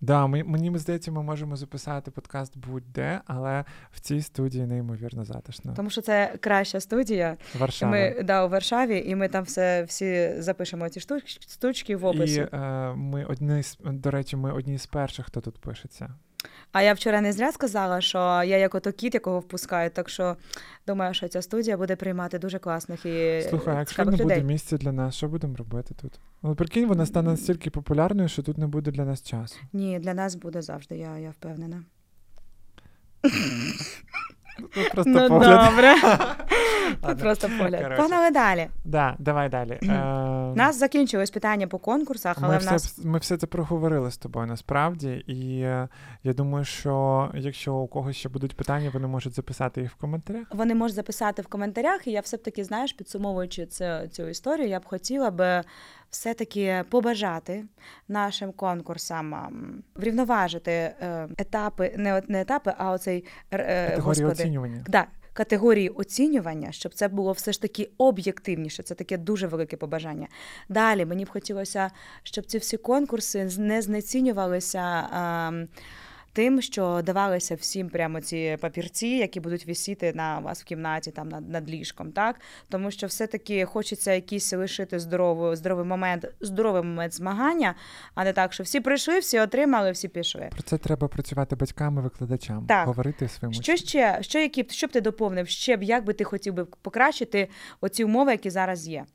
Да, 0.02 0.28
ми, 0.28 0.44
мені 0.44 0.78
здається, 0.78 1.12
ми 1.12 1.24
можемо 1.24 1.56
записати 1.56 2.12
подкаст 2.12 2.58
будь-де, 2.58 3.22
але 3.26 3.66
в 3.92 4.00
цій 4.00 4.22
студії 4.22 4.66
неймовірно 4.66 5.26
затишно. 5.26 5.74
Тому 5.76 5.90
що 5.90 6.02
це 6.02 6.38
краща 6.40 6.80
студія. 6.80 7.38
Варшава. 7.60 7.92
Ми 7.92 8.24
да, 8.24 8.46
у 8.46 8.50
Варшаві, 8.50 9.04
і 9.08 9.16
ми 9.16 9.28
там 9.28 9.44
все 9.44 9.84
всі 9.84 10.34
запишемо 10.38 10.90
ці 10.90 11.00
штуч, 11.00 11.40
штучки 11.50 11.96
в 11.96 12.06
описі. 12.06 12.40
І 12.40 12.56
е, 12.56 12.94
ми 12.96 13.26
одні 13.26 13.64
з 13.64 13.78
до 13.84 14.12
речі, 14.12 14.36
ми 14.36 14.52
одні 14.52 14.78
з 14.78 14.86
перших, 14.86 15.26
хто 15.26 15.42
тут 15.42 15.58
пишеться. 15.58 16.16
А 16.72 16.82
я 16.82 16.94
вчора 16.94 17.22
не 17.22 17.34
зря 17.34 17.52
сказала, 17.52 18.02
що 18.02 18.18
я 18.46 18.58
як 18.58 18.76
ото 18.76 18.92
кіт, 18.92 19.14
якого 19.14 19.40
впускають. 19.40 19.94
Так 19.94 20.10
що 20.10 20.36
думаю, 20.88 21.14
що 21.14 21.28
ця 21.28 21.42
студія 21.42 21.78
буде 21.78 21.96
приймати 21.96 22.40
дуже 22.40 22.60
класних 22.60 23.06
і 23.06 23.42
Слухай, 23.50 23.78
якщо 23.78 24.06
не 24.06 24.12
людей. 24.12 24.24
буде 24.26 24.44
місця 24.44 24.78
для 24.78 24.92
нас, 24.92 25.16
що 25.16 25.28
будемо 25.28 25.56
робити 25.56 25.96
тут? 26.02 26.12
Ну, 26.44 26.56
прикинь, 26.56 26.88
вона 26.88 27.06
стане 27.06 27.30
настільки 27.30 27.70
популярною, 27.70 28.30
що 28.30 28.44
тут 28.44 28.58
не 28.58 28.68
буде 28.68 28.92
для 28.92 29.06
нас 29.06 29.24
часу. 29.24 29.56
Ні, 29.74 30.00
для 30.00 30.14
нас 30.14 30.36
буде 30.36 30.62
завжди, 30.62 30.98
я, 30.98 31.18
я 31.18 31.30
впевнена. 31.30 31.84
Тут 34.74 34.92
просто 34.92 35.12
ну, 35.12 35.30
погляд. 35.30 35.70
добре. 35.70 35.96
Ладно. 37.04 37.24
Просто 37.24 37.50
погляд. 37.60 37.98
Погнали 37.98 38.32
далі. 38.32 38.68
Да, 38.86 39.16
давай 39.20 39.50
далі. 39.50 39.80
У 40.56 40.58
нас 40.58 40.80
закінчилось 40.80 41.32
питання 41.32 41.68
по 41.68 41.80
конкурсах, 41.80 42.38
але 42.42 42.48
Ми 42.48 42.58
в 42.58 42.62
все, 42.62 42.72
нас 42.72 43.00
ми 43.04 43.20
все 43.20 43.38
це 43.38 43.48
проговорили 43.48 44.12
з 44.12 44.18
тобою 44.18 44.48
насправді, 44.48 45.10
і 45.28 45.62
е, 45.62 45.88
я 46.24 46.34
думаю, 46.34 46.66
що 46.66 47.30
якщо 47.34 47.76
у 47.76 47.88
когось 47.88 48.16
ще 48.16 48.30
будуть 48.30 48.56
питання, 48.56 48.90
вони 48.94 49.08
можуть 49.08 49.34
записати 49.34 49.82
їх 49.82 49.92
в 49.92 49.96
коментарях. 49.96 50.48
вони 50.52 50.76
можуть 50.76 50.96
записати 50.96 51.42
в 51.42 51.48
коментарях, 51.48 52.08
і 52.08 52.12
я 52.12 52.20
все 52.20 52.38
таки, 52.38 52.64
знаєш, 52.64 52.94
підсумовуючи 52.94 53.66
цю, 53.66 53.86
цю 54.12 54.28
історію, 54.28 54.68
я 54.68 54.80
б 54.80 54.86
хотіла 54.86 55.32
би 55.32 55.64
все-таки 56.10 56.84
побажати 56.90 57.66
нашим 58.08 58.52
конкурсам 58.52 59.36
врівноважити 59.96 60.72
е, 60.72 61.28
етапи, 61.38 61.94
не, 61.98 62.22
не 62.28 62.42
етапи, 62.42 62.74
а 62.78 62.92
оцей 62.92 63.26
е, 63.54 63.98
господи, 63.98 64.32
оцінювання. 64.32 64.84
Да, 64.88 65.06
категорії 65.36 65.90
оцінювання, 65.90 66.72
щоб 66.72 66.94
це 66.94 67.08
було 67.08 67.32
все 67.32 67.52
ж 67.52 67.62
таки 67.62 67.90
об'єктивніше. 67.98 68.84
Це 68.84 68.96
таке 68.96 69.18
дуже 69.18 69.48
велике 69.48 69.78
побажання. 69.78 70.28
Далі 70.70 71.06
мені 71.06 71.26
б 71.26 71.30
хотілося, 71.30 71.92
щоб 72.24 72.46
ці 72.46 72.58
всі 72.58 72.78
конкурси 72.78 73.50
не 73.58 73.82
знецінювалися. 73.82 75.10
Тим, 76.36 76.62
що 76.62 77.02
давалися 77.04 77.56
всім 77.56 77.90
прямо 77.90 78.22
ці 78.22 78.58
папірці, 78.62 79.08
які 79.08 79.40
будуть 79.40 79.68
висіти 79.68 80.14
на 80.16 80.40
вас 80.40 80.62
в 80.62 80.64
кімнаті, 80.64 81.12
там 81.12 81.30
над, 81.30 81.50
над 81.50 81.70
ліжком, 81.70 82.12
так 82.12 82.36
тому 82.70 82.92
що 82.92 83.08
все-таки 83.08 83.66
хочеться 83.66 84.14
якийсь 84.14 84.54
лишити 84.54 85.00
здоровий, 85.00 85.56
здоровий 85.56 85.86
момент, 85.86 86.28
здоровий 86.42 86.82
момент 86.84 87.14
змагання, 87.14 87.76
а 88.16 88.24
не 88.24 88.34
так, 88.34 88.54
що 88.54 88.64
всі 88.64 88.80
прийшли, 88.80 89.20
всі 89.20 89.40
отримали, 89.40 89.92
всі 89.92 90.08
пішли. 90.08 90.50
Про 90.52 90.62
це 90.62 90.78
треба 90.78 91.08
працювати 91.08 91.56
батьками, 91.56 92.02
викладачам, 92.02 92.66
Так. 92.66 92.88
говорити 92.88 93.28
своїм 93.28 93.54
Що 93.54 93.74
учням. 93.74 93.78
ще? 93.78 94.18
Що 94.22 94.40
які 94.40 94.66
що 94.70 94.88
б 94.88 94.92
ти 94.92 95.02
доповнив? 95.02 95.48
Ще 95.48 95.78
б 95.78 95.84
як 95.84 96.06
би 96.06 96.14
ти 96.14 96.24
хотів 96.24 96.54
би 96.54 96.66
покращити 96.66 97.50
оці 97.82 98.04
умови, 98.04 98.32
які 98.32 98.50
зараз 98.50 98.88
є? 98.88 99.06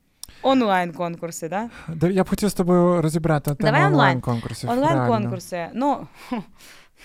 Онлайн 0.41 0.93
конкурси, 0.93 1.49
да? 1.49 1.69
Я 2.09 2.23
б 2.23 2.29
хотів 2.29 2.49
з 2.49 2.53
тобою 2.53 3.01
розібрати 3.01 3.55
тему 3.55 3.85
онлайн 3.85 4.21
конкурсів. 4.21 4.69
Онлайн 4.69 5.07
конкурси. 5.07 5.67
Ну, 5.73 6.07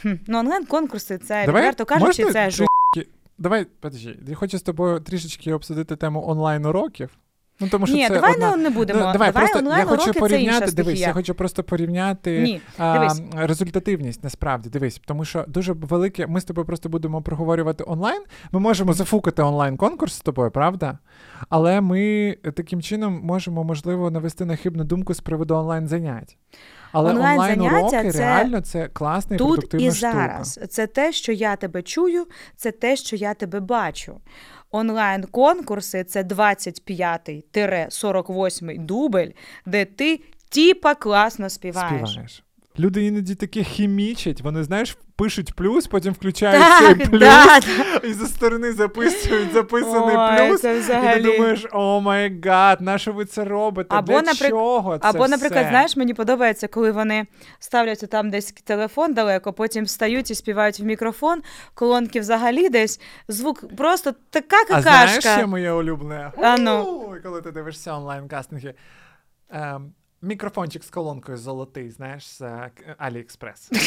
хм, 0.02 0.14
ну 0.26 0.38
онлайн 0.38 0.64
конкурси, 0.64 1.18
це 1.18 1.46
Давай, 1.46 1.62
відверто 1.62 1.84
кажучи, 1.84 2.24
можна 2.24 2.32
це 2.32 2.50
жо. 2.50 2.66
Давай, 3.38 3.66
подожди, 3.80 4.16
я 4.28 4.34
хочу 4.34 4.58
з 4.58 4.62
тобою 4.62 5.00
трішечки 5.00 5.52
обсудити 5.52 5.96
тему 5.96 6.24
онлайн 6.28 6.66
уроків. 6.66 7.10
Ну 7.60 7.68
тому 7.68 7.86
що 7.86 7.96
Ні, 7.96 8.08
це 8.08 8.14
давай 8.14 8.34
одна... 8.34 8.56
не, 8.56 8.70
будемо. 8.70 9.00
Ну, 9.00 9.12
давай, 9.12 9.32
просто 9.32 9.58
онлайн 9.58 9.78
я 9.78 9.84
хочу 9.84 10.02
уроки 10.02 10.12
це 10.12 10.20
порівняти. 10.20 10.64
інша 10.64 10.76
Дивись, 10.76 11.00
я 11.00 11.12
хочу 11.12 11.34
просто 11.34 11.64
порівняти 11.64 12.40
Ні, 12.40 12.60
а, 12.78 13.08
результативність. 13.34 14.24
Насправді 14.24 14.68
дивись, 14.68 15.00
тому 15.06 15.24
що 15.24 15.44
дуже 15.48 15.72
велике. 15.72 16.26
Ми 16.26 16.40
з 16.40 16.44
тобою 16.44 16.66
просто 16.66 16.88
будемо 16.88 17.22
проговорювати 17.22 17.84
онлайн. 17.86 18.22
Ми 18.52 18.60
можемо 18.60 18.92
зафукати 18.92 19.42
онлайн 19.42 19.76
конкурс 19.76 20.14
з 20.14 20.20
тобою, 20.20 20.50
правда? 20.50 20.98
Але 21.48 21.80
ми 21.80 22.36
таким 22.54 22.82
чином 22.82 23.20
можемо, 23.22 23.64
можливо, 23.64 24.10
навести 24.10 24.44
на 24.44 24.56
хибну 24.56 24.84
думку 24.84 25.14
з 25.14 25.20
приводу 25.20 25.54
онлайн 25.54 25.88
занять. 25.88 26.36
Але 26.96 27.10
онлайн 27.10 27.60
уроки 27.60 28.12
це 28.12 28.18
реально 28.18 28.60
це 28.60 28.88
класний 28.88 29.38
Тут 29.38 29.48
продуктивна 29.48 29.86
і 29.86 29.92
штука. 29.92 30.12
зараз. 30.12 30.60
Це 30.70 30.86
те, 30.86 31.12
що 31.12 31.32
я 31.32 31.56
тебе 31.56 31.82
чую, 31.82 32.26
це 32.56 32.70
те, 32.70 32.96
що 32.96 33.16
я 33.16 33.34
тебе 33.34 33.60
бачу. 33.60 34.20
Онлайн-конкурси 34.70 36.04
це 36.04 36.22
25-48 36.22 38.84
дубль, 38.84 39.28
де 39.66 39.84
ти 39.84 40.20
тіпа 40.48 40.94
класно 40.94 41.50
співаєш. 41.50 42.10
Співаєш. 42.10 42.42
Люди 42.78 43.06
іноді 43.06 43.34
таке 43.34 43.62
хімічать, 43.62 44.40
вони, 44.40 44.64
знаєш, 44.64 44.96
пишуть 45.16 45.54
плюс, 45.54 45.86
потім 45.86 46.12
включають 46.12 46.62
Так, 46.62 46.98
цей 46.98 47.06
плюс 47.06 47.20
да, 47.20 47.58
і 48.04 48.12
зі 48.12 48.26
сторони 48.26 48.72
записують 48.72 49.52
записаний 49.52 50.16
Ой, 50.16 50.48
плюс. 50.48 50.60
це 50.60 50.78
І 50.78 51.22
ти 51.22 51.32
думаєш, 51.32 51.66
oh 51.72 52.00
my 52.00 52.40
God, 52.44 52.80
на 52.80 52.98
що 52.98 53.12
ви 53.12 53.24
це 53.24 53.44
робите? 53.44 53.96
Або, 53.96 54.12
Для 54.12 54.32
наприк- 54.32 54.48
чого 54.48 54.98
це 54.98 55.08
Або, 55.08 55.28
наприклад, 55.28 55.66
знаєш, 55.68 55.96
мені 55.96 56.14
подобається, 56.14 56.68
коли 56.68 56.92
вони 56.92 57.26
ставлять 57.58 58.10
там 58.10 58.30
десь 58.30 58.52
телефон 58.52 59.14
далеко, 59.14 59.52
потім 59.52 59.84
встають 59.84 60.30
і 60.30 60.34
співають 60.34 60.80
в 60.80 60.84
мікрофон, 60.84 61.42
колонки 61.74 62.20
взагалі 62.20 62.68
десь, 62.68 63.00
звук 63.28 63.76
просто 63.76 64.14
така 64.30 64.56
А 64.70 64.82
знаєш, 64.82 65.10
какашка. 65.10 65.38
що 65.38 65.48
моє 65.48 65.72
улюблене? 65.72 66.32
А 66.42 66.56
ну. 66.56 67.02
Коли 67.22 67.42
ти 67.42 67.50
дивишся 67.50 67.94
онлайн-кастинги. 67.94 68.74
Ем, 69.50 69.92
мікрофончик 70.26 70.84
з 70.84 70.90
колонкою 70.90 71.38
золотий, 71.38 71.90
знаєш, 71.90 72.26
з 72.26 72.42
Аліекспрес. 72.98 73.70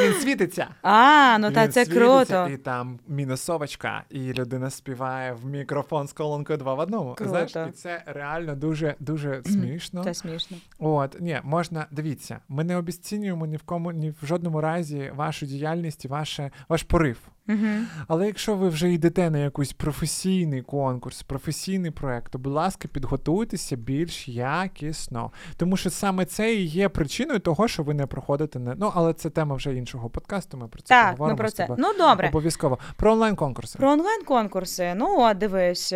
Він 0.00 0.14
світиться. 0.14 0.68
А, 0.82 1.38
ну 1.40 1.50
та 1.50 1.68
це 1.68 1.86
круто. 1.86 2.48
І 2.48 2.56
там 2.56 2.98
мінусовочка, 3.08 4.04
і 4.10 4.32
людина 4.32 4.70
співає 4.70 5.32
в 5.32 5.46
мікрофон 5.46 6.08
з 6.08 6.12
колонкою 6.12 6.58
два 6.58 6.74
в 6.74 6.78
одному. 6.78 7.14
Круто. 7.14 7.30
Знаєш, 7.30 7.56
і 7.68 7.72
це 7.72 8.02
реально 8.06 8.54
дуже 8.54 8.94
дуже 9.00 9.42
смішно. 9.44 10.04
Це 10.04 10.14
смішно. 10.14 10.56
От, 10.78 11.16
ні, 11.20 11.40
можна, 11.44 11.86
дивіться, 11.90 12.38
ми 12.48 12.64
не 12.64 12.76
обіцінюємо 12.76 13.46
ні 13.46 13.56
в 13.56 13.62
кому, 13.62 13.92
ні 13.92 14.14
в 14.22 14.26
жодному 14.26 14.60
разі 14.60 15.12
вашу 15.14 15.46
діяльність 15.46 16.04
і 16.04 16.08
ваше, 16.08 16.50
ваш 16.68 16.82
порив. 16.82 17.18
Угу. 17.50 18.04
Але 18.08 18.26
якщо 18.26 18.54
ви 18.54 18.68
вже 18.68 18.92
йдете 18.92 19.30
на 19.30 19.38
якийсь 19.38 19.72
професійний 19.72 20.62
конкурс, 20.62 21.22
професійний 21.22 21.90
проект, 21.90 22.32
то, 22.32 22.38
будь 22.38 22.52
ласка, 22.52 22.88
підготуйтеся 22.88 23.76
більш 23.76 24.28
якісно. 24.28 25.30
Тому 25.56 25.76
що 25.76 25.90
саме 25.90 26.24
це 26.24 26.54
і 26.54 26.64
є 26.64 26.88
причиною 26.88 27.40
того, 27.40 27.68
що 27.68 27.82
ви 27.82 27.94
не 27.94 28.06
проходите 28.06 28.58
на 28.58 28.74
Ну, 28.74 28.92
але 28.94 29.12
це 29.12 29.30
тема 29.30 29.56
вже 29.56 29.74
іншого 29.74 30.10
подкасту. 30.10 30.56
Ми 30.56 30.68
про 30.68 30.82
це 30.82 30.88
так, 30.88 31.16
поговоримо. 31.16 31.36
Ми 31.36 31.38
про 31.38 31.50
це. 31.50 31.68
Ну, 31.78 31.88
добре. 31.98 32.28
Обов'язково. 32.28 32.78
Про 32.96 33.12
онлайн-конкурси. 33.12 33.78
Про 33.78 33.90
онлайн-конкурси. 33.90 34.94
Ну, 34.96 35.20
от 35.20 35.38
дивись. 35.38 35.92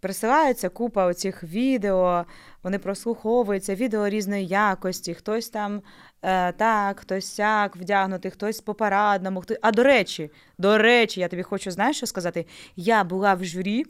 Присилається 0.00 0.68
купа 0.68 1.06
оцих 1.06 1.44
відео, 1.44 2.24
вони 2.62 2.78
прослуховуються, 2.78 3.74
відео 3.74 4.08
різної 4.08 4.46
якості, 4.46 5.14
хтось 5.14 5.48
там 5.48 5.82
е, 6.22 6.52
так, 6.52 7.00
хтось 7.00 7.34
сяк 7.34 7.76
вдягнутий, 7.76 8.30
хтось 8.30 8.60
по 8.60 8.74
парадному. 8.74 9.40
Хтось... 9.40 9.58
А 9.62 9.72
до 9.72 9.82
речі, 9.82 10.30
до 10.58 10.78
речі, 10.78 11.20
я 11.20 11.28
тобі 11.28 11.42
хочу 11.42 11.70
знаєш, 11.70 11.96
що 11.96 12.06
сказати? 12.06 12.46
Я 12.76 13.04
була 13.04 13.34
в 13.34 13.44
журі. 13.44 13.84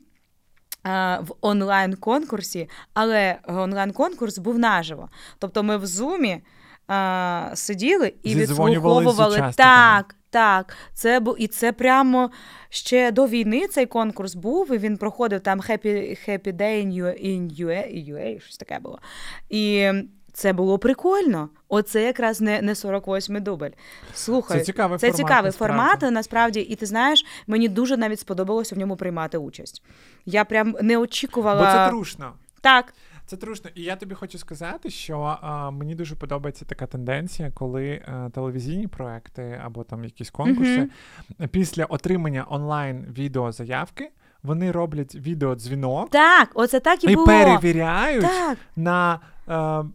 Е, 0.86 1.18
в 1.22 1.34
онлайн-конкурсі, 1.40 2.68
але 2.94 3.38
онлайн-конкурс 3.46 4.38
був 4.38 4.58
наживо. 4.58 5.08
Тобто 5.38 5.62
ми 5.62 5.76
в 5.76 5.86
зумі 5.86 6.42
а, 6.86 7.48
е, 7.52 7.56
сиділи 7.56 8.14
і 8.22 8.34
відслуховували 8.34 9.52
так, 9.56 10.14
так, 10.30 10.76
це 10.94 11.20
бу... 11.20 11.36
і 11.38 11.46
це 11.46 11.72
прямо 11.72 12.30
ще 12.68 13.10
до 13.10 13.26
війни 13.26 13.66
цей 13.66 13.86
конкурс 13.86 14.34
був, 14.34 14.72
і 14.74 14.78
він 14.78 14.96
проходив 14.96 15.40
там 15.40 15.60
Happy 15.60 16.28
Happy 16.28 16.52
Day 16.56 16.86
in 16.86 17.02
UA, 17.02 17.26
in 17.26 17.64
UA, 17.64 18.12
UA 18.12 18.40
щось 18.40 18.56
таке 18.56 18.78
було. 18.78 19.00
І 19.48 19.90
це 20.32 20.52
було 20.52 20.78
прикольно. 20.78 21.48
Оце 21.68 22.02
якраз 22.02 22.40
не 22.40 22.62
не 22.62 22.72
48-й 22.72 23.40
дубль. 23.40 23.70
Слухай, 24.14 24.58
це 24.58 24.64
цікавий 24.64 24.98
це 24.98 25.06
формат, 25.06 25.16
цікавий 25.16 25.52
формат, 25.52 26.02
насправді, 26.02 26.60
і 26.60 26.74
ти 26.74 26.86
знаєш, 26.86 27.24
мені 27.46 27.68
дуже 27.68 27.96
навіть 27.96 28.20
сподобалося 28.20 28.74
в 28.74 28.78
ньому 28.78 28.96
приймати 28.96 29.38
участь. 29.38 29.82
Я 30.26 30.44
прям 30.44 30.76
не 30.82 30.98
очікувала. 30.98 31.60
Бо 31.60 31.72
це 31.72 31.88
трушно. 31.88 32.32
Так. 32.60 32.94
Це 33.28 33.36
трушно. 33.36 33.70
І 33.74 33.82
я 33.82 33.96
тобі 33.96 34.14
хочу 34.14 34.38
сказати, 34.38 34.90
що 34.90 35.38
а, 35.40 35.70
мені 35.70 35.94
дуже 35.94 36.14
подобається 36.14 36.64
така 36.64 36.86
тенденція, 36.86 37.50
коли 37.50 38.02
а, 38.06 38.26
е, 38.26 38.30
телевізійні 38.30 38.86
проекти 38.86 39.60
або 39.64 39.84
там 39.84 40.04
якісь 40.04 40.30
конкурси 40.30 40.88
mm-hmm. 41.40 41.46
після 41.46 41.84
отримання 41.84 42.46
онлайн 42.48 43.06
відеозаявки 43.18 44.10
вони 44.42 44.72
роблять 44.72 45.14
відеодзвінок. 45.14 46.10
Так, 46.10 46.50
оце 46.54 46.80
так 46.80 47.04
і, 47.04 47.12
і 47.12 47.14
було. 47.14 47.26
перевіряють 47.26 48.22
так. 48.22 48.58
на 48.76 49.20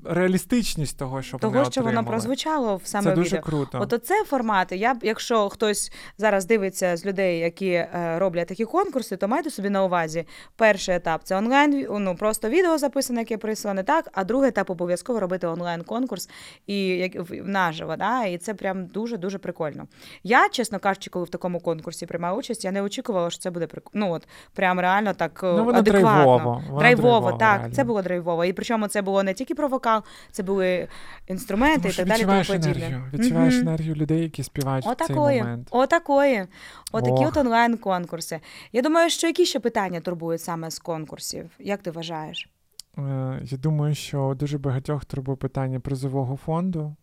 реалістичність 0.04 0.97
того, 0.97 1.22
що 1.22 1.38
того, 1.38 1.54
вони 1.54 1.64
що 1.64 1.70
отримали. 1.70 1.95
воно 1.95 2.08
прозвучало 2.08 2.76
в 2.76 2.82
саме 2.86 3.04
Це 3.04 3.16
дуже 3.16 3.30
відео. 3.30 3.41
круто. 3.41 3.80
От 3.82 3.93
оце 3.93 4.24
формати. 4.24 4.78
Я 4.78 4.95
якщо 5.01 5.49
хтось 5.49 5.91
зараз 6.18 6.45
дивиться 6.45 6.97
з 6.97 7.06
людей, 7.06 7.39
які 7.39 7.70
е, 7.70 8.16
роблять 8.20 8.47
такі 8.47 8.66
конкурси, 8.66 9.18
то 9.18 9.28
майте 9.28 9.49
собі 9.49 9.70
на 9.70 9.84
увазі. 9.84 10.26
Перший 10.56 10.95
етап 10.95 11.22
це 11.24 11.38
онлайн, 11.38 11.88
ну 11.99 12.16
просто 12.16 12.49
відео 12.49 12.78
записане, 12.78 13.20
яке 13.20 13.38
прислане 13.38 13.84
так. 13.84 14.10
А 14.14 14.24
другий 14.24 14.49
етап 14.49 14.70
обов'язково 14.70 15.20
робити 15.20 15.47
онлайн-конкурс 15.47 16.30
і 16.68 16.88
як 16.88 17.12
наживо. 17.32 17.95
Да? 17.95 18.24
І 18.24 18.38
це 18.38 18.54
прям 18.54 18.86
дуже 18.86 19.18
дуже 19.18 19.38
прикольно. 19.38 19.88
Я, 20.24 20.49
чесно 20.49 20.80
кажучи, 20.80 21.10
коли 21.10 21.26
в 21.26 21.30
такому 21.30 21.60
конкурсі 21.60 22.06
приймаю 22.06 22.36
участь, 22.36 22.66
я 22.66 22.72
не 22.72 22.82
очікувала, 22.82 23.30
що 23.30 23.39
це 23.39 23.51
буде 23.51 23.68
прикольно. 23.68 24.06
Ну 24.06 24.14
от 24.14 24.28
прям 24.54 24.80
реально 24.80 25.14
так 25.14 25.41
е, 25.43 25.54
ну, 25.58 25.70
адекватно. 25.70 25.82
Драйвово, 25.82 26.80
драйвово, 26.80 27.32
так. 27.32 27.58
Реально. 27.58 27.76
Це 27.76 27.84
було 27.84 28.01
драйвово. 28.01 28.45
І 28.45 28.54
причому 28.54 28.88
це 28.88 29.01
було 29.01 29.24
не 29.24 29.34
тільки 29.34 29.42
про 29.51 29.67
вокал, 29.67 30.03
це 30.31 30.43
були 30.43 30.87
інструменти 31.27 31.81
Тому 31.81 31.93
і 31.93 31.95
так 31.95 32.07
далі. 32.07 32.17
Відчуваєш 32.17 32.47
тому 32.47 32.59
енергію. 32.63 33.03
Відчуваєш 33.13 33.53
mm-hmm. 33.53 33.61
енергію 33.61 33.95
людей, 33.95 34.21
які 34.21 34.43
співають 34.43 34.87
Отакої. 34.87 35.19
в 35.19 35.41
цей 35.41 35.43
момент. 35.43 35.67
Отакої. 35.71 36.45
Отакі 36.91 37.25
от 37.25 37.37
онлайн-конкурси. 37.37 38.39
Я 38.71 38.81
думаю, 38.81 39.09
що 39.09 39.27
які 39.27 39.45
ще 39.45 39.59
питання 39.59 39.99
турбують 39.99 40.41
саме 40.41 40.71
з 40.71 40.79
конкурсів? 40.79 41.49
Як 41.59 41.81
ти 41.81 41.91
вважаєш? 41.91 42.49
Е, 42.97 43.39
я 43.43 43.57
думаю, 43.57 43.95
що 43.95 44.35
дуже 44.39 44.57
багатьох 44.57 45.05
турбує 45.05 45.35
питання 45.35 45.79
призового 45.79 46.35
фонду. 46.35 46.95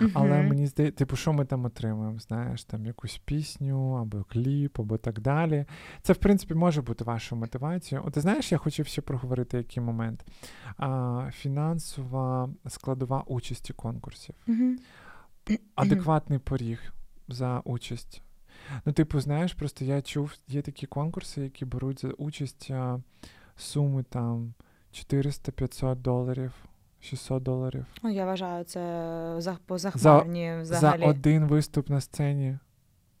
Uh-huh. 0.00 0.10
Але 0.14 0.42
мені 0.42 0.66
здається, 0.66 0.98
типу, 0.98 1.16
що 1.16 1.32
ми 1.32 1.44
там 1.44 1.64
отримуємо? 1.64 2.18
Знаєш, 2.18 2.64
там 2.64 2.86
якусь 2.86 3.18
пісню 3.24 3.92
або 3.92 4.24
кліп, 4.24 4.80
або 4.80 4.98
так 4.98 5.20
далі. 5.20 5.64
Це, 6.02 6.12
в 6.12 6.16
принципі, 6.16 6.54
може 6.54 6.82
бути 6.82 7.04
вашою 7.04 7.40
мотивацією. 7.40 8.06
От 8.06 8.14
ти 8.14 8.20
знаєш, 8.20 8.52
я 8.52 8.58
хотів 8.58 8.86
ще 8.86 9.02
проговорити 9.02 9.56
який 9.56 9.82
момент. 9.82 10.24
А, 10.76 11.30
Фінансова 11.32 12.50
складова 12.68 13.22
участі 13.26 13.72
конкурсів. 13.72 14.34
Uh-huh. 14.48 14.76
Адекватний 15.74 16.38
поріг 16.38 16.92
за 17.28 17.60
участь. 17.60 18.22
Ну, 18.84 18.92
типу, 18.92 19.20
знаєш, 19.20 19.54
просто 19.54 19.84
я 19.84 20.02
чув, 20.02 20.32
є 20.48 20.62
такі 20.62 20.86
конкурси, 20.86 21.40
які 21.40 21.64
беруть 21.64 22.00
за 22.00 22.08
участь 22.08 22.70
суми 23.56 24.02
там 24.02 24.54
400-500 24.92 25.96
доларів. 25.96 26.52
600 27.06 27.42
доларів. 27.42 27.86
Ну, 28.02 28.10
я 28.10 28.26
вважаю, 28.26 28.64
це 28.64 29.58
позахмарні 29.66 30.52
за, 30.62 30.76
взагалі. 30.76 31.00
За 31.00 31.06
один 31.06 31.44
виступ 31.44 31.90
на 31.90 32.00
сцені. 32.00 32.58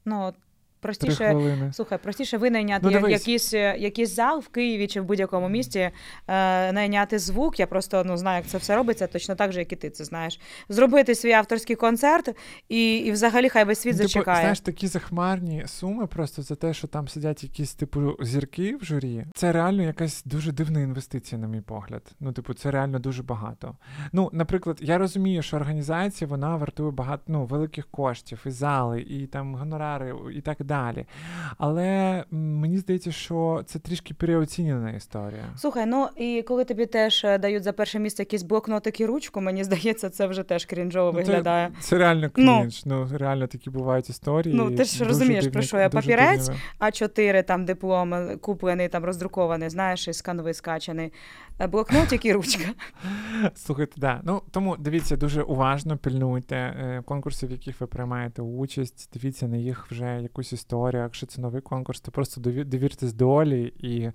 Ну, 0.04 0.32
простіше 0.80 1.70
слухай, 1.72 1.98
простіше 2.02 2.38
винайняти 2.38 3.00
ну, 3.00 3.08
якийсь 3.08 3.52
якийсь 3.52 4.14
зал 4.14 4.40
в 4.40 4.48
Києві 4.48 4.86
чи 4.86 5.00
в 5.00 5.04
будь-якому 5.04 5.48
місті, 5.48 5.78
е, 5.78 5.92
найняти 6.72 7.18
звук. 7.18 7.60
Я 7.60 7.66
просто 7.66 8.02
ну 8.04 8.16
знаю, 8.16 8.36
як 8.36 8.46
це 8.46 8.58
все 8.58 8.76
робиться, 8.76 9.06
точно 9.06 9.34
так 9.34 9.52
же, 9.52 9.58
як 9.58 9.72
і 9.72 9.76
ти 9.76 9.90
це 9.90 10.04
знаєш. 10.04 10.40
Зробити 10.68 11.14
свій 11.14 11.32
авторський 11.32 11.76
концерт, 11.76 12.36
і 12.68 12.96
і 12.96 13.12
взагалі 13.12 13.48
хай 13.48 13.64
весь 13.64 13.80
світ 13.80 13.96
типу, 13.96 14.08
зачекає. 14.08 14.40
Знаєш, 14.40 14.60
такі 14.60 14.86
захмарні 14.86 15.64
суми 15.66 16.06
просто 16.06 16.42
за 16.42 16.54
те, 16.54 16.74
що 16.74 16.86
там 16.86 17.08
сидять 17.08 17.42
якісь 17.42 17.74
типу 17.74 18.16
зірки 18.20 18.76
в 18.76 18.84
журі. 18.84 19.26
Це 19.34 19.52
реально 19.52 19.82
якась 19.82 20.22
дуже 20.24 20.52
дивна 20.52 20.80
інвестиція, 20.80 21.40
на 21.40 21.46
мій 21.46 21.60
погляд. 21.60 22.02
Ну, 22.20 22.32
типу, 22.32 22.54
це 22.54 22.70
реально 22.70 22.98
дуже 22.98 23.22
багато. 23.22 23.76
Ну, 24.12 24.30
наприклад, 24.32 24.78
я 24.80 24.98
розумію, 24.98 25.42
що 25.42 25.56
організація 25.56 26.28
вона 26.28 26.56
вартує 26.56 26.90
багато 26.90 27.22
ну, 27.26 27.44
великих 27.44 27.86
коштів, 27.86 28.42
і 28.46 28.50
зали, 28.50 29.00
і 29.00 29.26
там 29.26 29.54
гонорари, 29.54 30.14
і 30.34 30.40
так 30.40 30.60
далі. 30.66 31.04
Але 31.58 32.24
мені 32.30 32.78
здається, 32.78 33.12
що 33.12 33.62
це 33.66 33.78
трішки 33.78 34.14
переоцінена 34.14 34.90
історія. 34.90 35.44
Слухай, 35.56 35.86
ну 35.86 36.08
і 36.16 36.42
коли 36.42 36.64
тобі 36.64 36.86
теж 36.86 37.24
е, 37.24 37.38
дають 37.38 37.62
за 37.62 37.72
перше 37.72 37.98
місце 37.98 38.22
якийсь 38.22 38.42
блокнотик 38.42 39.00
і 39.00 39.06
ручку, 39.06 39.40
мені 39.40 39.64
здається, 39.68 40.10
це 40.10 40.26
вже 40.26 40.42
теж 40.42 40.64
крінжово 40.64 41.12
ну, 41.12 41.18
виглядає. 41.18 41.70
Це, 41.80 41.88
це 41.88 41.98
реально 41.98 42.30
ну. 42.36 42.60
крінж. 42.60 42.82
Ну, 42.86 43.08
ну 43.10 43.18
реально 43.18 43.46
такі 43.46 43.70
бувають 43.70 44.10
історії. 44.10 44.54
Ну 44.54 44.76
ти 44.76 44.84
ж 44.84 45.04
розумієш, 45.04 45.44
дивні, 45.44 45.52
про 45.52 45.62
що 45.62 45.78
я 45.78 45.88
папірець, 45.88 46.50
а 46.78 46.90
4 46.90 47.42
там 47.42 47.64
диплом 47.64 48.14
е, 48.14 48.36
куплений, 48.36 48.88
там 48.88 49.04
роздрукований, 49.04 49.68
знаєш, 49.68 50.08
і 50.08 50.12
скановий 50.12 50.54
скачаний. 50.54 51.12
Е, 51.60 51.66
блокнотик 51.66 52.24
і 52.24 52.32
ручка. 52.32 52.68
Слухайте, 53.54 53.92
да. 53.96 54.20
Ну 54.24 54.42
тому 54.50 54.76
дивіться 54.76 55.16
дуже 55.16 55.42
уважно, 55.42 55.96
пильнуйте 55.96 57.02
конкурсів, 57.04 57.48
в 57.48 57.52
яких 57.52 57.80
ви 57.80 57.86
приймаєте 57.86 58.42
участь. 58.42 59.10
Дивіться 59.12 59.48
на 59.48 59.56
їх 59.56 59.86
вже 59.90 60.20
якусь 60.22 60.52
історію. 60.56 61.02
Якщо 61.02 61.26
це 61.26 61.40
новий 61.40 61.60
конкурс, 61.60 62.00
то 62.00 62.10
просто 62.10 62.40
довіртесь 62.40 63.12
долі, 63.12 63.72
і 63.78 64.10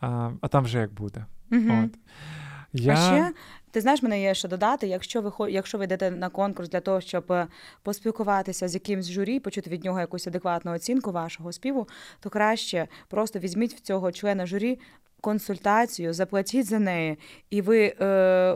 а, 0.00 0.30
а 0.40 0.48
там 0.48 0.64
вже 0.64 0.78
як 0.78 0.92
буде. 0.92 1.26
Угу. 1.52 1.72
От. 1.84 1.90
Я... 2.72 2.92
А 2.92 2.96
ще 2.96 3.32
ти 3.72 3.80
знаєш, 3.80 4.02
мене 4.02 4.22
є 4.22 4.34
що 4.34 4.48
додати. 4.48 4.86
Якщо 4.86 5.20
ви 5.20 5.50
якщо 5.50 5.78
ви 5.78 5.84
йдете 5.84 6.10
на 6.10 6.28
конкурс 6.28 6.68
для 6.68 6.80
того, 6.80 7.00
щоб 7.00 7.32
е, 7.32 7.46
поспілкуватися 7.82 8.68
з 8.68 8.74
якимсь 8.74 9.10
журі, 9.10 9.40
почути 9.40 9.70
від 9.70 9.84
нього 9.84 10.00
якусь 10.00 10.26
адекватну 10.26 10.72
оцінку 10.72 11.12
вашого 11.12 11.52
співу, 11.52 11.88
то 12.20 12.30
краще 12.30 12.88
просто 13.08 13.38
візьміть 13.38 13.74
в 13.74 13.80
цього 13.80 14.12
члена 14.12 14.46
журі 14.46 14.78
консультацію, 15.22 16.12
заплатіть 16.12 16.66
за 16.66 16.78
неї, 16.78 17.18
і 17.50 17.62
ви 17.62 17.94
е, 18.00 18.06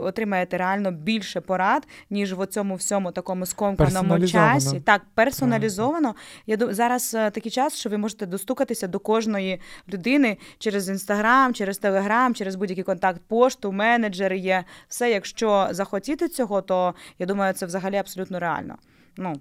отримаєте 0.03 0.59
реально 0.59 0.91
більше 0.91 1.41
порад, 1.41 1.87
ніж 2.11 2.35
в 2.35 2.47
цьому 2.47 2.75
всьому 2.75 3.13
такому 3.13 3.47
скомканому 3.47 4.27
часі. 4.27 4.81
Так, 4.81 5.03
персоналізовано. 5.15 6.15
Я 6.47 6.57
зараз 6.61 7.15
е, 7.15 7.31
такий 7.31 7.53
час, 7.53 7.77
що 7.77 7.91
ви 7.91 7.99
можете 7.99 8.27
достукатися 8.27 8.87
до 8.87 8.99
кожної 8.99 9.61
людини 9.89 10.37
через 10.59 10.89
інстаграм, 10.89 11.55
через 11.55 11.79
телеграм, 11.79 12.35
через 12.35 12.55
будь-який 12.55 12.85
контакт, 12.85 13.21
пошту, 13.29 13.73
менеджери 13.73 14.39
є. 14.39 14.65
Все, 14.89 15.11
якщо 15.11 15.69
захотіти 15.71 16.29
цього, 16.29 16.63
то 16.63 16.95
я 17.19 17.27
думаю, 17.27 17.55
це 17.55 17.67
взагалі 17.67 17.97
абсолютно 17.97 18.39
реально. 18.39 18.77
Ну 19.17 19.35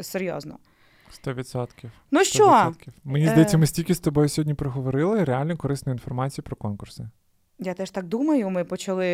серйозно. 0.00 0.58
Сто 1.10 1.34
відсотків. 1.34 1.90
Ну 2.10 2.24
що? 2.24 2.72
Мені 3.04 3.26
Е. 3.26 3.28
здається, 3.28 3.58
ми 3.58 3.66
стільки 3.66 3.94
з 3.94 4.00
тобою 4.00 4.28
сьогодні 4.28 4.54
проговорили 4.54 5.24
реально 5.24 5.56
корисну 5.56 5.92
інформацію 5.92 6.44
про 6.44 6.56
конкурси. 6.56 7.08
Я 7.58 7.74
теж 7.74 7.90
так 7.90 8.04
думаю. 8.06 8.50
Ми 8.50 8.64
почали. 8.64 9.04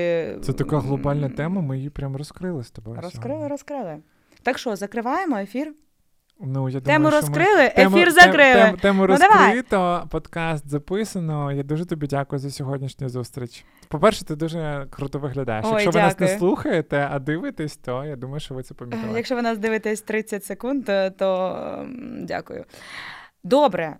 Це 0.42 0.52
така 0.52 0.78
глобальна 0.78 1.28
тема, 1.28 1.60
ми 1.60 1.76
її 1.76 1.90
прям 1.90 2.16
розкрили 2.16 2.64
з 2.64 2.70
тобою. 2.70 3.00
Розкрили, 3.00 3.24
сьогодні. 3.26 3.48
розкрили. 3.48 3.96
Так 4.42 4.58
що, 4.58 4.76
закриваємо 4.76 5.36
ефір? 5.38 5.74
Ну, 6.40 6.68
я 6.68 6.80
Тему 6.80 7.04
думаю, 7.04 7.22
що 7.22 7.30
ми- 7.32 7.38
розкрили, 7.38 7.68
Тему- 7.76 7.96
ефір 7.96 8.04
тем- 8.14 8.14
закрили. 8.14 8.54
тем- 8.54 8.76
Тему 8.76 9.06
Ну, 9.08 9.16
давай. 9.16 9.38
розкрито, 9.54 10.06
подкаст 10.10 10.68
записано. 10.68 11.52
Я 11.52 11.62
дуже 11.62 11.84
тобі 11.86 12.06
дякую 12.06 12.38
за 12.40 12.50
сьогоднішню 12.50 13.08
зустріч. 13.08 13.64
По-перше, 13.88 14.24
ти 14.24 14.36
дуже 14.36 14.86
круто 14.90 15.18
виглядаєш. 15.18 15.66
Ой, 15.66 15.72
Якщо 15.72 15.90
ви 15.90 16.00
нас 16.00 16.20
не 16.20 16.28
слухаєте, 16.28 17.08
а 17.10 17.18
дивитесь, 17.18 17.76
то 17.76 18.04
я 18.04 18.16
думаю, 18.16 18.40
що 18.40 18.54
ви 18.54 18.62
це 18.62 18.74
помітили. 18.74 19.12
Е, 19.12 19.16
Якщо 19.16 19.34
ви 19.34 19.42
нас 19.42 19.58
дивитесь 19.58 20.00
30 20.00 20.44
секунд, 20.44 20.84
то 21.18 21.86
дякую. 22.20 22.64
Добре. 23.44 23.96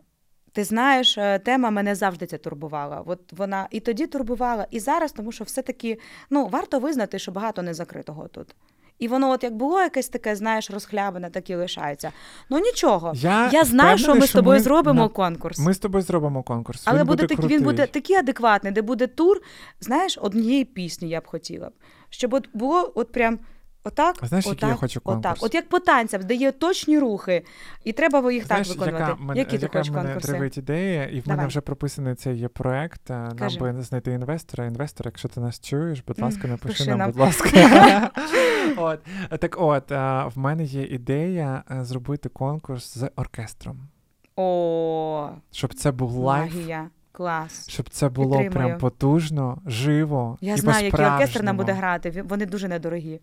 Ти 0.53 0.65
знаєш, 0.65 1.19
е, 1.19 1.39
тема 1.39 1.71
мене 1.71 1.95
завжди 1.95 2.27
ця 2.27 2.39
турбувала. 2.39 3.03
От 3.07 3.33
вона 3.33 3.69
і 3.71 3.81
тоді 3.81 4.07
турбувала, 4.07 4.67
і 4.71 4.81
зараз, 4.81 5.13
тому 5.13 5.33
що 5.33 5.45
все-таки 5.45 5.99
ну, 6.31 6.47
варто 6.47 6.79
визнати, 6.79 7.19
що 7.19 7.33
багато 7.33 7.63
не 7.63 7.75
закритого 7.75 8.29
тут. 8.29 8.55
І 8.99 9.09
воно, 9.09 9.31
от 9.31 9.45
як 9.45 9.57
було 9.57 9.81
якесь 9.81 10.09
таке, 10.09 10.37
знаєш, 10.37 10.71
розхлябане, 10.71 11.31
так 11.31 11.51
і 11.51 11.55
лишається. 11.55 12.13
Ну 12.51 12.59
нічого. 12.59 13.13
Я, 13.15 13.51
Я 13.53 13.65
знаю, 13.65 13.99
що 13.99 14.15
ми 14.15 14.27
з 14.27 14.33
тобою 14.33 14.59
ми- 14.59 14.63
зробимо 14.63 15.03
на- 15.03 15.09
конкурс. 15.09 15.59
Ми 15.59 15.75
з 15.75 15.79
тобою 15.79 16.03
зробимо 16.05 16.43
конкурс. 16.43 16.83
Але 16.85 16.99
він 16.99 17.07
буде, 17.07 17.23
буде 17.23 17.37
так, 17.37 17.51
він 17.51 17.63
буде 17.63 17.87
такий 17.87 18.17
адекватний, 18.17 18.73
де 18.73 18.83
буде 18.83 19.07
тур, 19.07 19.41
знаєш, 19.81 20.19
однієї 20.23 20.65
пісні 20.65 21.09
я 21.09 21.21
б 21.21 21.27
хотіла. 21.27 21.71
Щоб 22.11 22.35
от 22.35 22.49
було 22.55 22.93
от 22.95 23.13
прям 23.13 23.39
отак, 23.85 24.17
А 24.21 24.27
знаєш, 24.27 24.47
отак, 24.47 24.69
я 24.71 24.75
хочу 24.75 25.01
конкурс? 25.01 25.27
отак. 25.33 25.43
От 25.45 25.55
як 25.55 25.69
по 25.69 25.79
танцям, 25.81 26.23
де 26.23 26.35
є 26.35 26.53
точні 26.53 26.99
рухи, 26.99 27.43
і 27.85 27.93
треба 27.93 28.33
їх 28.33 28.47
Знаєш, 28.47 28.69
так 28.69 28.77
виконувати. 28.79 29.11
Яка, 29.11 29.23
мене, 29.23 29.41
Які 29.41 29.59
ти 29.59 29.63
яка 29.63 29.79
хочеш 29.79 29.93
мене 29.93 30.05
конкурси? 30.05 30.29
тривить 30.29 30.59
ідея, 30.59 31.05
і 31.07 31.21
в 31.21 31.29
мене 31.29 31.47
вже 31.47 31.61
прописаний 31.61 32.15
цей 32.15 32.37
є 32.39 32.49
проект. 32.49 33.11
е, 33.11 33.15
Нам 33.15 33.37
Кажи. 33.37 33.61
би 33.61 33.83
знайти 33.83 34.13
інвестора. 34.13 34.65
Інвестор, 34.67 35.07
якщо 35.07 35.29
ти 35.29 35.41
нас 35.41 35.61
чуєш, 35.61 36.03
будь 36.07 36.19
ласка, 36.21 36.49
напиши 36.49 36.79
пиши 36.79 36.91
нам, 36.91 36.99
нам. 36.99 37.11
будь 37.11 37.21
ласка. 37.21 37.51
от. 38.77 39.01
Так 39.41 39.57
от, 39.61 39.93
е, 39.93 40.25
в 40.35 40.39
мене 40.39 40.65
є 40.65 40.83
ідея 40.83 41.63
е, 41.71 41.85
зробити 41.85 42.29
конкурс 42.29 42.99
з 42.99 43.11
оркестром. 43.17 43.79
О, 44.37 45.29
Щоб 45.53 45.75
це 45.75 45.93
був 45.93 46.13
live, 46.17 46.55
магія. 46.55 46.89
Клас. 47.13 47.69
щоб 47.71 47.89
це 47.91 48.09
було 48.09 48.39
Підтримую. 48.39 48.69
прям 48.69 48.79
потужно, 48.79 49.59
живо. 49.67 50.39
Я 50.41 50.55
і 50.55 50.59
знаю, 50.59 50.85
який 50.85 51.07
оркестр 51.07 51.43
нам 51.43 51.57
буде 51.57 51.73
грати. 51.73 52.23
Вони 52.29 52.47
дуже 52.47 52.69
недорогі. 52.69 53.21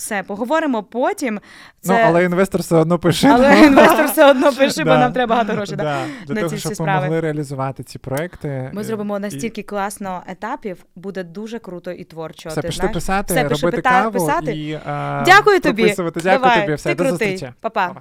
Все, 0.00 0.22
поговоримо 0.22 0.82
потім. 0.82 1.40
Ну, 1.84 1.96
але 2.04 2.24
інвестор 2.24 2.60
все 2.60 2.76
одно 2.76 2.98
пише. 2.98 3.28
але 3.28 3.60
інвестор 3.60 4.06
все 4.06 4.30
одно 4.30 4.52
пише, 4.58 4.84
бо 4.84 4.90
нам 4.90 5.12
треба 5.12 5.30
багато 5.34 5.52
грошей. 5.52 5.76
Да? 5.76 6.04
Для 6.26 6.34
на 6.34 6.40
того, 6.40 6.56
ці 6.56 6.58
щоб 6.74 6.86
ми 6.86 6.94
могли 6.94 7.20
реалізувати 7.20 7.82
ці 7.82 7.98
проекти. 7.98 8.70
Ми 8.72 8.80
е, 8.80 8.84
зробимо 8.84 9.16
і- 9.16 9.20
настільки 9.20 9.62
класно 9.62 10.22
етапів, 10.26 10.84
буде 10.96 11.24
дуже 11.24 11.58
круто 11.58 11.90
і 11.92 12.04
творчо. 12.04 12.48
Все, 12.48 12.62
пішли 12.62 12.88
писати, 12.88 13.34
Все, 13.34 13.42
робити 13.42 13.76
пита- 13.76 13.90
каву 13.90 14.12
писати. 14.26 14.52
і 14.52 14.72
е, 14.72 14.80
Дякую 15.26 15.60
тобі. 15.60 15.94
Дякую 15.96 16.10
Давай, 16.22 16.60
тобі. 16.60 16.74
Все, 16.74 16.88
ти 16.88 16.94
до 16.94 17.08
крутий. 17.08 17.48
Па-па. 17.60 17.94